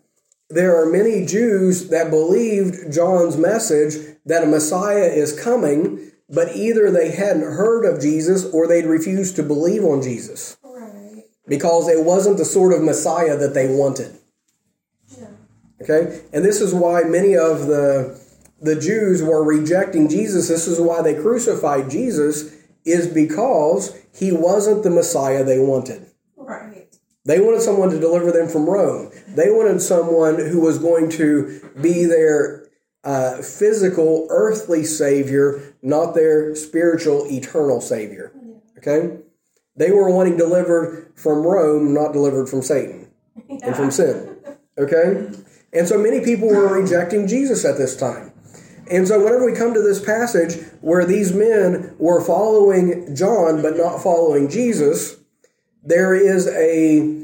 there 0.49 0.75
are 0.81 0.85
many 0.85 1.25
Jews 1.25 1.89
that 1.89 2.09
believed 2.09 2.91
John's 2.91 3.37
message 3.37 3.95
that 4.25 4.43
a 4.43 4.47
Messiah 4.47 5.05
is 5.05 5.39
coming, 5.39 6.11
but 6.29 6.55
either 6.55 6.91
they 6.91 7.11
hadn't 7.11 7.43
heard 7.43 7.85
of 7.85 8.01
Jesus 8.01 8.45
or 8.45 8.67
they'd 8.67 8.85
refused 8.85 9.35
to 9.37 9.43
believe 9.43 9.83
on 9.83 10.01
Jesus. 10.01 10.57
Right. 10.63 11.23
Because 11.47 11.87
it 11.87 12.03
wasn't 12.03 12.37
the 12.37 12.45
sort 12.45 12.73
of 12.73 12.83
Messiah 12.83 13.37
that 13.37 13.53
they 13.53 13.67
wanted. 13.73 14.17
Yeah. 15.17 15.27
Okay? 15.81 16.21
And 16.33 16.43
this 16.43 16.59
is 16.59 16.73
why 16.73 17.03
many 17.03 17.35
of 17.35 17.67
the 17.67 18.20
the 18.61 18.79
Jews 18.79 19.23
were 19.23 19.43
rejecting 19.43 20.07
Jesus. 20.07 20.47
This 20.47 20.67
is 20.67 20.79
why 20.79 21.01
they 21.01 21.15
crucified 21.15 21.89
Jesus 21.89 22.55
is 22.85 23.07
because 23.07 23.97
he 24.13 24.31
wasn't 24.31 24.83
the 24.83 24.89
Messiah 24.89 25.43
they 25.43 25.59
wanted. 25.59 26.05
Right. 26.37 26.95
They 27.25 27.39
wanted 27.39 27.61
someone 27.61 27.89
to 27.89 27.99
deliver 27.99 28.31
them 28.31 28.47
from 28.47 28.69
Rome. 28.69 29.11
They 29.27 29.49
wanted 29.49 29.81
someone 29.81 30.39
who 30.39 30.61
was 30.61 30.79
going 30.79 31.09
to 31.11 31.69
be 31.81 32.05
their 32.05 32.67
uh, 33.03 33.41
physical, 33.41 34.27
earthly 34.29 34.83
Savior, 34.83 35.75
not 35.81 36.13
their 36.13 36.55
spiritual, 36.55 37.25
eternal 37.31 37.81
Savior. 37.81 38.31
Okay? 38.77 39.17
They 39.75 39.91
were 39.91 40.09
wanting 40.09 40.37
delivered 40.37 41.11
from 41.15 41.43
Rome, 41.43 41.93
not 41.93 42.13
delivered 42.13 42.49
from 42.49 42.61
Satan 42.61 43.09
and 43.49 43.75
from 43.75 43.91
sin. 43.91 44.37
Okay? 44.77 45.29
And 45.73 45.87
so 45.87 45.97
many 45.97 46.23
people 46.23 46.47
were 46.47 46.79
rejecting 46.81 47.27
Jesus 47.27 47.65
at 47.65 47.77
this 47.77 47.95
time. 47.95 48.30
And 48.91 49.07
so, 49.07 49.23
whenever 49.23 49.45
we 49.45 49.53
come 49.57 49.73
to 49.73 49.81
this 49.81 50.03
passage 50.03 50.61
where 50.81 51.05
these 51.05 51.33
men 51.33 51.95
were 51.97 52.21
following 52.21 53.15
John 53.15 53.61
but 53.61 53.77
not 53.77 54.03
following 54.03 54.49
Jesus, 54.49 55.15
there 55.81 56.13
is 56.13 56.47
a 56.47 57.21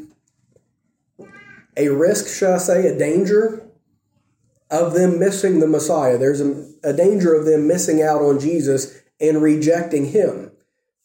a 1.75 1.89
risk, 1.89 2.27
shall 2.35 2.53
I 2.53 2.57
say, 2.57 2.87
a 2.87 2.97
danger 2.97 3.67
of 4.71 4.93
them 4.93 5.19
missing 5.19 5.59
the 5.59 5.67
Messiah. 5.67 6.17
There's 6.17 6.41
a, 6.41 6.69
a 6.83 6.93
danger 6.93 7.35
of 7.35 7.45
them 7.45 7.67
missing 7.67 8.01
out 8.01 8.21
on 8.21 8.39
Jesus 8.39 8.99
and 9.19 9.41
rejecting 9.41 10.05
him 10.05 10.51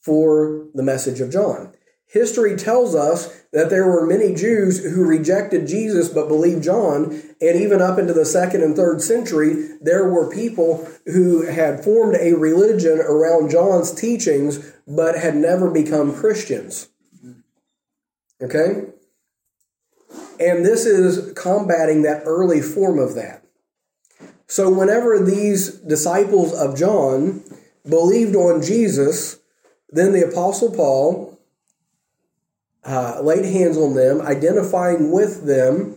for 0.01 0.66
the 0.75 0.83
message 0.83 1.20
of 1.20 1.31
John. 1.31 1.75
History 2.12 2.57
tells 2.57 2.94
us 2.94 3.42
that 3.53 3.70
there 3.70 3.87
were 3.87 4.07
many 4.07 4.35
Jews 4.35 4.85
who 4.85 5.03
rejected 5.03 5.66
Jesus 5.66 6.11
but 6.11 6.29
believed 6.29 6.62
John, 6.62 7.22
and 7.40 7.59
even 7.59 7.81
up 7.81 7.98
into 7.98 8.12
the 8.12 8.27
second 8.27 8.62
and 8.62 8.77
third 8.77 9.01
century, 9.01 9.79
there 9.81 10.07
were 10.07 10.31
people 10.31 10.87
who 11.07 11.46
had 11.46 11.83
formed 11.83 12.16
a 12.20 12.35
religion 12.35 12.98
around 12.98 13.51
John's 13.51 13.90
teachings 13.90 14.75
but 14.87 15.16
had 15.16 15.37
never 15.37 15.70
become 15.70 16.14
Christians. 16.14 16.90
Okay? 18.42 18.88
And 20.38 20.66
this 20.66 20.85
is 20.85 21.33
combating 21.33 22.03
that 22.03 22.25
early 22.27 22.61
form 22.61 22.98
of 22.98 23.14
that. 23.14 23.42
So, 24.46 24.68
whenever 24.68 25.18
these 25.18 25.70
disciples 25.79 26.53
of 26.53 26.77
John 26.77 27.42
believed 27.88 28.37
on 28.37 28.61
Jesus, 28.61 29.38
then 29.88 30.12
the 30.12 30.29
Apostle 30.29 30.70
Paul 30.72 31.32
uh, 32.85 33.21
laid 33.23 33.45
hands 33.45 33.77
on 33.77 33.95
them, 33.95 34.21
identifying 34.21 35.11
with 35.11 35.47
them. 35.47 35.97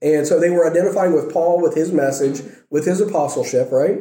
And 0.00 0.26
so 0.26 0.38
they 0.38 0.50
were 0.50 0.68
identifying 0.68 1.12
with 1.12 1.32
Paul, 1.32 1.60
with 1.60 1.74
his 1.74 1.92
message, 1.92 2.42
with 2.70 2.86
his 2.86 3.00
apostleship, 3.00 3.70
right? 3.70 4.00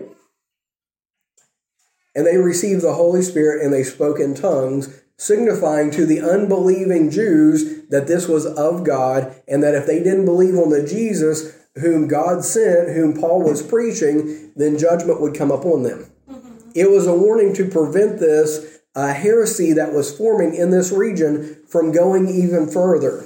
And 2.15 2.25
they 2.25 2.37
received 2.37 2.81
the 2.81 2.93
Holy 2.93 3.21
Spirit 3.21 3.63
and 3.63 3.73
they 3.73 3.83
spoke 3.83 4.19
in 4.19 4.35
tongues, 4.35 5.01
signifying 5.17 5.91
to 5.91 6.05
the 6.05 6.21
unbelieving 6.21 7.09
Jews 7.09 7.87
that 7.89 8.07
this 8.07 8.27
was 8.27 8.45
of 8.45 8.83
God 8.83 9.35
and 9.47 9.63
that 9.63 9.75
if 9.75 9.85
they 9.85 9.99
didn't 9.99 10.25
believe 10.25 10.55
on 10.55 10.69
the 10.69 10.85
Jesus 10.85 11.57
whom 11.75 12.07
God 12.07 12.43
sent, 12.43 12.89
whom 12.89 13.19
Paul 13.19 13.43
was 13.43 13.63
preaching, 13.63 14.51
then 14.55 14.77
judgment 14.77 15.21
would 15.21 15.37
come 15.37 15.51
upon 15.51 15.83
them. 15.83 16.11
Mm-hmm. 16.29 16.71
It 16.75 16.91
was 16.91 17.07
a 17.07 17.15
warning 17.15 17.53
to 17.53 17.69
prevent 17.69 18.19
this 18.19 18.80
uh, 18.95 19.13
heresy 19.13 19.73
that 19.73 19.93
was 19.93 20.15
forming 20.15 20.55
in 20.55 20.71
this 20.71 20.91
region 20.91 21.57
from 21.67 21.91
going 21.91 22.27
even 22.27 22.69
further. 22.69 23.23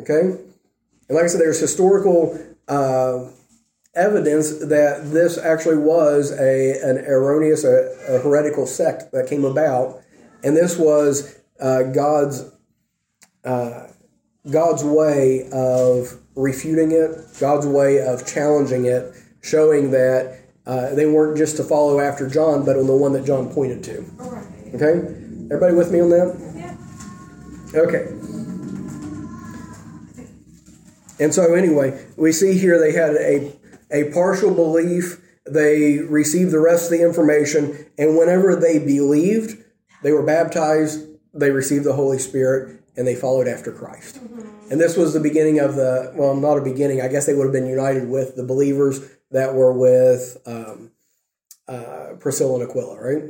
Okay? 0.00 0.20
And 0.20 1.16
like 1.16 1.24
I 1.24 1.26
said, 1.26 1.40
there's 1.40 1.60
historical 1.60 2.38
uh, 2.68 3.30
evidence 3.94 4.58
that 4.58 5.10
this 5.10 5.38
actually 5.38 5.78
was 5.78 6.32
a, 6.32 6.80
an 6.82 6.98
erroneous, 6.98 7.64
a, 7.64 7.94
a 8.08 8.18
heretical 8.20 8.66
sect 8.66 9.12
that 9.12 9.28
came 9.28 9.44
about. 9.44 10.00
And 10.42 10.56
this 10.56 10.78
was 10.78 11.38
uh, 11.60 11.82
God's, 11.84 12.50
uh, 13.44 13.88
God's 14.50 14.84
way 14.84 15.48
of 15.52 16.18
refuting 16.36 16.92
it, 16.92 17.18
God's 17.40 17.66
way 17.66 18.00
of 18.06 18.26
challenging 18.26 18.84
it, 18.86 19.12
showing 19.42 19.90
that 19.90 20.40
uh, 20.68 20.94
they 20.94 21.06
weren't 21.06 21.38
just 21.38 21.56
to 21.56 21.64
follow 21.64 21.98
after 21.98 22.28
John, 22.28 22.62
but 22.62 22.76
on 22.76 22.86
the 22.86 22.94
one 22.94 23.14
that 23.14 23.24
John 23.24 23.48
pointed 23.48 23.82
to. 23.84 24.04
Okay? 24.74 24.98
Everybody 25.46 25.74
with 25.74 25.90
me 25.90 26.00
on 26.00 26.10
that? 26.10 26.36
Yeah. 26.54 27.80
Okay. 27.80 28.08
And 31.20 31.34
so, 31.34 31.54
anyway, 31.54 32.04
we 32.16 32.32
see 32.32 32.58
here 32.58 32.78
they 32.78 32.92
had 32.92 33.14
a, 33.14 33.56
a 33.90 34.12
partial 34.12 34.54
belief. 34.54 35.22
They 35.46 36.00
received 36.00 36.52
the 36.52 36.60
rest 36.60 36.92
of 36.92 36.98
the 36.98 37.02
information. 37.02 37.86
And 37.96 38.18
whenever 38.18 38.54
they 38.54 38.78
believed, 38.78 39.64
they 40.02 40.12
were 40.12 40.22
baptized, 40.22 41.00
they 41.32 41.50
received 41.50 41.84
the 41.84 41.94
Holy 41.94 42.18
Spirit, 42.18 42.78
and 42.94 43.06
they 43.06 43.14
followed 43.14 43.48
after 43.48 43.72
Christ. 43.72 44.16
Mm-hmm. 44.16 44.70
And 44.70 44.78
this 44.78 44.98
was 44.98 45.14
the 45.14 45.20
beginning 45.20 45.60
of 45.60 45.76
the, 45.76 46.12
well, 46.14 46.36
not 46.36 46.58
a 46.58 46.60
beginning, 46.60 47.00
I 47.00 47.08
guess 47.08 47.24
they 47.24 47.32
would 47.32 47.44
have 47.44 47.52
been 47.54 47.66
united 47.66 48.06
with 48.06 48.36
the 48.36 48.44
believers 48.44 49.00
that 49.30 49.54
were 49.54 49.72
with 49.72 50.38
um, 50.46 50.90
uh, 51.66 52.14
Priscilla 52.18 52.60
and 52.60 52.68
Aquila, 52.68 53.00
right? 53.00 53.22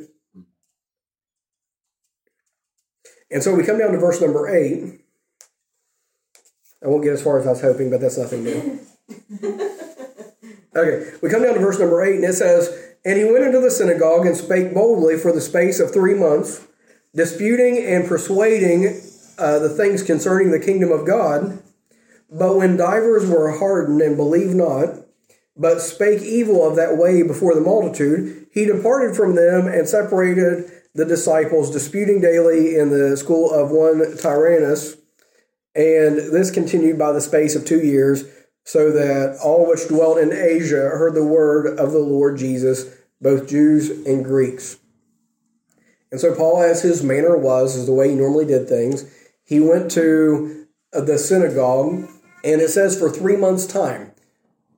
And 3.30 3.42
so 3.42 3.54
we 3.54 3.64
come 3.64 3.78
down 3.78 3.92
to 3.92 3.98
verse 3.98 4.20
number 4.20 4.48
eight. 4.48 5.00
I 6.82 6.86
won't 6.86 7.02
get 7.02 7.12
as 7.12 7.22
far 7.22 7.38
as 7.38 7.46
I 7.46 7.50
was 7.50 7.60
hoping, 7.60 7.90
but 7.90 8.00
that's 8.00 8.16
nothing 8.16 8.44
new. 8.44 8.80
okay, 10.76 11.10
we 11.20 11.28
come 11.28 11.42
down 11.42 11.54
to 11.54 11.60
verse 11.60 11.78
number 11.78 12.02
eight, 12.02 12.16
and 12.16 12.24
it 12.24 12.34
says, 12.34 12.94
And 13.04 13.18
he 13.18 13.24
went 13.24 13.44
into 13.44 13.60
the 13.60 13.70
synagogue 13.70 14.26
and 14.26 14.36
spake 14.36 14.72
boldly 14.72 15.18
for 15.18 15.32
the 15.32 15.40
space 15.40 15.80
of 15.80 15.92
three 15.92 16.14
months, 16.14 16.66
disputing 17.14 17.84
and 17.84 18.06
persuading 18.06 19.00
uh, 19.38 19.58
the 19.58 19.68
things 19.68 20.02
concerning 20.02 20.50
the 20.50 20.60
kingdom 20.60 20.92
of 20.92 21.06
God. 21.06 21.62
But 22.30 22.56
when 22.56 22.76
divers 22.76 23.28
were 23.28 23.58
hardened 23.58 24.00
and 24.00 24.16
believed 24.16 24.54
not, 24.54 25.07
but 25.58 25.80
spake 25.80 26.22
evil 26.22 26.66
of 26.66 26.76
that 26.76 26.96
way 26.96 27.22
before 27.22 27.54
the 27.54 27.60
multitude, 27.60 28.46
he 28.52 28.64
departed 28.64 29.16
from 29.16 29.34
them 29.34 29.66
and 29.66 29.88
separated 29.88 30.70
the 30.94 31.04
disciples, 31.04 31.70
disputing 31.70 32.20
daily 32.20 32.76
in 32.76 32.90
the 32.90 33.16
school 33.16 33.50
of 33.50 33.70
one 33.70 34.16
Tyrannus. 34.16 34.96
And 35.74 36.16
this 36.16 36.50
continued 36.50 36.98
by 36.98 37.12
the 37.12 37.20
space 37.20 37.54
of 37.54 37.64
two 37.64 37.80
years, 37.80 38.24
so 38.64 38.90
that 38.92 39.38
all 39.42 39.68
which 39.68 39.88
dwelt 39.88 40.18
in 40.18 40.32
Asia 40.32 40.76
heard 40.76 41.14
the 41.14 41.24
word 41.24 41.78
of 41.78 41.92
the 41.92 41.98
Lord 41.98 42.38
Jesus, 42.38 42.94
both 43.20 43.48
Jews 43.48 43.90
and 44.06 44.24
Greeks. 44.24 44.78
And 46.10 46.20
so 46.20 46.34
Paul, 46.34 46.62
as 46.62 46.82
his 46.82 47.02
manner 47.02 47.36
was, 47.36 47.76
is 47.76 47.86
the 47.86 47.92
way 47.92 48.10
he 48.10 48.14
normally 48.14 48.46
did 48.46 48.68
things, 48.68 49.04
he 49.44 49.60
went 49.60 49.90
to 49.92 50.66
the 50.92 51.18
synagogue, 51.18 52.08
and 52.44 52.60
it 52.60 52.68
says 52.68 52.98
for 52.98 53.10
three 53.10 53.36
months' 53.36 53.66
time. 53.66 54.12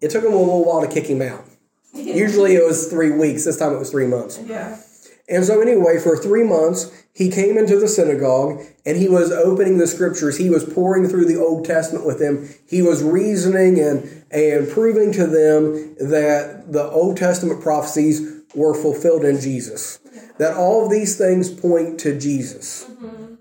It 0.00 0.10
took 0.10 0.24
him 0.24 0.32
a 0.32 0.36
little 0.36 0.64
while 0.64 0.80
to 0.80 0.88
kick 0.88 1.06
him 1.06 1.22
out. 1.22 1.44
Usually 1.94 2.54
it 2.54 2.64
was 2.64 2.88
three 2.88 3.10
weeks. 3.10 3.44
This 3.44 3.58
time 3.58 3.72
it 3.72 3.78
was 3.78 3.90
three 3.90 4.06
months. 4.06 4.40
Yeah. 4.46 4.80
And 5.28 5.44
so, 5.44 5.60
anyway, 5.60 5.98
for 5.98 6.16
three 6.16 6.42
months, 6.42 6.90
he 7.14 7.30
came 7.30 7.56
into 7.56 7.78
the 7.78 7.86
synagogue 7.86 8.62
and 8.84 8.96
he 8.96 9.08
was 9.08 9.30
opening 9.30 9.78
the 9.78 9.86
scriptures. 9.86 10.38
He 10.38 10.50
was 10.50 10.64
poring 10.64 11.08
through 11.08 11.26
the 11.26 11.40
Old 11.40 11.64
Testament 11.64 12.04
with 12.04 12.18
them. 12.18 12.48
He 12.68 12.82
was 12.82 13.02
reasoning 13.02 13.78
and, 13.78 14.24
and 14.32 14.68
proving 14.68 15.12
to 15.12 15.26
them 15.26 15.94
that 16.00 16.72
the 16.72 16.84
Old 16.90 17.16
Testament 17.16 17.62
prophecies 17.62 18.42
were 18.56 18.74
fulfilled 18.74 19.24
in 19.24 19.40
Jesus. 19.40 19.98
That 20.38 20.56
all 20.56 20.84
of 20.84 20.90
these 20.90 21.16
things 21.16 21.48
point 21.48 22.00
to 22.00 22.18
Jesus. 22.18 22.86
Mm-hmm. 22.90 23.34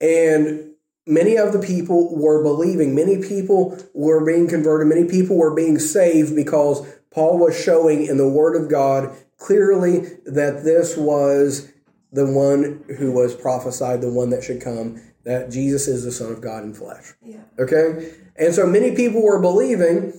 And 0.00 0.73
many 1.06 1.36
of 1.36 1.52
the 1.52 1.58
people 1.58 2.16
were 2.16 2.42
believing. 2.42 2.94
Many 2.94 3.18
people 3.18 3.78
were 3.92 4.24
being 4.24 4.48
converted. 4.48 4.88
Many 4.88 5.08
people 5.08 5.36
were 5.36 5.54
being 5.54 5.78
saved 5.78 6.34
because 6.34 6.86
Paul 7.10 7.38
was 7.38 7.58
showing 7.58 8.04
in 8.06 8.16
the 8.16 8.28
Word 8.28 8.60
of 8.60 8.70
God 8.70 9.14
clearly 9.38 10.00
that 10.26 10.64
this 10.64 10.96
was 10.96 11.70
the 12.12 12.26
one 12.26 12.84
who 12.98 13.12
was 13.12 13.34
prophesied, 13.34 14.00
the 14.00 14.12
one 14.12 14.30
that 14.30 14.44
should 14.44 14.60
come, 14.60 15.00
that 15.24 15.50
Jesus 15.50 15.88
is 15.88 16.04
the 16.04 16.12
Son 16.12 16.32
of 16.32 16.40
God 16.40 16.64
in 16.64 16.74
flesh. 16.74 17.12
Yeah. 17.22 17.40
Okay? 17.58 18.12
And 18.36 18.54
so 18.54 18.66
many 18.66 18.94
people 18.94 19.22
were 19.22 19.40
believing, 19.40 20.12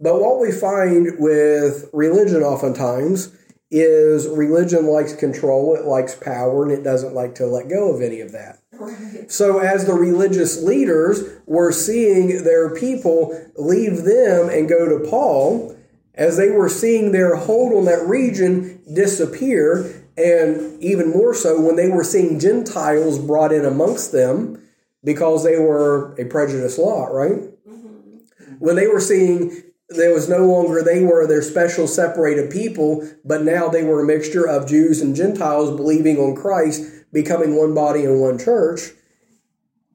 but 0.00 0.20
what 0.20 0.40
we 0.40 0.52
find 0.52 1.18
with 1.18 1.88
religion 1.92 2.42
oftentimes 2.42 3.36
is 3.70 4.28
religion 4.28 4.86
likes 4.86 5.14
control, 5.14 5.74
it 5.74 5.84
likes 5.84 6.14
power, 6.14 6.62
and 6.62 6.72
it 6.72 6.82
doesn't 6.82 7.14
like 7.14 7.34
to 7.36 7.46
let 7.46 7.68
go 7.68 7.94
of 7.94 8.00
any 8.00 8.20
of 8.20 8.32
that. 8.32 8.60
Right. 8.78 9.30
So, 9.30 9.58
as 9.58 9.86
the 9.86 9.94
religious 9.94 10.62
leaders 10.62 11.22
were 11.46 11.72
seeing 11.72 12.44
their 12.44 12.74
people 12.74 13.38
leave 13.56 14.04
them 14.04 14.48
and 14.48 14.68
go 14.68 14.88
to 14.88 15.08
Paul, 15.08 15.76
as 16.14 16.36
they 16.36 16.50
were 16.50 16.68
seeing 16.68 17.12
their 17.12 17.36
hold 17.36 17.72
on 17.72 17.84
that 17.86 18.06
region 18.06 18.80
disappear, 18.92 20.04
and 20.16 20.80
even 20.82 21.10
more 21.10 21.34
so 21.34 21.60
when 21.60 21.76
they 21.76 21.88
were 21.88 22.04
seeing 22.04 22.38
Gentiles 22.38 23.18
brought 23.18 23.52
in 23.52 23.64
amongst 23.64 24.12
them 24.12 24.60
because 25.02 25.44
they 25.44 25.58
were 25.58 26.14
a 26.14 26.24
prejudiced 26.24 26.78
lot, 26.78 27.12
right? 27.12 27.40
Mm-hmm. 27.68 28.54
When 28.58 28.76
they 28.76 28.86
were 28.86 29.00
seeing 29.00 29.62
there 29.88 30.14
was 30.14 30.28
no 30.28 30.46
longer 30.46 30.82
they 30.82 31.02
were 31.02 31.26
their 31.26 31.42
special 31.42 31.86
separated 31.86 32.50
people, 32.50 33.08
but 33.24 33.42
now 33.42 33.68
they 33.68 33.84
were 33.84 34.02
a 34.02 34.06
mixture 34.06 34.46
of 34.46 34.68
Jews 34.68 35.00
and 35.00 35.14
Gentiles 35.14 35.76
believing 35.76 36.16
on 36.16 36.34
Christ, 36.34 36.82
becoming 37.14 37.56
one 37.56 37.72
body 37.72 38.04
and 38.04 38.20
one 38.20 38.38
church. 38.38 38.90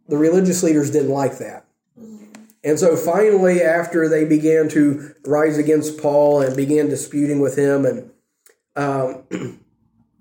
The 0.08 0.18
religious 0.18 0.64
leaders 0.64 0.90
didn't 0.90 1.12
like 1.12 1.38
that. 1.38 1.66
And 2.64 2.80
so 2.80 2.96
finally, 2.96 3.62
after 3.62 4.10
they 4.10 4.26
began 4.26 4.68
to 4.70 5.14
rise 5.26 5.58
against 5.58 6.00
Paul 6.02 6.42
and 6.42 6.56
began 6.56 6.90
disputing 6.90 7.40
with 7.40 7.58
him, 7.58 7.86
and 7.86 8.12
um, 8.76 9.24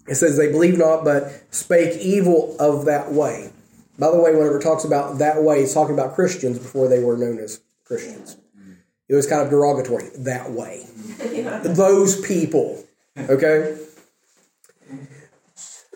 it 0.07 0.15
says 0.17 0.37
they 0.37 0.51
believe 0.53 0.77
not, 0.77 1.05
but 1.05 1.33
spake 1.51 1.99
evil 2.01 2.55
of 2.61 2.85
that 2.85 3.13
way. 3.13 3.51
By 3.99 4.11
the 4.11 4.21
way, 4.21 4.33
whenever 4.33 4.59
it 4.59 4.63
talks 4.63 4.85
about 4.85 5.19
that 5.19 5.43
way, 5.43 5.61
it's 5.61 5.75
talking 5.75 5.95
about 5.95 6.15
Christians 6.15 6.59
before 6.59 6.89
they 6.89 7.03
were 7.03 7.17
known 7.17 7.39
as 7.39 7.61
Christians. 7.85 8.37
It 9.09 9.15
was 9.15 9.27
kind 9.27 9.43
of 9.43 9.51
derogatory, 9.51 10.11
that 10.19 10.51
way. 10.51 10.85
Those 11.65 12.21
people. 12.21 12.85
Okay? 13.19 13.77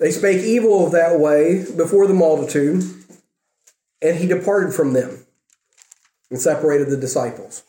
They 0.02 0.10
spake 0.10 0.42
evil 0.42 0.84
of 0.84 0.90
that 0.90 1.20
way 1.20 1.64
before 1.76 2.08
the 2.08 2.12
multitude, 2.12 2.82
and 4.02 4.16
he 4.16 4.26
departed 4.26 4.74
from 4.74 4.94
them 4.94 5.24
and 6.28 6.40
separated 6.40 6.88
the 6.88 6.96
disciples. 6.96 7.62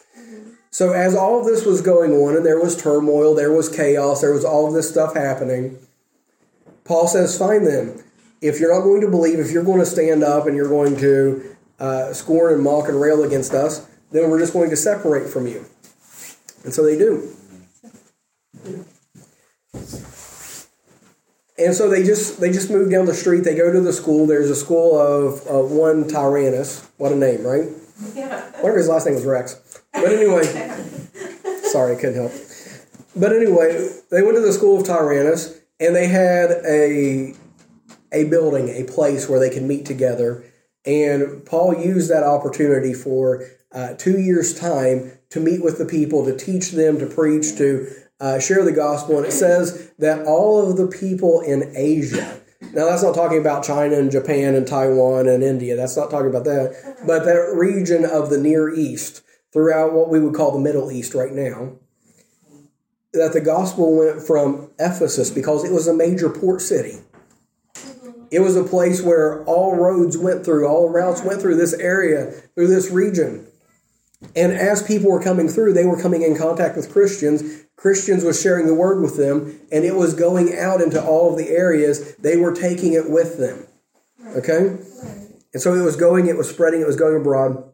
So, 0.72 0.94
as 0.94 1.14
all 1.14 1.40
of 1.40 1.46
this 1.46 1.64
was 1.64 1.82
going 1.82 2.12
on, 2.12 2.36
and 2.36 2.44
there 2.44 2.60
was 2.60 2.76
turmoil, 2.76 3.36
there 3.36 3.52
was 3.52 3.70
chaos, 3.70 4.22
there 4.22 4.34
was 4.34 4.44
all 4.44 4.66
of 4.66 4.74
this 4.74 4.90
stuff 4.90 5.14
happening, 5.14 5.78
Paul 6.86 7.08
says, 7.08 7.38
Find 7.38 7.68
them. 7.68 8.04
If 8.42 8.60
you're 8.60 8.74
not 8.74 8.82
going 8.82 9.02
to 9.02 9.10
believe, 9.12 9.38
if 9.38 9.52
you're 9.52 9.64
going 9.64 9.82
to 9.82 9.86
stand 9.86 10.24
up 10.24 10.48
and 10.48 10.56
you're 10.56 10.68
going 10.68 10.98
to 10.98 11.56
uh, 11.78 12.14
scorn 12.14 12.56
and 12.56 12.64
mock 12.64 12.88
and 12.88 13.00
rail 13.00 13.24
against 13.24 13.54
us, 13.54 13.88
then 14.10 14.32
we're 14.32 14.40
just 14.40 14.54
going 14.54 14.72
to 14.72 14.76
separate 14.76 15.30
from 15.30 15.46
you. 15.46 15.68
And 16.64 16.74
so 16.74 16.84
they 16.84 16.98
do. 16.98 17.32
And 21.58 21.76
so 21.76 21.88
they 21.90 22.04
just 22.04 22.40
they 22.40 22.52
just 22.52 22.72
move 22.72 22.90
down 22.90 23.06
the 23.06 23.14
street. 23.14 23.42
They 23.42 23.56
go 23.56 23.72
to 23.72 23.80
the 23.80 23.94
school. 23.94 24.26
There's 24.26 24.50
a 24.50 24.56
school 24.56 25.00
of, 25.00 25.46
of 25.46 25.72
one 25.72 26.08
Tyrannus. 26.08 26.90
What 26.98 27.12
a 27.12 27.16
name, 27.16 27.44
right? 27.44 27.70
Yeah. 28.16 28.42
Whatever 28.54 28.78
his 28.78 28.88
last 28.88 29.06
name 29.06 29.16
was 29.16 29.26
Rex. 29.26 29.82
But 29.94 30.06
anyway, 30.06 30.44
sorry, 31.72 31.96
I 31.96 32.00
couldn't 32.00 32.16
help. 32.16 32.32
But 33.16 33.34
anyway, 33.34 33.88
they 34.10 34.24
went 34.24 34.36
to 34.36 34.42
the 34.42 34.52
school 34.52 34.80
of 34.80 34.88
Tyrannus, 34.88 35.60
and 35.80 35.96
they 35.96 36.08
had 36.08 36.52
a 36.66 37.36
a 38.12 38.26
building, 38.26 38.70
a 38.70 38.84
place 38.84 39.30
where 39.30 39.40
they 39.40 39.50
could 39.50 39.64
meet 39.64 39.86
together. 39.86 40.44
And 40.86 41.46
Paul 41.46 41.76
used 41.76 42.10
that 42.10 42.24
opportunity 42.24 42.94
for 42.94 43.46
uh, 43.72 43.94
two 43.94 44.20
years' 44.20 44.58
time 44.58 45.12
to 45.30 45.40
meet 45.40 45.64
with 45.64 45.78
the 45.78 45.86
people, 45.86 46.26
to 46.26 46.38
teach 46.38 46.72
them, 46.72 47.00
to 47.00 47.08
preach, 47.08 47.58
to 47.58 47.92
uh, 48.24 48.40
share 48.40 48.64
the 48.64 48.72
gospel. 48.72 49.18
And 49.18 49.26
it 49.26 49.34
says 49.34 49.92
that 50.00 50.26
all 50.26 50.66
of 50.66 50.78
the 50.78 50.88
people 50.88 51.42
in 51.42 51.74
Asia, 51.76 52.40
now 52.72 52.86
that's 52.86 53.04
not 53.04 53.14
talking 53.14 53.38
about 53.38 53.66
China 53.66 53.98
and 53.98 54.10
Japan 54.10 54.56
and 54.56 54.66
Taiwan 54.66 55.28
and 55.28 55.44
India, 55.44 55.76
that's 55.76 55.98
not 55.98 56.10
talking 56.10 56.30
about 56.30 56.46
that, 56.46 57.04
but 57.06 57.26
that 57.26 57.54
region 57.54 58.06
of 58.06 58.30
the 58.30 58.38
Near 58.38 58.74
East 58.74 59.24
throughout 59.52 59.92
what 59.92 60.10
we 60.10 60.22
would 60.22 60.34
call 60.34 60.54
the 60.54 60.60
Middle 60.60 60.90
East 60.90 61.14
right 61.14 61.34
now, 61.34 61.74
that 63.12 63.34
the 63.34 63.42
gospel 63.42 63.98
went 63.98 64.22
from 64.22 64.72
Ephesus 64.80 65.30
because 65.30 65.66
it 65.66 65.74
was 65.74 65.88
a 65.88 65.94
major 65.94 66.30
port 66.30 66.62
city. 66.62 67.00
It 68.32 68.40
was 68.40 68.56
a 68.56 68.64
place 68.64 69.02
where 69.02 69.44
all 69.44 69.76
roads 69.76 70.18
went 70.18 70.46
through, 70.46 70.66
all 70.66 70.90
routes 70.90 71.22
went 71.22 71.42
through 71.42 71.58
this 71.58 71.74
area, 71.74 72.32
through 72.56 72.68
this 72.68 72.90
region. 72.90 73.46
And 74.36 74.52
as 74.52 74.82
people 74.82 75.12
were 75.12 75.22
coming 75.22 75.48
through, 75.48 75.74
they 75.74 75.86
were 75.86 76.02
coming 76.02 76.24
in 76.24 76.38
contact 76.38 76.76
with 76.76 76.92
Christians. 76.92 77.66
Christians 77.76 78.24
was 78.24 78.42
sharing 78.42 78.66
the 78.66 78.74
word 78.74 79.02
with 79.02 79.18
them, 79.18 79.60
and 79.72 79.84
it 79.84 79.96
was 79.96 80.14
going 80.14 80.58
out 80.58 80.82
into 80.82 81.04
all 81.04 81.32
of 81.32 81.38
the 81.38 81.50
areas. 81.50 82.16
They 82.16 82.38
were 82.38 82.54
taking 82.54 82.94
it 82.94 83.10
with 83.10 83.38
them. 83.38 83.68
Okay? 84.38 84.78
And 85.54 85.62
so 85.62 85.74
it 85.74 85.84
was 85.84 85.96
going, 85.96 86.28
it 86.28 86.38
was 86.38 86.50
spreading, 86.50 86.82
it 86.82 86.88
was 86.88 86.96
going 86.96 87.16
abroad. 87.16 87.72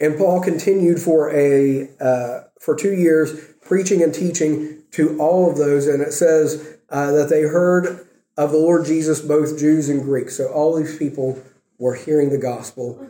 And 0.00 0.18
Paul 0.18 0.40
continued 0.40 1.00
for 1.00 1.30
a 1.30 1.88
uh, 2.00 2.40
for 2.58 2.74
two 2.74 2.92
years 2.92 3.54
preaching 3.60 4.02
and 4.02 4.12
teaching 4.12 4.82
to 4.92 5.16
all 5.18 5.48
of 5.48 5.56
those. 5.56 5.86
And 5.86 6.02
it 6.02 6.12
says 6.12 6.78
uh, 6.90 7.12
that 7.12 7.28
they 7.28 7.42
heard 7.42 8.06
of 8.36 8.50
the 8.50 8.58
Lord 8.58 8.84
Jesus, 8.84 9.20
both 9.20 9.58
Jews 9.58 9.88
and 9.88 10.02
Greeks. 10.02 10.36
So 10.36 10.48
all 10.48 10.76
these 10.76 10.98
people 10.98 11.40
were 11.78 11.94
hearing 11.94 12.30
the 12.30 12.38
gospel. 12.38 13.06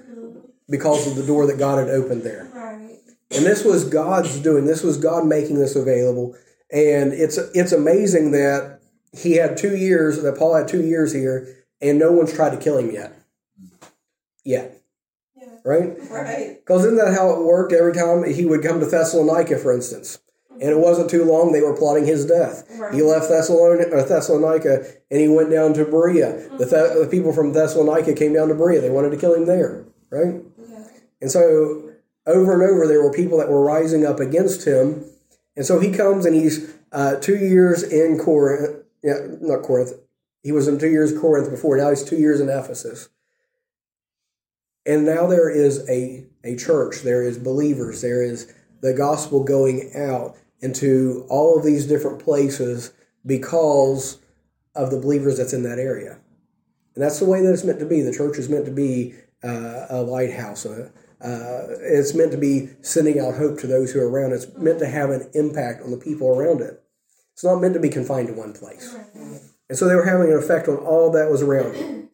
Because 0.72 1.06
of 1.06 1.14
the 1.14 1.22
door 1.22 1.46
that 1.46 1.58
God 1.58 1.78
had 1.78 1.88
opened 1.88 2.24
there. 2.24 2.50
Right. 2.52 2.98
And 3.30 3.46
this 3.46 3.64
was 3.64 3.88
God's 3.88 4.40
doing. 4.40 4.64
This 4.64 4.82
was 4.82 4.96
God 4.96 5.24
making 5.24 5.60
this 5.60 5.76
available. 5.76 6.34
And 6.72 7.12
it's 7.12 7.38
it's 7.38 7.70
amazing 7.70 8.32
that 8.32 8.80
he 9.16 9.36
had 9.36 9.56
two 9.56 9.76
years, 9.76 10.20
that 10.20 10.36
Paul 10.36 10.56
had 10.56 10.66
two 10.66 10.82
years 10.82 11.12
here, 11.12 11.64
and 11.80 12.00
no 12.00 12.10
one's 12.10 12.32
tried 12.32 12.50
to 12.50 12.56
kill 12.56 12.78
him 12.78 12.90
yet. 12.90 13.14
Yet 14.44 14.82
right? 15.64 15.96
Right. 16.10 16.58
Because 16.60 16.84
isn't 16.84 16.98
that 16.98 17.14
how 17.14 17.30
it 17.30 17.44
worked 17.44 17.72
every 17.72 17.94
time 17.94 18.24
he 18.24 18.44
would 18.44 18.62
come 18.62 18.80
to 18.80 18.86
Thessalonica, 18.86 19.58
for 19.58 19.72
instance? 19.72 20.18
And 20.50 20.70
it 20.70 20.78
wasn't 20.78 21.10
too 21.10 21.24
long 21.24 21.52
they 21.52 21.62
were 21.62 21.76
plotting 21.76 22.06
his 22.06 22.26
death. 22.26 22.66
Right. 22.78 22.94
He 22.94 23.02
left 23.02 23.28
Thessalonica, 23.28 23.96
uh, 23.96 24.04
Thessalonica 24.04 24.84
and 25.10 25.20
he 25.20 25.28
went 25.28 25.50
down 25.50 25.74
to 25.74 25.84
Berea. 25.84 26.48
The, 26.58 26.66
the, 26.66 27.08
people 27.10 27.32
from 27.32 27.52
Thessalonica 27.52 28.14
came 28.14 28.32
down 28.32 28.48
to 28.48 28.54
Berea. 28.54 28.80
They 28.80 28.90
wanted 28.90 29.10
to 29.10 29.16
kill 29.16 29.34
him 29.34 29.46
there, 29.46 29.84
right? 30.10 30.40
And 31.22 31.30
so 31.30 31.92
over 32.26 32.52
and 32.52 32.70
over 32.70 32.86
there 32.86 33.02
were 33.02 33.12
people 33.12 33.38
that 33.38 33.48
were 33.48 33.64
rising 33.64 34.04
up 34.04 34.20
against 34.20 34.66
him. 34.66 35.04
And 35.56 35.64
so 35.64 35.78
he 35.80 35.92
comes 35.92 36.26
and 36.26 36.34
he's 36.34 36.74
uh, 36.90 37.16
two 37.16 37.36
years 37.36 37.82
in 37.82 38.18
Corinth. 38.18 38.84
Yeah, 39.02 39.18
not 39.40 39.62
Corinth. 39.62 39.92
He 40.42 40.52
was 40.52 40.68
in 40.68 40.78
two 40.78 40.90
years 40.90 41.16
Corinth 41.16 41.48
before. 41.48 41.76
Now 41.76 41.90
he's 41.90 42.04
two 42.04 42.16
years 42.16 42.40
in 42.40 42.48
Ephesus. 42.48 43.08
And 44.84 45.06
now 45.06 45.28
there 45.28 45.48
is 45.48 45.88
a, 45.88 46.24
a 46.42 46.56
church, 46.56 47.02
there 47.02 47.22
is 47.22 47.38
believers, 47.38 48.02
there 48.02 48.20
is 48.20 48.52
the 48.80 48.92
gospel 48.92 49.44
going 49.44 49.92
out 49.94 50.36
into 50.60 51.24
all 51.30 51.56
of 51.56 51.64
these 51.64 51.86
different 51.86 52.18
places 52.18 52.92
because 53.24 54.18
of 54.74 54.90
the 54.90 54.98
believers 54.98 55.38
that's 55.38 55.52
in 55.52 55.62
that 55.62 55.78
area. 55.78 56.18
And 56.96 57.04
that's 57.04 57.20
the 57.20 57.26
way 57.26 57.42
that 57.42 57.52
it's 57.52 57.62
meant 57.62 57.78
to 57.78 57.86
be. 57.86 58.00
The 58.00 58.12
church 58.12 58.38
is 58.38 58.48
meant 58.48 58.64
to 58.64 58.72
be 58.72 59.14
uh, 59.44 59.86
a 59.88 60.02
lighthouse. 60.02 60.66
Uh, 60.66 60.90
uh, 61.22 61.66
it's 61.80 62.14
meant 62.14 62.32
to 62.32 62.38
be 62.38 62.70
sending 62.80 63.20
out 63.20 63.36
hope 63.36 63.58
to 63.60 63.66
those 63.66 63.92
who 63.92 64.00
are 64.00 64.10
around. 64.10 64.32
It's 64.32 64.48
meant 64.56 64.80
to 64.80 64.88
have 64.88 65.10
an 65.10 65.30
impact 65.34 65.82
on 65.82 65.90
the 65.90 65.96
people 65.96 66.28
around 66.28 66.60
it. 66.60 66.82
It's 67.32 67.44
not 67.44 67.60
meant 67.60 67.74
to 67.74 67.80
be 67.80 67.88
confined 67.88 68.28
to 68.28 68.34
one 68.34 68.52
place. 68.52 68.94
And 69.68 69.78
so 69.78 69.88
they 69.88 69.94
were 69.94 70.04
having 70.04 70.32
an 70.32 70.38
effect 70.38 70.68
on 70.68 70.76
all 70.76 71.10
that 71.12 71.30
was 71.30 71.42
around. 71.42 72.08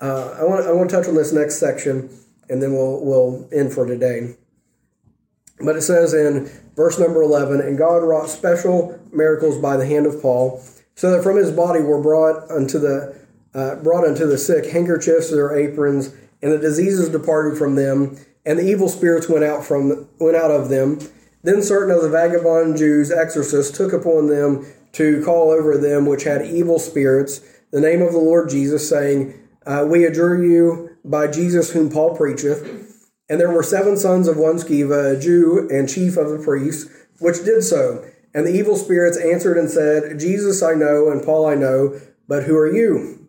Uh, 0.00 0.36
I 0.38 0.44
want 0.44 0.66
I 0.66 0.72
want 0.72 0.90
to 0.90 0.96
touch 0.96 1.08
on 1.08 1.14
this 1.14 1.32
next 1.32 1.56
section, 1.56 2.08
and 2.48 2.62
then 2.62 2.72
we'll 2.72 3.04
we'll 3.04 3.48
end 3.52 3.72
for 3.72 3.86
today. 3.86 4.36
But 5.60 5.76
it 5.76 5.82
says 5.82 6.14
in 6.14 6.50
verse 6.76 6.98
number 6.98 7.22
eleven, 7.22 7.60
and 7.60 7.76
God 7.76 7.98
wrought 7.98 8.28
special 8.28 8.98
miracles 9.12 9.58
by 9.58 9.76
the 9.76 9.86
hand 9.86 10.06
of 10.06 10.22
Paul, 10.22 10.62
so 10.94 11.10
that 11.10 11.22
from 11.22 11.36
his 11.36 11.50
body 11.50 11.80
were 11.80 12.00
brought 12.00 12.50
unto 12.50 12.78
the 12.78 13.18
uh, 13.54 13.76
brought 13.76 14.04
unto 14.04 14.26
the 14.26 14.38
sick 14.38 14.66
handkerchiefs 14.66 15.32
or 15.32 15.56
aprons, 15.56 16.14
and 16.42 16.52
the 16.52 16.58
diseases 16.58 17.08
departed 17.08 17.58
from 17.58 17.74
them, 17.74 18.18
and 18.46 18.58
the 18.58 18.68
evil 18.68 18.88
spirits 18.88 19.28
went 19.28 19.44
out 19.44 19.64
from 19.64 20.08
went 20.18 20.36
out 20.36 20.50
of 20.50 20.68
them. 20.68 20.98
Then 21.42 21.62
certain 21.62 21.94
of 21.94 22.02
the 22.02 22.08
vagabond 22.08 22.76
Jews, 22.76 23.12
exorcists, 23.12 23.76
took 23.76 23.92
upon 23.92 24.26
them 24.26 24.66
to 24.92 25.22
call 25.24 25.50
over 25.50 25.76
them 25.76 26.06
which 26.06 26.24
had 26.24 26.46
evil 26.46 26.78
spirits 26.78 27.40
the 27.70 27.80
name 27.80 28.02
of 28.02 28.12
the 28.12 28.18
Lord 28.18 28.48
Jesus, 28.48 28.88
saying, 28.88 29.34
uh, 29.66 29.86
we 29.88 30.04
adjure 30.04 30.42
you 30.42 30.96
by 31.04 31.26
Jesus 31.26 31.70
whom 31.70 31.90
Paul 31.90 32.16
preacheth. 32.16 32.86
And 33.28 33.38
there 33.38 33.50
were 33.50 33.62
seven 33.62 33.96
sons 33.98 34.26
of 34.26 34.38
one 34.38 34.56
Sceva, 34.56 35.16
a 35.16 35.20
Jew 35.20 35.68
and 35.70 35.88
chief 35.88 36.16
of 36.16 36.30
the 36.30 36.42
priests, 36.42 36.90
which 37.18 37.44
did 37.44 37.62
so. 37.62 38.04
And 38.32 38.46
the 38.46 38.54
evil 38.54 38.76
spirits 38.76 39.18
answered 39.18 39.58
and 39.58 39.68
said, 39.68 40.18
Jesus 40.18 40.62
I 40.62 40.72
know, 40.74 41.10
and 41.10 41.22
Paul 41.22 41.46
I 41.46 41.54
know, 41.54 42.00
but 42.26 42.44
who 42.44 42.56
are 42.56 42.72
you? 42.72 43.27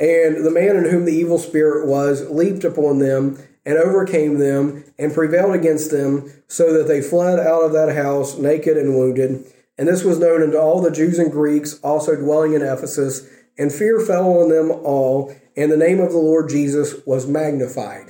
And 0.00 0.44
the 0.44 0.50
man 0.50 0.76
in 0.76 0.86
whom 0.86 1.04
the 1.04 1.12
evil 1.12 1.38
spirit 1.38 1.86
was 1.86 2.28
leaped 2.30 2.64
upon 2.64 2.98
them 2.98 3.38
and 3.66 3.76
overcame 3.76 4.38
them 4.38 4.82
and 4.98 5.12
prevailed 5.12 5.54
against 5.54 5.90
them, 5.90 6.32
so 6.48 6.72
that 6.72 6.88
they 6.88 7.02
fled 7.02 7.38
out 7.38 7.62
of 7.62 7.72
that 7.74 7.94
house 7.94 8.38
naked 8.38 8.78
and 8.78 8.94
wounded. 8.94 9.44
And 9.76 9.86
this 9.86 10.02
was 10.02 10.18
known 10.18 10.42
unto 10.42 10.56
all 10.56 10.80
the 10.80 10.90
Jews 10.90 11.18
and 11.18 11.30
Greeks 11.30 11.78
also 11.80 12.16
dwelling 12.16 12.54
in 12.54 12.62
Ephesus. 12.62 13.28
And 13.58 13.70
fear 13.70 14.00
fell 14.00 14.38
on 14.38 14.48
them 14.48 14.70
all, 14.70 15.34
and 15.54 15.70
the 15.70 15.76
name 15.76 16.00
of 16.00 16.12
the 16.12 16.18
Lord 16.18 16.48
Jesus 16.48 16.94
was 17.04 17.26
magnified. 17.26 18.06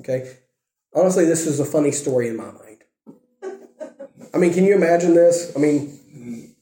Okay? 0.00 0.36
Honestly, 0.92 1.24
this 1.24 1.46
is 1.46 1.60
a 1.60 1.64
funny 1.64 1.92
story 1.92 2.28
in 2.28 2.36
my 2.36 2.50
mind. 2.50 2.82
I 4.34 4.38
mean, 4.38 4.52
can 4.52 4.64
you 4.64 4.74
imagine 4.74 5.14
this? 5.14 5.52
I 5.54 5.60
mean, 5.60 6.56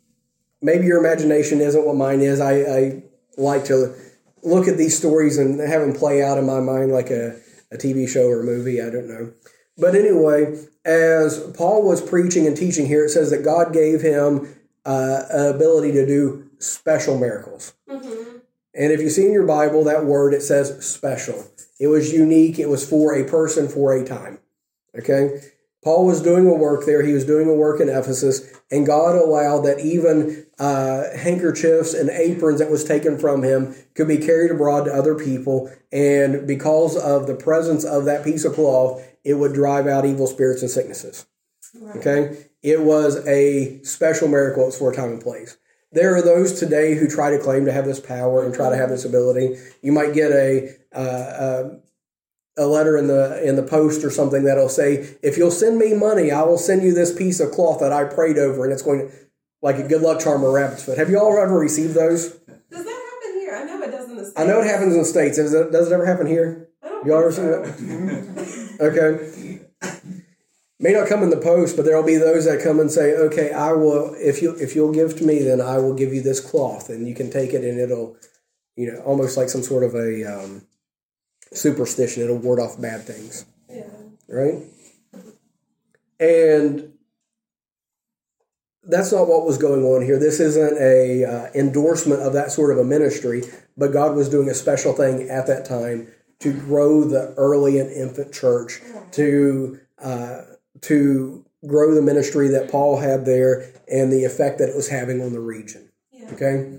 maybe 0.61 0.85
your 0.85 0.99
imagination 0.99 1.63
isn't 1.63 1.87
what 1.87 1.97
mine 1.97 2.21
is. 2.21 2.41
I, 2.41 2.61
I 2.61 3.03
like 3.39 3.65
to 3.67 3.95
look 4.43 4.69
at 4.69 4.77
these 4.77 4.97
stories 4.97 5.39
and 5.39 5.61
have 5.61 5.83
them 5.83 5.93
play 5.93 6.23
out 6.23 6.39
in 6.39 6.47
my 6.47 6.61
mind 6.61 6.93
like 6.93 7.11
a, 7.11 7.39
a 7.71 7.77
TV 7.77 8.09
show 8.09 8.27
or 8.27 8.41
a 8.41 8.45
movie. 8.45 8.81
I 8.81 8.91
don't 8.91 9.09
know. 9.09 9.33
But 9.77 9.95
anyway, 9.95 10.59
as 10.85 11.39
Paul 11.57 11.83
was 11.83 12.01
preaching 12.01 12.47
and 12.47 12.57
teaching 12.57 12.87
here, 12.87 13.05
it 13.05 13.11
says 13.11 13.31
that 13.31 13.45
God 13.45 13.73
gave 13.73 14.03
him 14.03 14.55
uh, 14.85 15.23
ability 15.31 15.93
to 15.93 16.07
do 16.07 16.51
special 16.59 17.19
miracles. 17.19 17.75
Mm-hmm. 17.89 18.39
And 18.75 18.93
if 18.93 19.01
you 19.01 19.11
see 19.11 19.27
in 19.27 19.33
your 19.33 19.47
Bible 19.47 19.85
that 19.85 20.05
word, 20.05 20.35
it 20.35 20.43
says 20.43 20.87
special. 20.87 21.47
It 21.79 21.89
was 21.89 22.13
unique. 22.13 22.59
It 22.59 22.69
was 22.69 22.89
for 22.89 23.15
a 23.15 23.25
person 23.25 23.69
for 23.69 23.95
a 23.95 24.05
time. 24.05 24.39
Okay? 24.97 25.41
Paul 25.83 26.07
was 26.07 26.23
doing 26.23 26.47
a 26.47 26.55
work 26.55 26.85
there. 26.87 27.03
He 27.03 27.13
was 27.13 27.25
doing 27.25 27.49
a 27.49 27.55
work 27.55 27.81
in 27.81 27.89
Ephesus, 27.89 28.60
and 28.71 28.87
God 28.87 29.17
allowed 29.17 29.63
that 29.63 29.81
even 29.81 30.47
uh, 30.59 31.17
handkerchiefs 31.17 31.93
and 31.93 32.09
aprons 32.11 32.61
that 32.61 32.71
was 32.71 32.85
taken 32.85 33.19
from 33.19 33.43
him 33.43 33.75
could 33.95 34.07
be 34.07 34.19
carried 34.19 34.51
abroad 34.51 34.85
to 34.85 34.93
other 34.93 35.17
people. 35.17 35.73
And 35.93 36.47
because 36.47 36.97
of 36.97 37.27
the 37.27 37.35
presence 37.35 37.85
of 37.85 38.05
that 38.05 38.25
piece 38.25 38.45
of 38.45 38.55
cloth, 38.55 39.05
it 39.25 39.35
would 39.35 39.55
drive 39.55 39.87
out 39.87 40.05
evil 40.05 40.27
spirits 40.27 40.63
and 40.63 40.71
sicknesses. 40.71 41.27
Right. 41.81 41.97
Okay? 41.97 42.47
It 42.63 42.83
was 42.83 43.27
a 43.27 43.83
special 43.83 44.29
miracle. 44.29 44.69
It's 44.69 44.79
for 44.79 44.93
a 44.93 44.95
time 44.95 45.13
and 45.13 45.21
place. 45.21 45.57
there 45.93 46.15
are 46.15 46.23
those 46.23 46.59
today 46.61 46.95
who 46.95 47.09
try 47.09 47.31
to 47.31 47.39
claim 47.39 47.65
to 47.65 47.73
have 47.73 47.85
this 47.85 47.99
power 47.99 48.45
and 48.45 48.55
try 48.55 48.71
to 48.71 48.77
have 48.77 48.91
this 48.91 49.05
ability. 49.05 49.59
You 49.83 49.91
might 49.91 50.15
get 50.15 50.31
a 50.31 50.77
uh, 50.95 50.99
uh, 50.99 51.71
a 52.57 52.67
letter 52.67 52.97
in 52.97 53.07
the 53.07 53.43
in 53.47 53.57
the 53.57 53.63
post 53.63 54.05
or 54.05 54.11
something 54.11 54.45
that'll 54.45 54.69
say, 54.69 55.17
"If 55.23 55.39
you'll 55.39 55.51
send 55.51 55.79
me 55.79 55.95
money, 55.95 56.31
I 56.31 56.43
will 56.43 56.59
send 56.59 56.83
you 56.83 56.93
this 56.93 57.13
piece 57.13 57.41
of 57.41 57.51
cloth 57.53 57.81
that 57.81 57.93
I 57.93 58.05
prayed 58.05 58.39
over," 58.39 58.65
and 58.65 58.73
it's 58.73 58.83
going 58.83 59.09
to 59.09 59.15
like 59.63 59.77
a 59.77 59.87
good 59.87 60.03
luck 60.03 60.21
charm 60.21 60.43
or 60.43 60.53
rabbit's 60.53 60.85
foot. 60.85 60.99
Have 60.99 61.11
you 61.11 61.19
all 61.19 61.37
ever 61.39 61.59
received 61.59 61.95
those? 61.95 62.31
Does 62.71 62.85
that 62.85 62.89
happen 62.89 63.41
here? 63.41 63.55
I 63.55 63.65
know 63.65 63.83
it 63.83 63.91
does 63.91 64.09
in 64.09 64.17
the 64.17 64.25
states. 64.25 64.41
I 64.41 64.45
know 64.45 64.61
it 64.61 64.67
happens 64.67 64.95
in 64.95 65.01
the 65.01 65.05
states. 65.05 65.37
Does 65.37 65.55
it, 65.55 65.73
does 65.73 65.91
it 65.91 65.95
ever 65.95 66.07
happen 66.07 66.27
here? 66.27 66.69
You 67.05 67.17
ever 67.17 67.33
think 67.33 67.77
seen 67.79 68.09
it? 68.09 68.81
Okay. 68.81 69.61
May 70.79 70.93
not 70.93 71.09
come 71.09 71.23
in 71.23 71.29
the 71.29 71.37
post, 71.37 71.77
but 71.77 71.85
there'll 71.85 72.03
be 72.03 72.17
those 72.17 72.47
that 72.47 72.63
come 72.63 72.81
and 72.81 72.91
say, 72.91 73.15
"Okay, 73.15 73.53
I 73.53 73.73
will. 73.73 74.15
If 74.15 74.41
you 74.41 74.57
if 74.57 74.75
you'll 74.75 74.93
give 74.93 75.17
to 75.19 75.25
me, 75.25 75.43
then 75.43 75.61
I 75.61 75.79
will 75.79 75.95
give 75.95 76.15
you 76.15 76.23
this 76.23 76.41
cloth, 76.41 76.89
and 76.89 77.07
you 77.07 77.15
can 77.15 77.31
take 77.31 77.53
it, 77.53 77.63
and 77.63 77.79
it'll, 77.79 78.17
you 78.77 78.91
know, 78.91 78.99
almost 79.01 79.37
like 79.37 79.51
some 79.51 79.63
sort 79.63 79.85
of 79.85 79.95
a 79.95 80.25
um, 80.25 80.63
superstition. 81.53 82.23
It'll 82.23 82.39
ward 82.39 82.61
off 82.61 82.81
bad 82.81 83.03
things." 83.03 83.45
Yeah. 83.69 83.85
right? 84.29 84.63
And 86.19 86.93
that's 88.85 89.13
not 89.13 89.29
what 89.29 89.47
was 89.47 89.59
going 89.59 89.85
on 89.85 90.03
here. 90.03 90.19
This 90.19 90.41
isn't 90.41 90.79
a 90.79 91.25
uh, 91.25 91.51
endorsement 91.55 92.23
of 92.23 92.33
that 92.33 92.51
sort 92.51 92.73
of 92.73 92.79
a 92.79 92.85
ministry, 92.85 93.43
but 93.77 93.93
God 93.93 94.17
was 94.17 94.29
doing 94.29 94.49
a 94.49 94.55
special 94.55 94.93
thing 94.93 95.29
at 95.29 95.47
that 95.47 95.65
time 95.65 96.09
to 96.41 96.53
grow 96.53 97.05
the 97.05 97.35
early 97.37 97.79
and 97.79 97.91
infant 97.91 98.33
church, 98.33 98.81
to 99.13 99.79
uh, 100.03 100.43
to 100.83 101.45
grow 101.67 101.95
the 101.95 102.03
ministry 102.03 102.49
that 102.49 102.71
Paul 102.71 102.99
had 102.99 103.27
there, 103.27 103.73
and 103.87 104.13
the 104.13 104.25
effect 104.25 104.59
that 104.59 104.71
it 104.71 104.77
was 104.77 104.89
having 104.89 105.21
on 105.21 105.33
the 105.33 105.41
region. 105.41 105.91
Yeah. 106.13 106.31
Okay. 106.33 106.79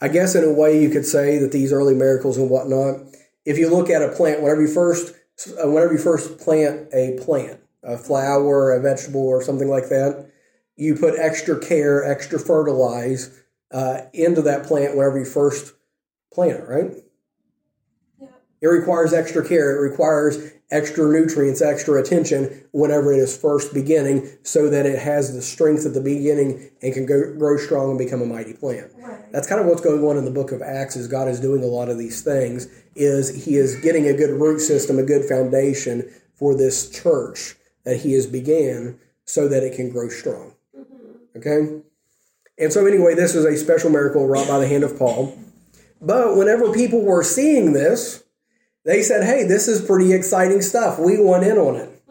I 0.00 0.08
guess 0.08 0.34
in 0.34 0.44
a 0.44 0.52
way 0.52 0.80
you 0.80 0.90
could 0.90 1.06
say 1.06 1.38
that 1.38 1.52
these 1.52 1.72
early 1.72 1.94
miracles 1.94 2.38
and 2.38 2.50
whatnot. 2.50 3.00
If 3.44 3.58
you 3.58 3.68
look 3.68 3.90
at 3.90 4.02
a 4.02 4.08
plant, 4.08 4.42
whenever 4.42 4.62
you 4.62 4.68
first, 4.68 5.14
uh, 5.62 5.68
whenever 5.68 5.92
you 5.92 5.98
first 5.98 6.38
plant 6.38 6.88
a 6.92 7.18
plant, 7.24 7.60
a 7.82 7.96
flower, 7.96 8.72
a 8.72 8.80
vegetable, 8.80 9.26
or 9.26 9.42
something 9.42 9.68
like 9.68 9.88
that, 9.88 10.30
you 10.76 10.94
put 10.94 11.18
extra 11.18 11.58
care, 11.58 12.04
extra 12.04 12.38
fertilize 12.38 13.42
uh, 13.72 14.02
into 14.12 14.42
that 14.42 14.66
plant 14.66 14.96
whenever 14.96 15.18
you 15.18 15.24
first 15.24 15.74
plant 16.32 16.60
it, 16.60 16.68
right? 16.68 16.92
It 18.60 18.66
requires 18.66 19.12
extra 19.12 19.46
care. 19.46 19.76
It 19.76 19.90
requires 19.90 20.52
extra 20.70 21.10
nutrients, 21.10 21.62
extra 21.62 22.00
attention 22.00 22.64
whenever 22.72 23.12
it 23.12 23.18
is 23.18 23.36
first 23.36 23.72
beginning, 23.72 24.28
so 24.42 24.68
that 24.68 24.84
it 24.84 24.98
has 24.98 25.32
the 25.32 25.40
strength 25.40 25.86
at 25.86 25.94
the 25.94 26.00
beginning 26.00 26.70
and 26.82 26.92
can 26.92 27.06
go, 27.06 27.34
grow 27.34 27.56
strong 27.56 27.90
and 27.90 27.98
become 27.98 28.20
a 28.20 28.26
mighty 28.26 28.52
plant. 28.52 28.90
Right. 28.98 29.32
That's 29.32 29.46
kind 29.46 29.60
of 29.60 29.66
what's 29.66 29.80
going 29.80 30.04
on 30.04 30.16
in 30.16 30.24
the 30.24 30.30
book 30.30 30.52
of 30.52 30.60
Acts. 30.60 30.96
Is 30.96 31.08
God 31.08 31.28
is 31.28 31.40
doing 31.40 31.62
a 31.62 31.66
lot 31.66 31.88
of 31.88 31.98
these 31.98 32.22
things. 32.22 32.68
Is 32.94 33.44
He 33.44 33.56
is 33.56 33.76
getting 33.76 34.08
a 34.08 34.14
good 34.14 34.30
root 34.40 34.60
system, 34.60 34.98
a 34.98 35.04
good 35.04 35.24
foundation 35.24 36.10
for 36.34 36.54
this 36.54 36.90
church 36.90 37.54
that 37.84 38.00
He 38.00 38.12
has 38.12 38.26
began, 38.26 38.98
so 39.24 39.48
that 39.48 39.62
it 39.62 39.76
can 39.76 39.90
grow 39.90 40.08
strong. 40.08 40.54
Mm-hmm. 40.76 41.38
Okay. 41.38 41.82
And 42.58 42.72
so, 42.72 42.86
anyway, 42.86 43.14
this 43.14 43.34
is 43.34 43.44
a 43.44 43.56
special 43.56 43.88
miracle 43.88 44.26
wrought 44.26 44.48
by 44.48 44.58
the 44.58 44.66
hand 44.66 44.82
of 44.82 44.98
Paul. 44.98 45.38
But 46.00 46.36
whenever 46.36 46.72
people 46.72 47.02
were 47.02 47.22
seeing 47.22 47.72
this, 47.72 48.24
they 48.84 49.02
said, 49.02 49.24
hey, 49.24 49.44
this 49.44 49.68
is 49.68 49.84
pretty 49.84 50.12
exciting 50.12 50.62
stuff. 50.62 50.98
We 50.98 51.20
want 51.20 51.44
in 51.44 51.58
on 51.58 51.76
it. 51.76 52.02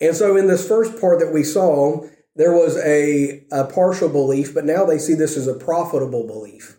And 0.00 0.14
so, 0.14 0.36
in 0.36 0.46
this 0.46 0.66
first 0.66 1.00
part 1.00 1.18
that 1.18 1.32
we 1.32 1.42
saw, 1.42 2.06
there 2.36 2.52
was 2.52 2.76
a, 2.78 3.44
a 3.50 3.64
partial 3.64 4.08
belief, 4.08 4.54
but 4.54 4.64
now 4.64 4.84
they 4.84 4.98
see 4.98 5.14
this 5.14 5.36
as 5.36 5.48
a 5.48 5.54
profitable 5.54 6.24
belief. 6.24 6.78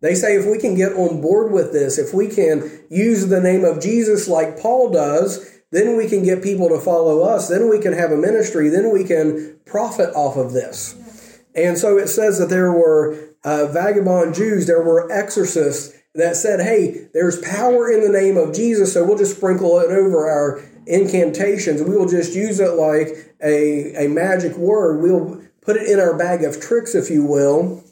They 0.00 0.14
say 0.14 0.36
if 0.36 0.46
we 0.46 0.58
can 0.58 0.76
get 0.76 0.92
on 0.92 1.20
board 1.20 1.52
with 1.52 1.72
this, 1.72 1.98
if 1.98 2.14
we 2.14 2.28
can 2.28 2.84
use 2.90 3.26
the 3.26 3.40
name 3.40 3.64
of 3.64 3.80
Jesus 3.80 4.28
like 4.28 4.58
Paul 4.58 4.90
does, 4.90 5.48
then 5.70 5.96
we 5.96 6.08
can 6.08 6.22
get 6.22 6.42
people 6.42 6.68
to 6.68 6.80
follow 6.80 7.22
us. 7.22 7.48
Then 7.48 7.70
we 7.70 7.80
can 7.80 7.92
have 7.92 8.10
a 8.10 8.16
ministry. 8.16 8.68
Then 8.68 8.92
we 8.92 9.04
can 9.04 9.58
profit 9.64 10.14
off 10.14 10.36
of 10.36 10.52
this. 10.52 11.40
And 11.54 11.78
so 11.78 11.98
it 11.98 12.08
says 12.08 12.38
that 12.38 12.48
there 12.48 12.72
were 12.72 13.16
uh, 13.44 13.66
vagabond 13.66 14.34
Jews, 14.34 14.66
there 14.66 14.82
were 14.82 15.10
exorcists 15.10 15.96
that 16.14 16.36
said, 16.36 16.60
hey, 16.60 17.08
there's 17.14 17.40
power 17.40 17.90
in 17.90 18.02
the 18.02 18.08
name 18.08 18.36
of 18.36 18.54
Jesus, 18.54 18.92
so 18.92 19.04
we'll 19.04 19.16
just 19.16 19.36
sprinkle 19.36 19.78
it 19.78 19.90
over 19.90 20.28
our 20.28 20.62
incantations. 20.86 21.82
We 21.82 21.96
will 21.96 22.08
just 22.08 22.34
use 22.34 22.60
it 22.60 22.72
like 22.72 23.34
a, 23.42 24.04
a 24.04 24.08
magic 24.08 24.56
word. 24.56 25.00
We'll 25.00 25.42
put 25.62 25.76
it 25.76 25.88
in 25.88 25.98
our 25.98 26.16
bag 26.16 26.44
of 26.44 26.60
tricks, 26.60 26.94
if 26.94 27.08
you 27.08 27.24
will, 27.24 27.82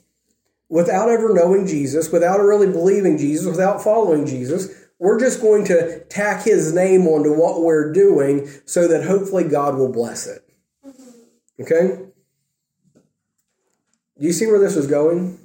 without 0.69 1.09
ever 1.09 1.33
knowing 1.33 1.67
Jesus, 1.67 2.13
without 2.13 2.41
really 2.41 2.67
believing 2.67 3.17
Jesus, 3.17 3.47
without 3.47 3.83
following 3.83 4.27
Jesus. 4.27 4.69
We're 4.99 5.19
just 5.19 5.41
going 5.41 5.65
to 5.67 6.05
tack 6.11 6.45
his 6.45 6.75
name 6.75 7.07
onto 7.07 7.33
what 7.33 7.63
we're 7.63 7.91
doing 7.91 8.51
so 8.67 8.87
that 8.87 9.05
hopefully 9.05 9.45
God 9.45 9.77
will 9.77 9.91
bless 9.91 10.27
it. 10.27 10.43
Mm-hmm. 10.87 11.63
Okay? 11.63 12.03
Do 14.19 14.27
you 14.27 14.33
see 14.35 14.47
where 14.47 14.59
this 14.59 14.77
is 14.77 14.87
going? 14.87 15.39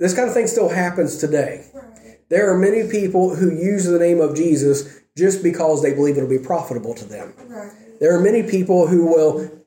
This 0.00 0.14
kind 0.14 0.28
of 0.28 0.34
thing 0.34 0.46
still 0.46 0.70
happens 0.70 1.18
today. 1.18 1.66
Right. 1.74 2.18
There 2.30 2.50
are 2.50 2.58
many 2.58 2.90
people 2.90 3.36
who 3.36 3.50
use 3.50 3.84
the 3.84 3.98
name 3.98 4.18
of 4.18 4.34
Jesus 4.34 5.00
just 5.16 5.42
because 5.42 5.82
they 5.82 5.92
believe 5.92 6.16
it'll 6.16 6.28
be 6.28 6.38
profitable 6.38 6.94
to 6.94 7.04
them. 7.04 7.34
Right. 7.46 7.70
There 8.00 8.16
are 8.16 8.20
many 8.20 8.42
people 8.42 8.86
who 8.86 9.04
will 9.04 9.62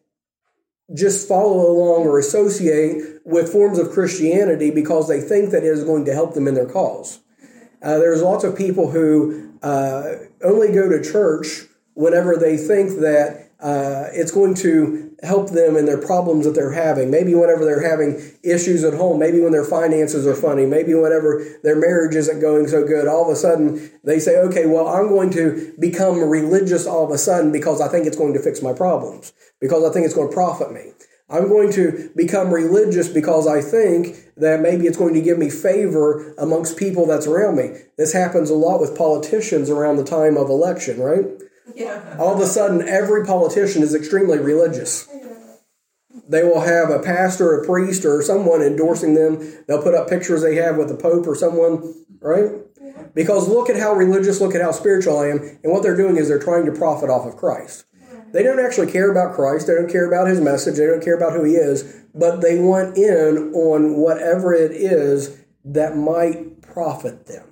just 0.92 1.28
follow 1.28 1.70
along 1.72 2.08
or 2.08 2.18
associate 2.18 3.20
with 3.24 3.52
forms 3.52 3.78
of 3.78 3.92
Christianity 3.92 4.72
because 4.72 5.08
they 5.08 5.22
think 5.22 5.52
that 5.52 5.64
it 5.64 5.68
is 5.68 5.84
going 5.84 6.04
to 6.06 6.14
help 6.14 6.34
them 6.34 6.48
in 6.48 6.56
their 6.56 6.68
cause. 6.68 7.20
Uh, 7.84 8.00
there's 8.00 8.24
lots 8.24 8.44
of 8.44 8.58
people 8.58 8.90
who 8.90 9.54
uh, 9.62 10.16
only 10.44 10.72
go 10.74 10.90
to 10.90 11.04
church 11.04 11.66
whenever 11.94 12.36
they 12.36 12.58
think 12.58 13.00
that 13.02 13.52
uh, 13.60 14.08
it's 14.14 14.32
going 14.32 14.56
to 14.56 15.13
help 15.24 15.52
them 15.52 15.78
in 15.78 15.86
their 15.86 15.98
problems 15.98 16.46
that 16.46 16.54
they're 16.54 16.74
having. 16.74 17.10
Maybe 17.10 17.34
whenever 17.34 17.64
they're 17.64 17.90
having 17.90 18.22
issues 18.44 18.84
at 18.84 18.94
home, 18.94 19.20
maybe 19.20 19.40
when 19.40 19.54
their 19.54 19.64
finances 19.64 20.28
are 20.28 20.36
funny, 20.36 20.66
maybe 20.66 20.94
whenever 20.94 21.44
their 21.64 21.78
marriage 21.78 22.16
isn't 22.16 22.42
going 22.42 22.68
so 22.68 22.86
good, 22.86 23.08
all 23.08 23.24
of 23.24 23.30
a 23.30 23.36
sudden 23.36 23.92
they 24.04 24.20
say, 24.20 24.38
okay, 24.38 24.66
well, 24.66 24.88
I'm 24.88 25.08
going 25.08 25.30
to 25.32 25.74
become 25.80 26.20
religious 26.20 26.86
all 26.86 27.06
of 27.06 27.12
a 27.12 27.18
sudden 27.18 27.52
because 27.52 27.80
I 27.80 27.88
think 27.88 28.06
it's 28.06 28.18
going 28.18 28.34
to 28.34 28.40
fix 28.42 28.62
my 28.62 28.74
problems, 28.74 29.32
because 29.62 29.90
I 29.90 29.94
think 29.94 30.06
it's 30.06 30.16
going 30.16 30.30
to 30.30 30.34
profit 30.34 30.74
me. 30.74 30.92
I'm 31.30 31.48
going 31.48 31.72
to 31.74 32.12
become 32.16 32.54
religious 32.54 33.08
because 33.08 33.48
I 33.48 33.62
think 33.62 34.18
that 34.36 34.60
maybe 34.60 34.86
it's 34.86 34.98
going 34.98 35.14
to 35.14 35.22
give 35.22 35.38
me 35.38 35.50
favor 35.50 36.34
amongst 36.38 36.78
people 36.78 37.08
that's 37.08 37.28
around 37.28 37.56
me. 37.56 37.72
This 37.98 38.14
happens 38.14 38.50
a 38.50 38.56
lot 38.56 38.82
with 38.82 38.98
politicians 38.98 39.70
around 39.70 39.96
the 39.96 40.04
time 40.04 40.38
of 40.38 40.50
election, 40.50 41.00
right? 41.00 41.26
Yeah. 41.76 42.18
All 42.20 42.34
of 42.34 42.40
a 42.40 42.46
sudden, 42.46 42.88
every 42.88 43.26
politician 43.26 43.84
is 43.84 43.96
extremely 43.96 44.40
religious. 44.40 45.08
They 46.28 46.44
will 46.44 46.62
have 46.62 46.90
a 46.90 47.00
pastor, 47.00 47.54
a 47.54 47.66
priest, 47.66 48.06
or 48.06 48.22
someone 48.22 48.62
endorsing 48.62 49.14
them. 49.14 49.64
They'll 49.68 49.82
put 49.82 49.96
up 49.96 50.10
pictures 50.10 50.42
they 50.42 50.56
have 50.56 50.78
with 50.78 50.88
the 50.88 50.96
Pope 50.96 51.28
or 51.28 51.36
someone, 51.36 52.06
right? 52.22 52.52
Because 53.14 53.48
look 53.48 53.70
at 53.70 53.78
how 53.78 53.94
religious, 53.94 54.42
look 54.42 54.56
at 54.56 54.62
how 54.62 54.72
spiritual 54.72 55.20
I 55.20 55.28
am. 55.28 55.40
And 55.64 55.72
what 55.72 55.84
they're 55.84 55.98
doing 55.98 56.18
is 56.18 56.28
they're 56.28 56.40
trying 56.40 56.66
to 56.66 56.72
profit 56.72 57.10
off 57.10 57.26
of 57.26 57.36
Christ. 57.36 57.86
They 58.32 58.42
don't 58.42 58.60
actually 58.60 58.92
care 58.92 59.12
about 59.12 59.36
Christ. 59.36 59.68
They 59.68 59.76
don't 59.76 59.92
care 59.92 60.08
about 60.08 60.28
his 60.28 60.42
message. 60.42 60.78
They 60.78 60.88
don't 60.88 61.04
care 61.04 61.16
about 61.16 61.34
who 61.34 61.44
he 61.44 61.54
is. 61.54 62.02
But 62.16 62.42
they 62.42 62.60
want 62.60 62.98
in 62.98 63.54
on 63.54 63.98
whatever 63.98 64.54
it 64.54 64.72
is 64.72 65.40
that 65.66 65.96
might 65.96 66.62
profit 66.62 67.28
them. 67.28 67.46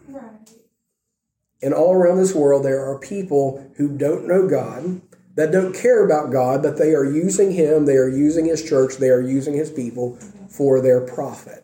And 1.62 1.74
all 1.74 1.94
around 1.94 2.18
this 2.18 2.34
world, 2.34 2.66
there 2.66 2.84
are 2.84 2.98
people 2.98 3.72
who 3.78 3.96
don't 3.96 4.28
know 4.28 4.48
God, 4.48 5.02
that 5.36 5.52
don't 5.52 5.76
care 5.76 6.04
about 6.04 6.32
God, 6.32 6.64
but 6.64 6.78
they 6.78 6.94
are 6.94 7.06
using 7.06 7.52
Him, 7.52 7.86
they 7.86 7.96
are 7.96 8.10
using 8.10 8.46
His 8.46 8.68
church, 8.68 8.98
they 8.98 9.10
are 9.10 9.22
using 9.22 9.54
His 9.54 9.72
people 9.72 10.18
for 10.50 10.82
their 10.82 11.02
profit. 11.02 11.64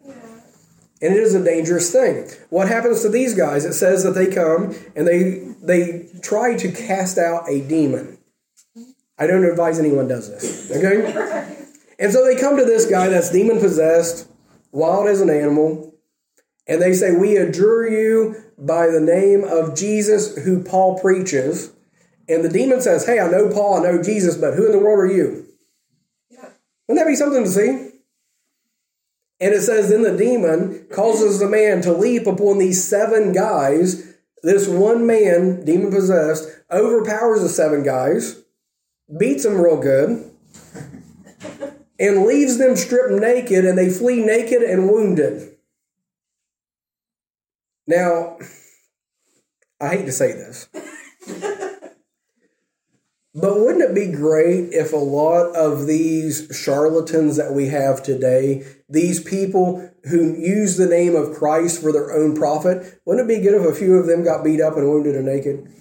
And 1.00 1.14
it 1.14 1.20
is 1.20 1.36
a 1.36 1.44
dangerous 1.44 1.92
thing. 1.92 2.28
What 2.50 2.68
happens 2.68 3.02
to 3.02 3.10
these 3.10 3.36
guys? 3.36 3.66
It 3.66 3.74
says 3.74 4.04
that 4.04 4.12
they 4.12 4.28
come 4.28 4.76
and 4.96 5.08
they 5.08 5.54
they 5.62 6.10
try 6.22 6.56
to 6.58 6.72
cast 6.72 7.18
out 7.18 7.48
a 7.48 7.62
demon. 7.62 8.18
I 9.20 9.28
don't 9.28 9.46
advise 9.46 9.80
anyone 9.80 10.08
does 10.08 10.30
this. 10.30 10.72
Okay? 10.72 11.56
And 12.00 12.12
so 12.12 12.24
they 12.24 12.40
come 12.40 12.58
to 12.58 12.66
this 12.66 12.86
guy 12.86 13.10
that's 13.10 13.32
demon 13.32 13.60
possessed, 13.60 14.30
wild 14.72 15.08
as 15.08 15.22
an 15.22 15.30
animal, 15.30 15.96
and 16.68 16.82
they 16.82 16.94
say, 16.94 17.12
We 17.12 17.38
adjure 17.38 17.88
you 17.88 18.36
by 18.58 18.88
the 18.88 19.00
name 19.00 19.44
of 19.44 19.76
Jesus 19.76 20.38
who 20.44 20.64
Paul 20.64 21.00
preaches. 21.00 21.72
And 22.28 22.44
the 22.44 22.50
demon 22.50 22.82
says, 22.82 23.06
Hey, 23.06 23.20
I 23.20 23.30
know 23.30 23.50
Paul, 23.50 23.80
I 23.80 23.84
know 23.84 24.04
Jesus, 24.04 24.36
but 24.36 24.56
who 24.56 24.66
in 24.66 24.72
the 24.72 24.80
world 24.80 25.00
are 25.00 25.16
you? 25.16 25.46
Yeah. 26.30 26.50
Wouldn't 26.88 27.06
that 27.06 27.10
be 27.10 27.16
something 27.16 27.44
to 27.44 27.50
see? 27.50 27.92
And 29.40 29.54
it 29.54 29.62
says, 29.62 29.90
Then 29.90 30.02
the 30.02 30.18
demon 30.18 30.88
causes 30.92 31.40
the 31.40 31.48
man 31.48 31.82
to 31.82 31.94
leap 31.94 32.26
upon 32.26 32.58
these 32.58 32.84
seven 32.84 33.32
guys. 33.32 34.16
This 34.44 34.68
one 34.68 35.06
man, 35.06 35.64
demon 35.64 35.92
possessed, 35.92 36.50
overpowers 36.72 37.42
the 37.42 37.50
seven 37.50 37.84
guys, 37.84 38.42
beats 39.18 39.44
them 39.44 39.60
real 39.60 39.80
good. 39.80 40.32
and 42.00 42.26
leaves 42.26 42.58
them 42.58 42.76
stripped 42.76 43.20
naked, 43.20 43.66
and 43.66 43.78
they 43.78 43.90
flee 43.90 44.24
naked 44.24 44.62
and 44.62 44.90
wounded. 44.90 45.57
Now, 47.88 48.38
I 49.80 49.90
hate 49.96 50.06
to 50.08 50.12
say 50.12 50.34
this, 50.34 50.68
but 53.34 53.60
wouldn't 53.60 53.82
it 53.82 53.96
be 53.96 54.12
great 54.12 54.74
if 54.74 54.92
a 54.92 54.98
lot 54.98 55.56
of 55.56 55.88
these 55.88 56.50
charlatans 56.52 57.38
that 57.38 57.54
we 57.54 57.68
have 57.68 58.04
today, 58.04 58.66
these 58.90 59.24
people 59.24 59.90
who 60.10 60.36
use 60.36 60.76
the 60.76 60.88
name 60.88 61.16
of 61.16 61.34
Christ 61.34 61.82
for 61.82 61.94
their 61.94 62.12
own 62.12 62.36
profit, 62.36 63.00
wouldn't 63.06 63.30
it 63.30 63.36
be 63.38 63.42
good 63.42 63.62
if 63.62 63.66
a 63.66 63.74
few 63.74 63.96
of 63.96 64.06
them 64.06 64.24
got 64.24 64.44
beat 64.44 64.60
up 64.60 64.76
and 64.76 64.90
wounded 64.90 65.16
and 65.16 65.26
naked? 65.26 65.72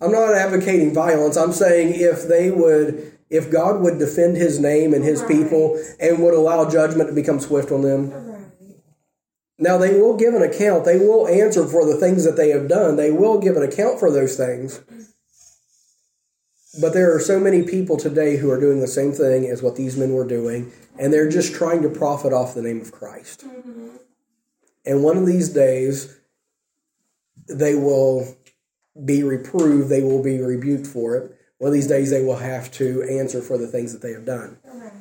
I'm 0.00 0.12
not 0.12 0.34
advocating 0.34 0.94
violence. 0.94 1.36
I'm 1.36 1.52
saying 1.52 1.94
if 1.94 2.26
they 2.26 2.50
would, 2.50 3.18
if 3.28 3.50
God 3.50 3.82
would 3.82 3.98
defend 3.98 4.36
his 4.36 4.58
name 4.58 4.94
and 4.94 5.04
his 5.04 5.22
people 5.24 5.78
and 6.00 6.22
would 6.22 6.34
allow 6.34 6.70
judgment 6.70 7.08
to 7.10 7.14
become 7.14 7.40
swift 7.40 7.70
on 7.70 7.82
them. 7.82 8.33
Now, 9.58 9.78
they 9.78 10.00
will 10.00 10.16
give 10.16 10.34
an 10.34 10.42
account. 10.42 10.84
They 10.84 10.98
will 10.98 11.28
answer 11.28 11.64
for 11.66 11.86
the 11.86 11.96
things 11.96 12.24
that 12.24 12.36
they 12.36 12.50
have 12.50 12.68
done. 12.68 12.96
They 12.96 13.12
will 13.12 13.38
give 13.38 13.56
an 13.56 13.62
account 13.62 14.00
for 14.00 14.10
those 14.10 14.36
things. 14.36 14.80
But 16.80 16.92
there 16.92 17.14
are 17.14 17.20
so 17.20 17.38
many 17.38 17.62
people 17.62 17.96
today 17.96 18.36
who 18.36 18.50
are 18.50 18.58
doing 18.58 18.80
the 18.80 18.88
same 18.88 19.12
thing 19.12 19.46
as 19.46 19.62
what 19.62 19.76
these 19.76 19.96
men 19.96 20.12
were 20.12 20.26
doing, 20.26 20.72
and 20.98 21.12
they're 21.12 21.28
just 21.28 21.54
trying 21.54 21.82
to 21.82 21.88
profit 21.88 22.32
off 22.32 22.54
the 22.54 22.62
name 22.62 22.80
of 22.80 22.90
Christ. 22.90 23.46
Mm-hmm. 23.46 23.96
And 24.84 25.02
one 25.04 25.16
of 25.16 25.26
these 25.26 25.50
days, 25.50 26.18
they 27.48 27.76
will 27.76 28.36
be 29.04 29.22
reproved, 29.22 29.88
they 29.88 30.02
will 30.02 30.22
be 30.22 30.40
rebuked 30.40 30.86
for 30.86 31.16
it. 31.16 31.36
One 31.58 31.68
of 31.68 31.74
these 31.74 31.86
days, 31.86 32.10
they 32.10 32.24
will 32.24 32.36
have 32.36 32.72
to 32.72 33.02
answer 33.04 33.40
for 33.40 33.56
the 33.56 33.68
things 33.68 33.92
that 33.92 34.02
they 34.02 34.12
have 34.12 34.24
done. 34.24 34.58
Right. 34.64 34.92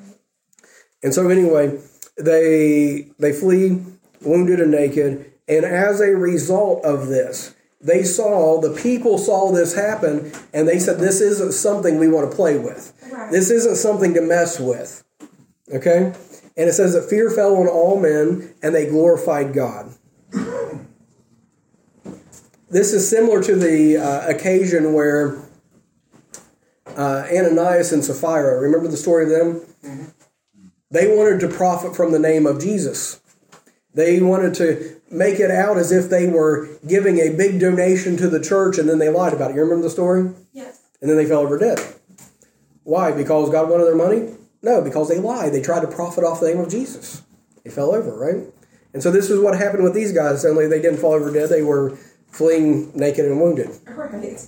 And 1.02 1.14
so, 1.14 1.28
anyway, 1.30 1.80
they 2.18 3.12
they 3.18 3.34
flee 3.34 3.84
wounded 4.26 4.60
and 4.60 4.72
naked, 4.72 5.32
and 5.48 5.66
as 5.66 6.00
a 6.00 6.16
result 6.16 6.84
of 6.84 7.08
this, 7.08 7.54
they 7.82 8.04
saw 8.04 8.62
the 8.62 8.72
people 8.72 9.18
saw 9.18 9.52
this 9.52 9.76
happen, 9.76 10.32
and 10.54 10.68
they 10.68 10.80
said, 10.80 11.00
"This 11.00 11.22
isn't 11.22 11.54
something 11.54 12.00
we 12.00 12.08
want 12.08 12.30
to 12.30 12.36
play 12.36 12.58
with. 12.58 12.94
Right. 13.12 13.32
This 13.32 13.50
isn't 13.50 13.76
something 13.76 14.14
to 14.14 14.22
mess 14.22 14.60
with." 14.60 15.04
Okay, 15.74 16.14
and 16.58 16.70
it 16.70 16.74
says 16.74 16.94
that 16.94 17.10
fear 17.10 17.30
fell 17.30 17.56
on 17.56 17.68
all 17.68 18.00
men, 18.00 18.54
and 18.62 18.74
they 18.74 18.88
glorified 18.88 19.54
God. 19.54 19.94
This 22.70 22.92
is 22.92 23.08
similar 23.08 23.44
to 23.44 23.56
the 23.56 23.98
uh, 23.98 24.28
occasion 24.28 24.94
where 24.94 25.38
uh, 26.98 27.26
Ananias 27.32 27.94
and 27.94 28.04
Sapphira. 28.04 28.60
Remember 28.60 28.88
the 28.88 28.98
story 28.98 29.26
of 29.26 29.30
them? 29.30 30.14
They 30.90 31.16
wanted 31.16 31.40
to 31.42 31.48
profit 31.48 31.96
from 31.96 32.12
the 32.12 32.20
name 32.20 32.46
of 32.46 32.60
Jesus. 32.60 33.20
They 33.94 34.20
wanted 34.22 34.54
to 34.56 35.00
make 35.12 35.40
it 35.40 35.52
out 35.52 35.78
as 35.78 35.92
if 35.92 36.10
they 36.10 36.28
were 36.28 36.68
giving 36.88 37.20
a 37.20 37.30
big 37.30 37.60
donation 37.60 38.18
to 38.18 38.28
the 38.28 38.42
church 38.42 38.78
and 38.78 38.90
then 38.90 38.98
they 38.98 39.10
lied 39.10 39.34
about 39.34 39.52
it. 39.52 39.56
You 39.56 39.62
remember 39.62 39.84
the 39.84 39.90
story? 39.90 40.32
Yes. 40.52 40.82
And 41.02 41.10
then 41.10 41.18
they 41.18 41.26
fell 41.26 41.42
over 41.42 41.60
dead. 41.60 41.80
Why? 42.84 43.12
Because 43.12 43.50
God 43.50 43.70
wanted 43.70 43.86
their 43.86 43.96
money? 43.96 44.36
No, 44.62 44.82
because 44.82 45.10
they 45.10 45.20
lied. 45.20 45.54
They 45.54 45.62
tried 45.62 45.82
to 45.82 45.88
profit 45.88 46.24
off 46.24 46.40
the 46.40 46.48
name 46.48 46.60
of 46.60 46.70
Jesus. 46.70 47.22
They 47.64 47.70
fell 47.70 47.94
over, 47.94 48.18
right? 48.18 48.48
And 48.94 49.04
so 49.04 49.12
this 49.12 49.30
is 49.30 49.40
what 49.40 49.58
happened 49.58 49.84
with 49.84 49.94
these 49.94 50.12
guys. 50.12 50.46
Only 50.46 50.68
they 50.68 50.82
didn't 50.82 51.00
fall 51.00 51.14
over 51.14 51.32
dead. 51.32 51.50
They 51.50 51.62
were 51.62 51.98
fleeing 52.28 52.92
naked 52.96 53.26
and 53.26 53.40
wounded. 53.40 53.70
Right. 53.88 54.40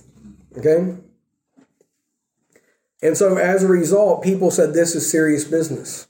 Okay? 0.58 0.96
And 3.02 3.16
so 3.16 3.36
as 3.36 3.62
a 3.62 3.68
result, 3.68 4.22
people 4.22 4.50
said 4.50 4.72
this 4.72 4.94
is 4.94 5.08
serious 5.10 5.44
business. 5.44 6.06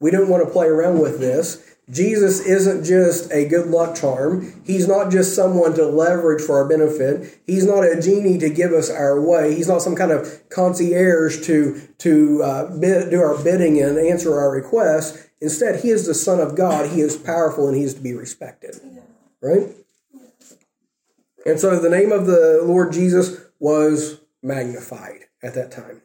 We 0.00 0.10
don't 0.10 0.28
want 0.28 0.44
to 0.44 0.50
play 0.50 0.66
around 0.66 1.00
with 1.00 1.20
this. 1.20 1.73
Jesus 1.90 2.40
isn't 2.40 2.84
just 2.84 3.30
a 3.30 3.46
good 3.46 3.66
luck 3.66 3.94
charm. 3.94 4.62
He's 4.64 4.88
not 4.88 5.12
just 5.12 5.36
someone 5.36 5.74
to 5.74 5.84
leverage 5.84 6.42
for 6.42 6.56
our 6.56 6.66
benefit. 6.66 7.42
He's 7.46 7.66
not 7.66 7.84
a 7.84 8.00
genie 8.00 8.38
to 8.38 8.48
give 8.48 8.72
us 8.72 8.88
our 8.88 9.20
way. 9.20 9.54
He's 9.54 9.68
not 9.68 9.82
some 9.82 9.94
kind 9.94 10.10
of 10.10 10.48
concierge 10.48 11.44
to 11.46 11.80
to 11.98 12.42
uh, 12.42 12.76
bid, 12.78 13.10
do 13.10 13.20
our 13.20 13.36
bidding 13.42 13.82
and 13.82 13.98
answer 13.98 14.38
our 14.38 14.50
requests. 14.50 15.28
Instead, 15.42 15.80
he 15.80 15.90
is 15.90 16.06
the 16.06 16.14
Son 16.14 16.40
of 16.40 16.56
God. 16.56 16.90
He 16.90 17.02
is 17.02 17.18
powerful 17.18 17.68
and 17.68 17.76
he 17.76 17.82
is 17.82 17.94
to 17.94 18.00
be 18.00 18.14
respected. 18.14 18.76
Right? 19.42 19.68
And 21.44 21.60
so 21.60 21.78
the 21.78 21.90
name 21.90 22.12
of 22.12 22.24
the 22.24 22.62
Lord 22.64 22.94
Jesus 22.94 23.42
was 23.58 24.20
magnified 24.42 25.26
at 25.42 25.52
that 25.54 25.70
time. 25.70 26.00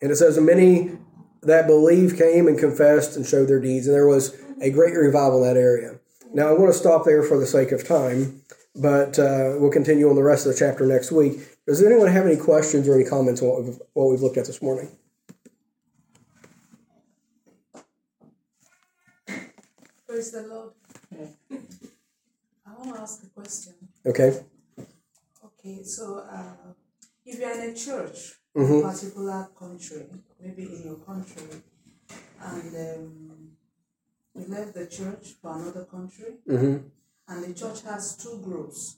And 0.00 0.12
it 0.12 0.16
says, 0.16 0.38
many 0.38 0.98
that 1.42 1.66
believed 1.66 2.18
came 2.18 2.48
and 2.48 2.58
confessed 2.58 3.16
and 3.16 3.26
showed 3.26 3.48
their 3.48 3.60
deeds. 3.60 3.86
And 3.86 3.94
there 3.94 4.06
was 4.08 4.36
a 4.60 4.70
great 4.70 4.94
revival 4.94 5.42
in 5.44 5.54
that 5.54 5.60
area. 5.60 5.98
Now, 6.32 6.48
I 6.48 6.52
want 6.52 6.72
to 6.72 6.78
stop 6.78 7.04
there 7.04 7.22
for 7.22 7.38
the 7.38 7.46
sake 7.46 7.72
of 7.72 7.86
time, 7.86 8.42
but 8.74 9.18
uh, 9.18 9.54
we'll 9.58 9.70
continue 9.70 10.08
on 10.08 10.16
the 10.16 10.22
rest 10.22 10.46
of 10.46 10.52
the 10.52 10.58
chapter 10.58 10.86
next 10.86 11.12
week. 11.12 11.38
Does 11.66 11.82
anyone 11.82 12.08
have 12.08 12.26
any 12.26 12.36
questions 12.36 12.88
or 12.88 12.94
any 12.94 13.04
comments 13.08 13.42
on 13.42 13.48
what 13.48 13.64
we've, 13.64 13.78
what 13.94 14.04
we've 14.10 14.20
looked 14.20 14.36
at 14.36 14.46
this 14.46 14.60
morning? 14.62 14.88
Praise 20.06 20.30
the 20.32 20.42
Lord. 20.42 20.72
I 22.66 22.72
want 22.78 22.94
to 22.96 23.00
ask 23.02 23.22
a 23.22 23.26
question. 23.28 23.74
Okay. 24.04 24.40
Okay, 25.44 25.82
so 25.82 26.24
uh, 26.30 26.72
if 27.24 27.38
you're 27.38 27.50
in 27.50 27.70
a 27.70 27.74
church, 27.74 28.34
Mhm. 28.56 28.80
a 28.84 28.92
particular 28.92 29.48
country, 29.58 30.06
maybe 30.40 30.64
in 30.64 30.82
your 30.84 30.96
country, 30.96 31.42
and 32.40 32.76
um, 32.76 33.50
you 34.34 34.44
left 34.48 34.74
the 34.74 34.86
church 34.86 35.34
for 35.40 35.54
another 35.56 35.84
country, 35.84 36.36
hmm 36.46 36.76
and 37.28 37.44
the 37.44 37.52
church 37.54 37.82
has 37.82 38.16
two 38.16 38.40
groups. 38.44 38.96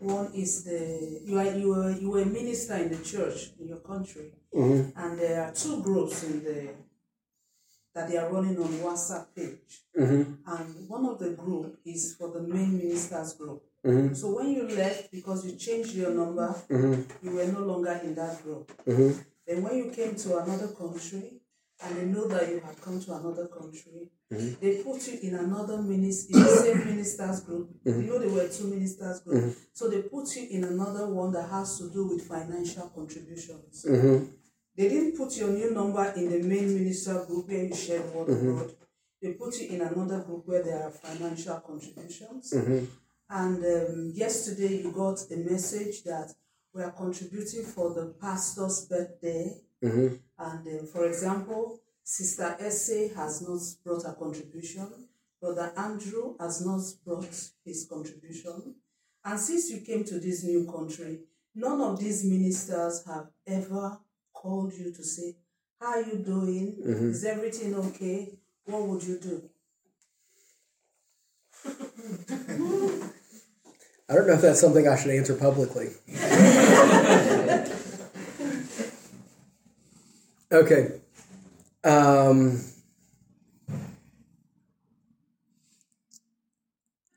One 0.00 0.30
is 0.34 0.64
the 0.64 1.20
you 1.24 1.38
are 1.38 1.44
you 1.56 1.72
are 1.74 1.90
you 1.90 2.10
were 2.10 2.22
a 2.22 2.26
minister 2.26 2.74
in 2.76 2.90
the 2.90 3.02
church 3.02 3.50
in 3.60 3.68
your 3.68 3.78
country, 3.80 4.32
hmm 4.52 4.82
and 4.96 5.18
there 5.18 5.42
are 5.44 5.52
two 5.52 5.82
groups 5.82 6.24
in 6.24 6.44
the 6.44 6.68
that 7.94 8.08
they 8.08 8.16
are 8.16 8.30
running 8.32 8.56
on 8.58 8.68
WhatsApp 8.84 9.26
page. 9.34 9.82
hmm 9.96 10.22
and 10.46 10.88
one 10.88 11.04
of 11.06 11.18
the 11.18 11.30
group 11.30 11.78
is 11.84 12.14
for 12.18 12.28
the 12.30 12.40
main 12.40 12.78
ministers 12.78 13.34
group. 13.34 13.62
hmm 13.84 14.14
So 14.14 14.34
when 14.36 14.50
you 14.52 14.66
left 14.68 15.10
because 15.10 15.44
you 15.46 15.56
changed 15.56 15.94
your 15.94 16.10
number, 16.14 16.48
hmm 16.68 17.02
you 17.22 17.30
were 17.36 17.46
no 17.46 17.60
longer 17.60 18.00
in 18.04 18.14
that 18.14 18.42
group. 18.42 18.70
Then 19.52 19.62
when 19.64 19.76
you 19.76 19.90
came 19.90 20.14
to 20.16 20.38
another 20.38 20.68
country 20.68 21.34
and 21.84 21.96
they 21.96 22.04
know 22.06 22.26
that 22.28 22.48
you 22.48 22.60
had 22.60 22.80
come 22.80 22.98
to 23.02 23.12
another 23.14 23.48
country, 23.48 24.10
Mhm. 24.30 24.58
they 24.60 24.82
put 24.82 25.06
you 25.08 25.18
in 25.20 25.34
another 25.34 25.82
minister, 25.82 26.32
in 26.34 26.42
the 26.42 26.56
same 26.64 26.78
ministers 26.86 27.40
group. 27.40 27.68
You 27.84 27.92
know 28.08 28.18
there 28.18 28.30
were 28.30 28.48
two 28.48 28.68
ministers 28.68 29.20
group. 29.20 29.54
So 29.74 29.88
they 29.90 30.02
put 30.02 30.34
you 30.36 30.48
in 30.48 30.64
another 30.64 31.06
one 31.12 31.32
that 31.32 31.50
has 31.50 31.76
to 31.78 31.90
do 31.90 32.06
with 32.06 32.22
financial 32.22 32.88
contributions. 32.98 33.84
hmm 33.86 34.24
They 34.74 34.88
didn't 34.88 35.18
put 35.18 35.36
your 35.36 35.50
new 35.50 35.70
number 35.72 36.04
in 36.16 36.30
the 36.30 36.38
main 36.52 36.72
minister 36.72 37.22
group 37.26 37.46
where 37.48 37.64
you 37.64 37.74
share 37.74 38.02
the 38.02 38.10
word 38.16 38.28
of 38.30 38.40
God. 38.56 38.74
They 39.20 39.32
put 39.34 39.52
you 39.60 39.66
in 39.68 39.82
another 39.82 40.20
group 40.20 40.46
where 40.48 40.62
there 40.62 40.82
are 40.84 40.90
financial 40.90 41.60
contributions. 41.60 42.52
hmm 42.54 42.84
And 43.28 43.58
um, 43.76 44.12
yesterday 44.14 44.80
you 44.82 44.92
got 44.92 45.18
a 45.30 45.36
message 45.36 46.04
that 46.04 46.34
we 46.74 46.82
are 46.82 46.90
contributing 46.92 47.64
for 47.64 47.92
the 47.94 48.14
pastor's 48.20 48.86
birthday. 48.86 49.60
hmm 49.82 50.08
And 50.38 50.66
um, 50.80 50.86
for 50.92 51.06
example, 51.06 51.80
Sister 52.02 52.56
Essay 52.58 53.12
has 53.14 53.42
not 53.42 53.60
brought 53.84 54.04
a 54.10 54.14
contribution. 54.14 54.88
Brother 55.40 55.72
Andrew 55.76 56.36
has 56.40 56.64
not 56.64 56.82
brought 57.04 57.34
his 57.64 57.86
contribution. 57.88 58.74
And 59.24 59.38
since 59.38 59.70
you 59.70 59.80
came 59.80 60.04
to 60.04 60.18
this 60.18 60.44
new 60.44 60.66
country, 60.70 61.20
none 61.54 61.80
of 61.80 61.98
these 62.00 62.24
ministers 62.24 63.04
have 63.06 63.28
ever 63.46 63.98
called 64.32 64.72
you 64.72 64.92
to 64.92 65.04
say, 65.04 65.36
How 65.80 65.94
are 65.94 66.02
you 66.02 66.18
doing? 66.24 66.76
Is 67.10 67.24
everything 67.24 67.74
okay? 67.74 68.38
What 68.64 68.82
would 68.88 69.02
you 69.04 69.18
do? 69.18 69.50
I 74.08 74.14
don't 74.14 74.26
know 74.26 74.34
if 74.34 74.42
that's 74.42 74.60
something 74.60 74.86
I 74.88 74.96
should 74.96 75.10
answer 75.10 75.34
publicly. 75.34 75.90
okay. 80.52 81.00
Um, 81.84 82.60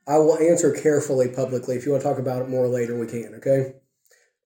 I 0.06 0.18
will 0.18 0.38
answer 0.38 0.72
carefully 0.72 1.28
publicly. 1.28 1.76
If 1.76 1.84
you 1.84 1.92
want 1.92 2.02
to 2.02 2.08
talk 2.08 2.18
about 2.18 2.42
it 2.42 2.48
more 2.48 2.68
later, 2.68 2.96
we 2.96 3.06
can, 3.06 3.34
okay? 3.36 3.74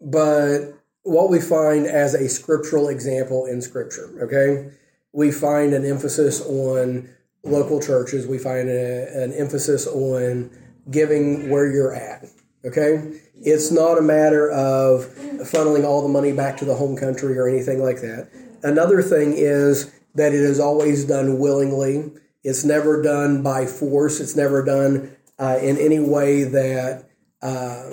But 0.01 0.73
what 1.03 1.31
we 1.31 1.41
find 1.41 1.87
as 1.87 2.15
a 2.15 2.29
scriptural 2.29 2.89
example 2.89 3.47
in 3.47 3.61
Scripture, 3.61 4.11
okay? 4.23 4.71
We 5.13 5.31
find 5.31 5.75
an 5.75 5.85
emphasis 5.85 6.41
on 6.41 7.11
local 7.43 7.81
churches, 7.81 8.27
we 8.27 8.39
find 8.39 8.69
a, 8.69 9.23
an 9.23 9.33
emphasis 9.33 9.87
on 9.87 10.51
giving 10.91 11.51
where 11.51 11.71
you're 11.71 11.95
at, 11.95 12.27
okay? 12.65 13.21
It's 13.43 13.71
not 13.71 13.99
a 13.99 14.03
matter 14.03 14.51
of 14.51 15.07
funneling 15.51 15.85
all 15.85 16.03
the 16.03 16.09
money 16.09 16.33
back 16.33 16.57
to 16.59 16.65
the 16.65 16.75
home 16.75 16.97
country 16.97 17.39
or 17.39 17.49
anything 17.49 17.83
like 17.83 17.97
that. 17.97 18.31
Another 18.63 19.03
thing 19.03 19.33
is 19.35 19.93
that 20.15 20.35
it 20.35 20.41
is 20.41 20.61
always 20.61 21.05
done 21.05 21.39
willingly. 21.39 22.13
It's 22.43 22.65
never 22.65 23.03
done 23.03 23.43
by 23.43 23.67
force. 23.67 24.21
It's 24.21 24.37
never 24.37 24.65
done 24.65 25.17
uh, 25.39 25.59
in 25.63 25.79
any 25.79 26.01
way 26.01 26.45
that 26.45 27.09
uh, 27.41 27.91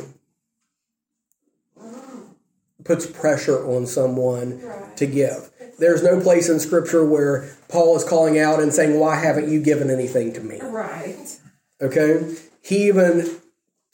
puts 2.83 3.05
pressure 3.05 3.65
on 3.65 3.85
someone 3.85 4.61
to 4.95 5.05
give. 5.05 5.49
There's 5.79 6.01
no 6.01 6.19
place 6.19 6.49
in 6.49 6.59
Scripture 6.59 7.05
where 7.05 7.49
Paul 7.69 7.95
is 7.95 8.03
calling 8.03 8.39
out 8.39 8.59
and 8.59 8.73
saying, 8.73 8.99
Why 8.99 9.15
haven't 9.15 9.49
you 9.49 9.61
given 9.61 9.91
anything 9.91 10.33
to 10.33 10.39
me? 10.39 10.59
Right. 10.61 11.39
Okay? 11.81 12.35
He 12.67 12.89
even 12.89 13.25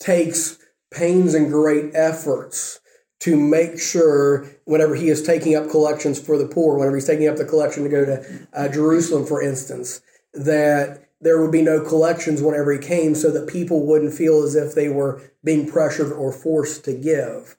takes 0.00 0.58
pains 0.90 1.32
and 1.32 1.48
great 1.48 1.94
efforts 1.94 2.80
to 3.20 3.36
make 3.36 3.78
sure 3.78 4.46
whenever 4.64 4.96
he 4.96 5.08
is 5.08 5.22
taking 5.22 5.54
up 5.54 5.70
collections 5.70 6.18
for 6.18 6.36
the 6.36 6.48
poor, 6.48 6.76
whenever 6.76 6.96
he's 6.96 7.06
taking 7.06 7.28
up 7.28 7.36
the 7.36 7.44
collection 7.44 7.84
to 7.84 7.88
go 7.88 8.04
to 8.04 8.48
uh, 8.52 8.66
Jerusalem, 8.68 9.26
for 9.26 9.40
instance, 9.40 10.00
that 10.32 11.08
there 11.20 11.40
would 11.40 11.52
be 11.52 11.62
no 11.62 11.80
collections 11.80 12.42
whenever 12.42 12.72
he 12.72 12.80
came 12.80 13.14
so 13.14 13.30
that 13.30 13.46
people 13.46 13.86
wouldn't 13.86 14.12
feel 14.12 14.42
as 14.42 14.56
if 14.56 14.74
they 14.74 14.88
were 14.88 15.22
being 15.44 15.70
pressured 15.70 16.12
or 16.12 16.32
forced 16.32 16.84
to 16.84 16.92
give. 16.92 17.56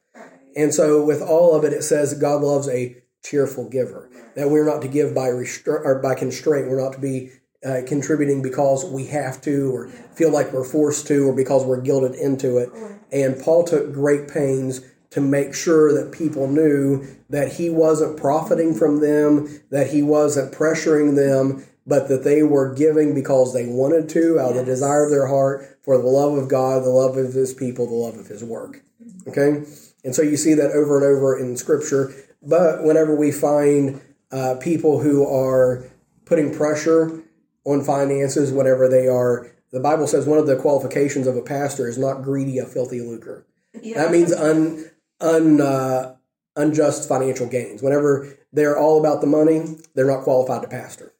And 0.53 0.73
so, 0.73 1.03
with 1.03 1.21
all 1.21 1.55
of 1.55 1.63
it, 1.63 1.71
it 1.71 1.83
says 1.83 2.11
that 2.11 2.19
God 2.19 2.41
loves 2.41 2.67
a 2.67 3.01
cheerful 3.23 3.69
giver. 3.69 4.09
That 4.35 4.49
we're 4.49 4.65
not 4.65 4.81
to 4.81 4.89
give 4.89 5.15
by 5.15 5.29
restra- 5.29 5.83
or 5.83 5.99
by 5.99 6.15
constraint. 6.15 6.67
We're 6.67 6.83
not 6.83 6.93
to 6.93 6.99
be 6.99 7.31
uh, 7.65 7.81
contributing 7.87 8.41
because 8.41 8.85
we 8.85 9.07
have 9.07 9.41
to, 9.41 9.75
or 9.75 9.87
feel 9.87 10.31
like 10.31 10.53
we're 10.53 10.63
forced 10.63 11.07
to, 11.07 11.27
or 11.27 11.33
because 11.33 11.65
we're 11.65 11.81
guilted 11.81 12.15
into 12.19 12.57
it. 12.57 12.69
And 13.11 13.41
Paul 13.41 13.63
took 13.63 13.91
great 13.91 14.27
pains 14.27 14.81
to 15.11 15.21
make 15.21 15.55
sure 15.55 15.93
that 15.93 16.11
people 16.11 16.47
knew 16.47 17.07
that 17.29 17.53
he 17.53 17.69
wasn't 17.69 18.17
profiting 18.17 18.73
from 18.73 18.99
them, 18.99 19.61
that 19.71 19.91
he 19.91 20.03
wasn't 20.03 20.53
pressuring 20.53 21.15
them, 21.15 21.65
but 21.87 22.07
that 22.09 22.23
they 22.23 22.43
were 22.43 22.73
giving 22.73 23.13
because 23.13 23.53
they 23.53 23.65
wanted 23.65 24.09
to, 24.09 24.39
out 24.39 24.51
of 24.51 24.57
the 24.57 24.65
desire 24.65 25.05
of 25.05 25.11
their 25.11 25.27
heart, 25.27 25.79
for 25.83 25.97
the 25.97 26.07
love 26.07 26.33
of 26.33 26.49
God, 26.49 26.83
the 26.83 26.89
love 26.89 27.15
of 27.17 27.33
his 27.33 27.53
people, 27.53 27.87
the 27.87 27.93
love 27.93 28.17
of 28.17 28.27
his 28.27 28.43
work. 28.43 28.81
Okay? 29.27 29.63
And 30.03 30.13
so 30.13 30.21
you 30.21 30.35
see 30.35 30.53
that 30.55 30.71
over 30.71 30.97
and 30.97 31.05
over 31.05 31.39
in 31.39 31.55
Scripture. 31.57 32.13
But 32.41 32.83
whenever 32.83 33.15
we 33.15 33.31
find 33.31 34.01
uh, 34.31 34.55
people 34.59 34.99
who 34.99 35.27
are 35.27 35.85
putting 36.25 36.55
pressure 36.55 37.23
on 37.65 37.83
finances, 37.83 38.51
whatever 38.51 38.87
they 38.87 39.07
are, 39.07 39.51
the 39.71 39.79
Bible 39.79 40.07
says 40.07 40.25
one 40.25 40.39
of 40.39 40.47
the 40.47 40.55
qualifications 40.55 41.27
of 41.27 41.35
a 41.35 41.41
pastor 41.41 41.87
is 41.87 41.97
not 41.97 42.23
greedy 42.23 42.59
of 42.59 42.71
filthy 42.71 43.01
lucre. 43.01 43.45
Yeah. 43.81 43.95
That 43.95 44.11
means 44.11 44.31
un, 44.31 44.89
un, 45.19 45.59
uh, 45.59 46.15
unjust 46.55 47.09
financial 47.09 47.47
gains. 47.47 47.81
Whenever 47.81 48.37
they're 48.53 48.77
all 48.77 48.99
about 48.99 49.19
the 49.21 49.27
money, 49.27 49.77
they're 49.93 50.07
not 50.07 50.23
qualified 50.23 50.61
to 50.61 50.67
pastor. 50.67 51.11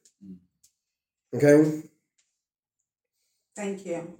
Okay? 1.34 1.82
Thank 3.54 3.84
you. 3.84 4.16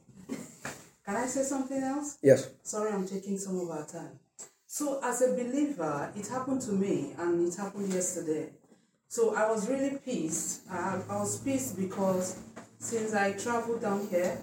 Can 1.06 1.16
I 1.16 1.26
say 1.26 1.42
something 1.42 1.82
else? 1.82 2.18
Yes. 2.20 2.50
Sorry, 2.62 2.92
I'm 2.92 3.06
taking 3.06 3.38
some 3.38 3.58
of 3.60 3.70
our 3.70 3.86
time. 3.86 4.18
So, 4.66 5.00
as 5.02 5.22
a 5.22 5.28
believer, 5.28 6.12
it 6.16 6.26
happened 6.26 6.60
to 6.62 6.72
me 6.72 7.12
and 7.16 7.46
it 7.46 7.54
happened 7.54 7.92
yesterday. 7.92 8.50
So, 9.08 9.34
I 9.34 9.50
was 9.50 9.68
really 9.68 9.98
pissed. 10.04 10.62
I, 10.70 11.00
I 11.08 11.16
was 11.16 11.38
pissed 11.38 11.78
because 11.78 12.38
since 12.78 13.14
I 13.14 13.32
traveled 13.32 13.82
down 13.82 14.06
here, 14.08 14.38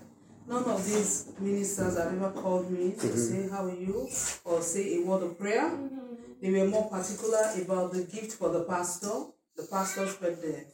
none 0.47 0.63
of 0.63 0.83
these 0.85 1.31
ministers 1.39 1.97
have 1.97 2.13
ever 2.13 2.31
called 2.31 2.71
me 2.71 2.91
to 2.91 3.07
mm-hmm. 3.07 3.17
say, 3.17 3.49
How 3.49 3.65
are 3.65 3.75
you? 3.75 4.07
or 4.45 4.61
say 4.61 4.97
a 4.97 5.05
word 5.05 5.23
of 5.23 5.39
prayer. 5.39 5.69
Mm-hmm. 5.69 5.99
They 6.41 6.51
were 6.51 6.67
more 6.67 6.89
particular 6.89 7.51
about 7.61 7.93
the 7.93 8.03
gift 8.03 8.33
for 8.33 8.49
the 8.49 8.63
pastor, 8.63 9.25
the 9.55 9.67
pastor's 9.69 10.15
birthday. 10.15 10.65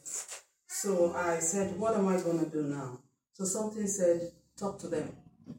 So, 0.66 1.14
I 1.14 1.38
said, 1.40 1.78
What 1.78 1.96
am 1.96 2.08
I 2.08 2.20
going 2.20 2.38
to 2.38 2.50
do 2.50 2.62
now? 2.62 3.00
So, 3.32 3.44
something 3.44 3.86
said, 3.86 4.32
Talk 4.56 4.78
to 4.80 4.88
them. 4.88 5.10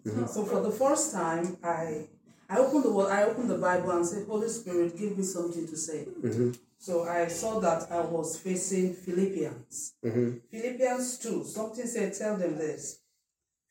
Mm-hmm. 0.05 0.25
So 0.27 0.45
for 0.45 0.61
the 0.61 0.71
first 0.71 1.13
time, 1.13 1.57
I 1.63 2.07
I 2.51 2.57
opened 2.57 2.83
the 2.83 2.89
I 2.89 3.23
opened 3.23 3.49
the 3.49 3.57
Bible 3.57 3.91
and 3.91 4.05
said, 4.05 4.27
Holy 4.27 4.49
Spirit, 4.49 4.97
give 4.97 5.17
me 5.17 5.23
something 5.23 5.65
to 5.65 5.77
say. 5.77 6.05
Mm-hmm. 6.21 6.51
So 6.77 7.03
I 7.03 7.27
saw 7.27 7.59
that 7.61 7.89
I 7.89 8.01
was 8.01 8.37
facing 8.37 8.93
Philippians. 8.93 9.93
Mm-hmm. 10.03 10.37
Philippians 10.51 11.19
2. 11.19 11.45
Something 11.45 11.85
said, 11.85 12.13
tell 12.13 12.35
them 12.35 12.57
this. 12.57 12.99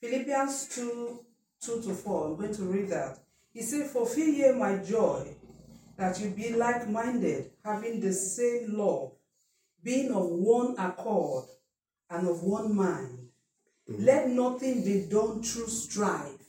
Philippians 0.01 0.69
2, 0.75 1.21
2 1.61 1.83
to 1.83 1.93
4. 1.93 2.27
I'm 2.27 2.37
going 2.37 2.55
to 2.55 2.63
read 2.63 2.89
that. 2.89 3.19
He 3.53 3.61
said, 3.61 3.91
Fulfill 3.91 4.29
ye 4.29 4.53
my 4.53 4.77
joy, 4.77 5.27
that 5.99 6.19
you 6.19 6.31
be 6.31 6.55
like 6.55 6.89
minded, 6.89 7.51
having 7.63 8.01
the 8.01 8.15
same 8.15 8.79
love, 8.79 9.13
being 9.83 10.11
of 10.13 10.25
one 10.25 10.75
accord 10.79 11.45
and 12.09 12.27
of 12.27 12.43
one 12.45 12.75
mind. 12.75 13.29
Mm-hmm. 13.91 14.05
Let 14.07 14.31
nothing 14.31 14.85
be 14.85 15.07
done 15.11 15.43
through 15.43 15.67
strife 15.67 16.41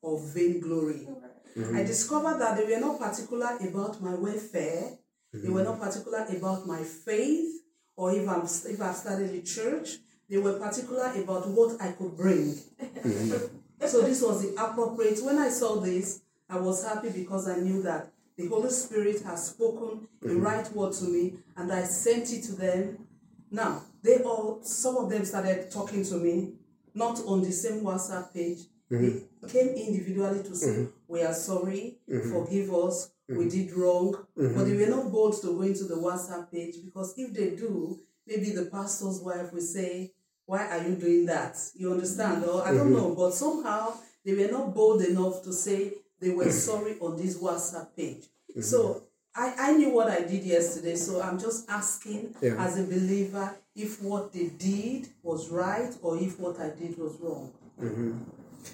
or 0.00 0.20
vainglory. 0.20 1.08
Mm-hmm. 1.56 1.76
I 1.76 1.82
discovered 1.84 2.38
that 2.38 2.56
they 2.56 2.64
were 2.72 2.80
not 2.80 2.98
particular 2.98 3.56
about 3.60 4.00
my 4.02 4.14
welfare. 4.14 4.98
They 5.32 5.48
were 5.48 5.60
mm-hmm. 5.60 5.70
not 5.70 5.80
particular 5.80 6.26
about 6.30 6.66
my 6.66 6.82
faith 6.82 7.62
or 7.96 8.12
if 8.12 8.28
I'm 8.28 8.42
if 8.42 8.80
I've 8.80 8.96
started 8.96 9.34
a 9.34 9.42
church. 9.42 9.98
They 10.28 10.38
were 10.38 10.58
particular 10.58 11.12
about 11.16 11.48
what 11.48 11.80
I 11.80 11.92
could 11.92 12.16
bring. 12.16 12.54
Mm-hmm. 12.80 13.56
so 13.86 14.02
this 14.02 14.22
was 14.22 14.42
the 14.42 14.62
appropriate. 14.62 15.20
When 15.22 15.38
I 15.38 15.48
saw 15.48 15.80
this, 15.80 16.22
I 16.48 16.58
was 16.58 16.86
happy 16.86 17.10
because 17.10 17.48
I 17.48 17.56
knew 17.56 17.82
that 17.82 18.10
the 18.36 18.46
Holy 18.48 18.70
Spirit 18.70 19.22
has 19.22 19.48
spoken 19.48 20.08
the 20.20 20.36
right 20.36 20.70
word 20.72 20.94
to 20.94 21.04
me, 21.04 21.34
and 21.56 21.70
I 21.70 21.84
sent 21.84 22.32
it 22.32 22.44
to 22.44 22.52
them. 22.52 23.06
Now 23.50 23.82
they 24.02 24.18
all, 24.22 24.60
some 24.62 24.96
of 24.96 25.10
them 25.10 25.24
started 25.24 25.70
talking 25.70 26.04
to 26.04 26.14
me, 26.14 26.54
not 26.94 27.20
on 27.26 27.42
the 27.42 27.52
same 27.52 27.82
WhatsApp 27.82 28.32
page. 28.32 28.58
They 28.90 29.22
came 29.48 29.68
individually 29.68 30.42
to 30.42 30.54
say, 30.54 30.86
"We 31.12 31.22
are 31.22 31.34
sorry, 31.34 31.98
mm-hmm. 32.08 32.32
forgive 32.32 32.68
us, 32.74 32.96
we 33.28 33.34
mm-hmm. 33.34 33.48
did 33.48 33.68
wrong," 33.72 34.08
mm-hmm. 34.38 34.54
but 34.56 34.64
they 34.66 34.76
were 34.76 34.90
not 34.96 35.12
bold 35.12 35.34
to 35.42 35.48
go 35.58 35.62
into 35.62 35.84
the 35.84 35.96
WhatsApp 36.06 36.50
page 36.50 36.76
because 36.84 37.14
if 37.16 37.32
they 37.34 37.50
do, 37.64 38.00
maybe 38.26 38.50
the 38.50 38.66
pastor's 38.76 39.20
wife 39.20 39.52
will 39.52 39.68
say, 39.76 40.12
"Why 40.46 40.62
are 40.72 40.82
you 40.88 40.94
doing 40.96 41.26
that?" 41.26 41.54
You 41.74 41.92
understand? 41.92 42.44
Or 42.44 42.66
I 42.66 42.72
don't 42.72 42.92
know, 42.92 43.14
but 43.14 43.32
somehow 43.34 43.94
they 44.24 44.34
were 44.34 44.50
not 44.50 44.74
bold 44.74 45.02
enough 45.02 45.42
to 45.44 45.52
say 45.52 45.92
they 46.20 46.30
were 46.30 46.50
sorry 46.68 46.94
on 47.00 47.16
this 47.16 47.34
WhatsApp 47.38 47.88
page. 47.96 48.24
So 48.60 49.02
I, 49.34 49.54
I 49.58 49.72
knew 49.72 49.90
what 49.90 50.08
I 50.08 50.20
did 50.22 50.44
yesterday, 50.44 50.94
so 50.96 51.20
I'm 51.22 51.38
just 51.38 51.68
asking 51.68 52.34
Yeah. 52.40 52.56
as 52.58 52.78
a 52.78 52.84
believer 52.84 53.54
if 53.74 54.02
what 54.02 54.32
they 54.32 54.48
did 54.48 55.08
was 55.22 55.48
right 55.48 55.92
or 56.02 56.18
if 56.18 56.38
what 56.38 56.60
I 56.60 56.68
did 56.70 56.98
was 56.98 57.18
wrong. 57.20 57.50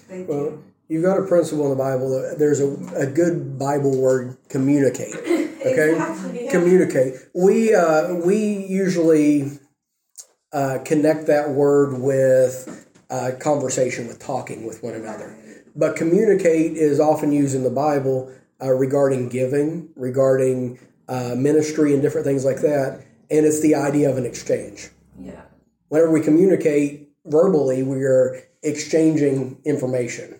Thank 0.07 0.27
Well, 0.27 0.43
you. 0.43 0.63
You've 0.89 1.03
got 1.05 1.17
a 1.19 1.23
principle 1.25 1.63
in 1.65 1.69
the 1.77 1.81
Bible. 1.81 2.09
that 2.09 2.37
There's 2.39 2.59
a, 2.59 2.67
a 2.97 3.05
good 3.07 3.57
Bible 3.57 3.97
word, 3.97 4.37
communicate. 4.49 5.15
Okay, 5.59 5.91
Exactly, 5.91 6.45
yeah. 6.45 6.51
communicate. 6.51 7.13
We 7.35 7.75
uh, 7.75 8.13
we 8.15 8.65
usually 8.65 9.59
uh, 10.53 10.79
connect 10.85 11.27
that 11.27 11.49
word 11.49 11.99
with 11.99 12.87
uh, 13.09 13.31
conversation, 13.41 14.07
with 14.07 14.19
talking 14.19 14.65
with 14.65 14.81
one 14.81 14.93
another. 14.93 15.35
But 15.75 15.97
communicate 15.97 16.77
is 16.77 17.01
often 17.01 17.33
used 17.33 17.55
in 17.55 17.63
the 17.63 17.69
Bible 17.69 18.31
uh, 18.61 18.71
regarding 18.71 19.27
giving, 19.27 19.89
regarding 19.97 20.79
uh, 21.09 21.35
ministry, 21.37 21.91
and 21.93 22.01
different 22.01 22.25
things 22.25 22.45
like 22.45 22.61
that. 22.61 23.01
And 23.29 23.45
it's 23.45 23.59
the 23.59 23.75
idea 23.75 24.09
of 24.09 24.17
an 24.17 24.25
exchange 24.25 24.91
Yeah. 25.19 25.41
whenever 25.89 26.09
we 26.09 26.21
communicate 26.21 27.09
verbally, 27.25 27.83
we 27.83 28.01
are 28.03 28.41
exchanging 28.63 29.57
information. 29.65 30.38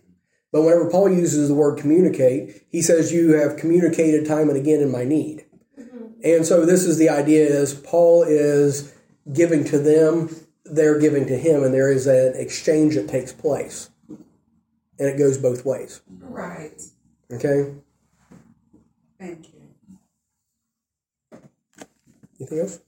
But 0.51 0.63
whenever 0.63 0.89
Paul 0.89 1.09
uses 1.09 1.47
the 1.47 1.53
word 1.53 1.77
communicate, 1.77 2.65
he 2.69 2.81
says, 2.81 3.13
You 3.13 3.33
have 3.33 3.57
communicated 3.57 4.25
time 4.25 4.49
and 4.49 4.57
again 4.57 4.81
in 4.81 4.91
my 4.91 5.03
need. 5.03 5.45
Mm-hmm. 5.79 6.05
And 6.23 6.45
so 6.45 6.65
this 6.65 6.85
is 6.85 6.97
the 6.97 7.09
idea 7.09 7.45
is 7.45 7.73
Paul 7.73 8.23
is 8.23 8.93
giving 9.31 9.63
to 9.65 9.77
them, 9.77 10.35
they're 10.65 10.99
giving 10.99 11.27
to 11.27 11.37
him, 11.37 11.63
and 11.63 11.73
there 11.73 11.91
is 11.91 12.07
an 12.07 12.33
exchange 12.35 12.95
that 12.95 13.07
takes 13.07 13.31
place. 13.31 13.89
And 14.07 15.07
it 15.07 15.17
goes 15.17 15.37
both 15.37 15.65
ways. 15.65 16.01
Right. 16.19 16.81
Okay? 17.31 17.73
Thank 19.19 19.47
you. 19.53 21.39
Anything 22.39 22.59
else? 22.59 22.79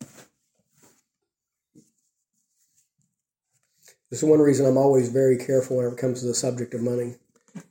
This 4.10 4.24
is 4.24 4.30
one 4.30 4.40
reason 4.40 4.66
I'm 4.66 4.78
always 4.78 5.10
very 5.10 5.38
careful 5.38 5.78
when 5.78 5.86
it 5.86 5.98
comes 5.98 6.20
to 6.20 6.28
the 6.28 6.34
subject 6.34 6.74
of 6.74 6.82
money, 6.82 7.16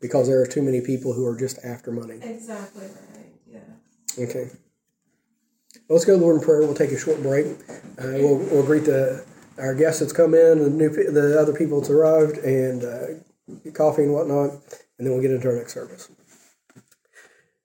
because 0.01 0.29
there 0.29 0.41
are 0.41 0.47
too 0.47 0.63
many 0.63 0.81
people 0.81 1.13
who 1.13 1.27
are 1.27 1.37
just 1.37 1.59
after 1.65 1.91
money. 1.91 2.19
Exactly 2.23 2.87
right. 2.87 3.27
Yeah. 3.47 4.25
Okay. 4.25 4.51
Well, 5.89 5.97
let's 5.97 6.05
go 6.05 6.15
to 6.15 6.19
the 6.19 6.25
Lord 6.25 6.37
in 6.37 6.43
prayer. 6.43 6.61
We'll 6.61 6.75
take 6.75 6.93
a 6.93 6.99
short 6.99 7.23
break. 7.23 7.47
Uh, 7.99 8.19
we'll, 8.19 8.39
we'll 8.39 8.67
greet 8.67 8.85
the 8.85 9.25
our 9.59 9.75
guests 9.75 10.01
that's 10.01 10.13
come 10.13 10.35
in, 10.35 10.59
the 10.59 10.71
new 10.71 10.89
the 10.89 11.39
other 11.39 11.53
people 11.53 11.81
that's 11.81 11.91
arrived, 11.91 12.39
and 12.39 12.85
uh, 12.85 13.71
coffee 13.73 14.03
and 14.05 14.13
whatnot, 14.13 14.51
and 14.51 15.07
then 15.07 15.13
we'll 15.13 15.21
get 15.21 15.31
into 15.31 15.49
our 15.49 15.57
next 15.57 15.75
service. 15.75 16.11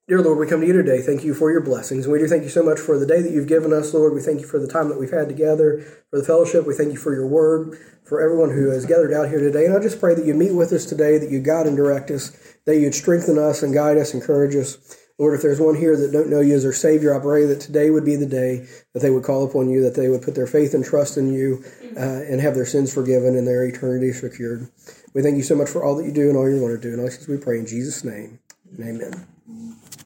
Dear 0.08 0.22
Lord, 0.22 0.38
we 0.38 0.46
come 0.46 0.62
to 0.62 0.68
you 0.68 0.74
today. 0.74 1.02
Thank 1.02 1.24
you 1.24 1.34
for 1.34 1.50
your 1.50 1.62
blessings. 1.62 2.06
And 2.06 2.14
we 2.14 2.20
do 2.20 2.28
thank 2.28 2.44
you 2.44 2.50
so 2.50 2.62
much 2.62 2.78
for 2.78 3.00
the 3.00 3.08
day 3.08 3.24
that 3.24 3.32
you've 3.32 3.48
given 3.48 3.74
us, 3.74 3.92
Lord. 3.92 4.14
We 4.14 4.22
thank 4.22 4.40
you 4.40 4.46
for 4.46 4.60
the 4.60 4.68
time 4.68 4.88
that 4.90 5.00
we've 5.00 5.10
had 5.10 5.28
together, 5.28 5.82
for 6.12 6.20
the 6.20 6.24
fellowship. 6.24 6.68
We 6.68 6.76
thank 6.76 6.92
you 6.92 7.00
for 7.00 7.12
your 7.12 7.26
word, 7.26 7.80
for 8.04 8.22
everyone 8.22 8.52
who 8.52 8.70
has 8.70 8.86
gathered 8.86 9.14
out 9.14 9.30
here 9.30 9.40
today. 9.40 9.66
And 9.66 9.76
I 9.76 9.82
just 9.82 10.00
pray 10.00 10.14
that 10.14 10.24
you 10.24 10.36
meet 10.36 10.54
with 10.54 10.72
us 10.74 10.86
today, 10.86 11.18
that 11.18 11.32
you 11.32 11.40
guide 11.40 11.66
and 11.66 11.76
direct 11.76 12.12
us, 12.12 12.38
that 12.66 12.78
you'd 12.78 12.94
strengthen 12.94 13.40
us 13.40 13.64
and 13.64 13.74
guide 13.74 13.98
us, 13.98 14.14
encourage 14.14 14.56
us. 14.56 14.78
Lord, 15.18 15.34
if 15.34 15.42
there's 15.42 15.60
one 15.60 15.74
here 15.74 15.98
that 15.98 16.12
don't 16.12 16.30
know 16.30 16.40
you 16.40 16.54
as 16.54 16.62
their 16.62 16.72
Savior, 16.72 17.16
I 17.16 17.20
pray 17.20 17.46
that 17.46 17.62
today 17.62 17.90
would 17.90 18.06
be 18.06 18.16
the 18.16 18.28
day 18.28 18.68
that 18.94 19.00
they 19.00 19.10
would 19.10 19.24
call 19.24 19.44
upon 19.44 19.72
you, 19.72 19.82
that 19.82 19.96
they 19.96 20.08
would 20.08 20.22
put 20.22 20.36
their 20.36 20.46
faith 20.46 20.76
and 20.76 20.86
trust 20.86 21.18
in 21.18 21.34
you, 21.34 21.64
uh, 21.98 22.22
and 22.30 22.42
have 22.42 22.54
their 22.54 22.68
sins 22.68 22.94
forgiven 22.94 23.36
and 23.36 23.48
their 23.48 23.66
eternity 23.66 24.12
secured. 24.12 24.70
We 25.16 25.24
thank 25.24 25.38
you 25.38 25.44
so 25.44 25.56
much 25.56 25.70
for 25.70 25.84
all 25.84 25.96
that 25.96 26.06
you 26.06 26.12
do 26.12 26.30
and 26.30 26.38
all 26.38 26.48
you're 26.48 26.60
going 26.60 26.76
to 26.76 26.80
do. 26.80 26.90
And 26.90 27.00
all 27.00 27.08
this 27.08 27.28
we 27.28 27.38
pray 27.38 27.58
in 27.58 27.66
Jesus' 27.66 28.04
name. 28.04 28.38
Amen. 28.80 29.26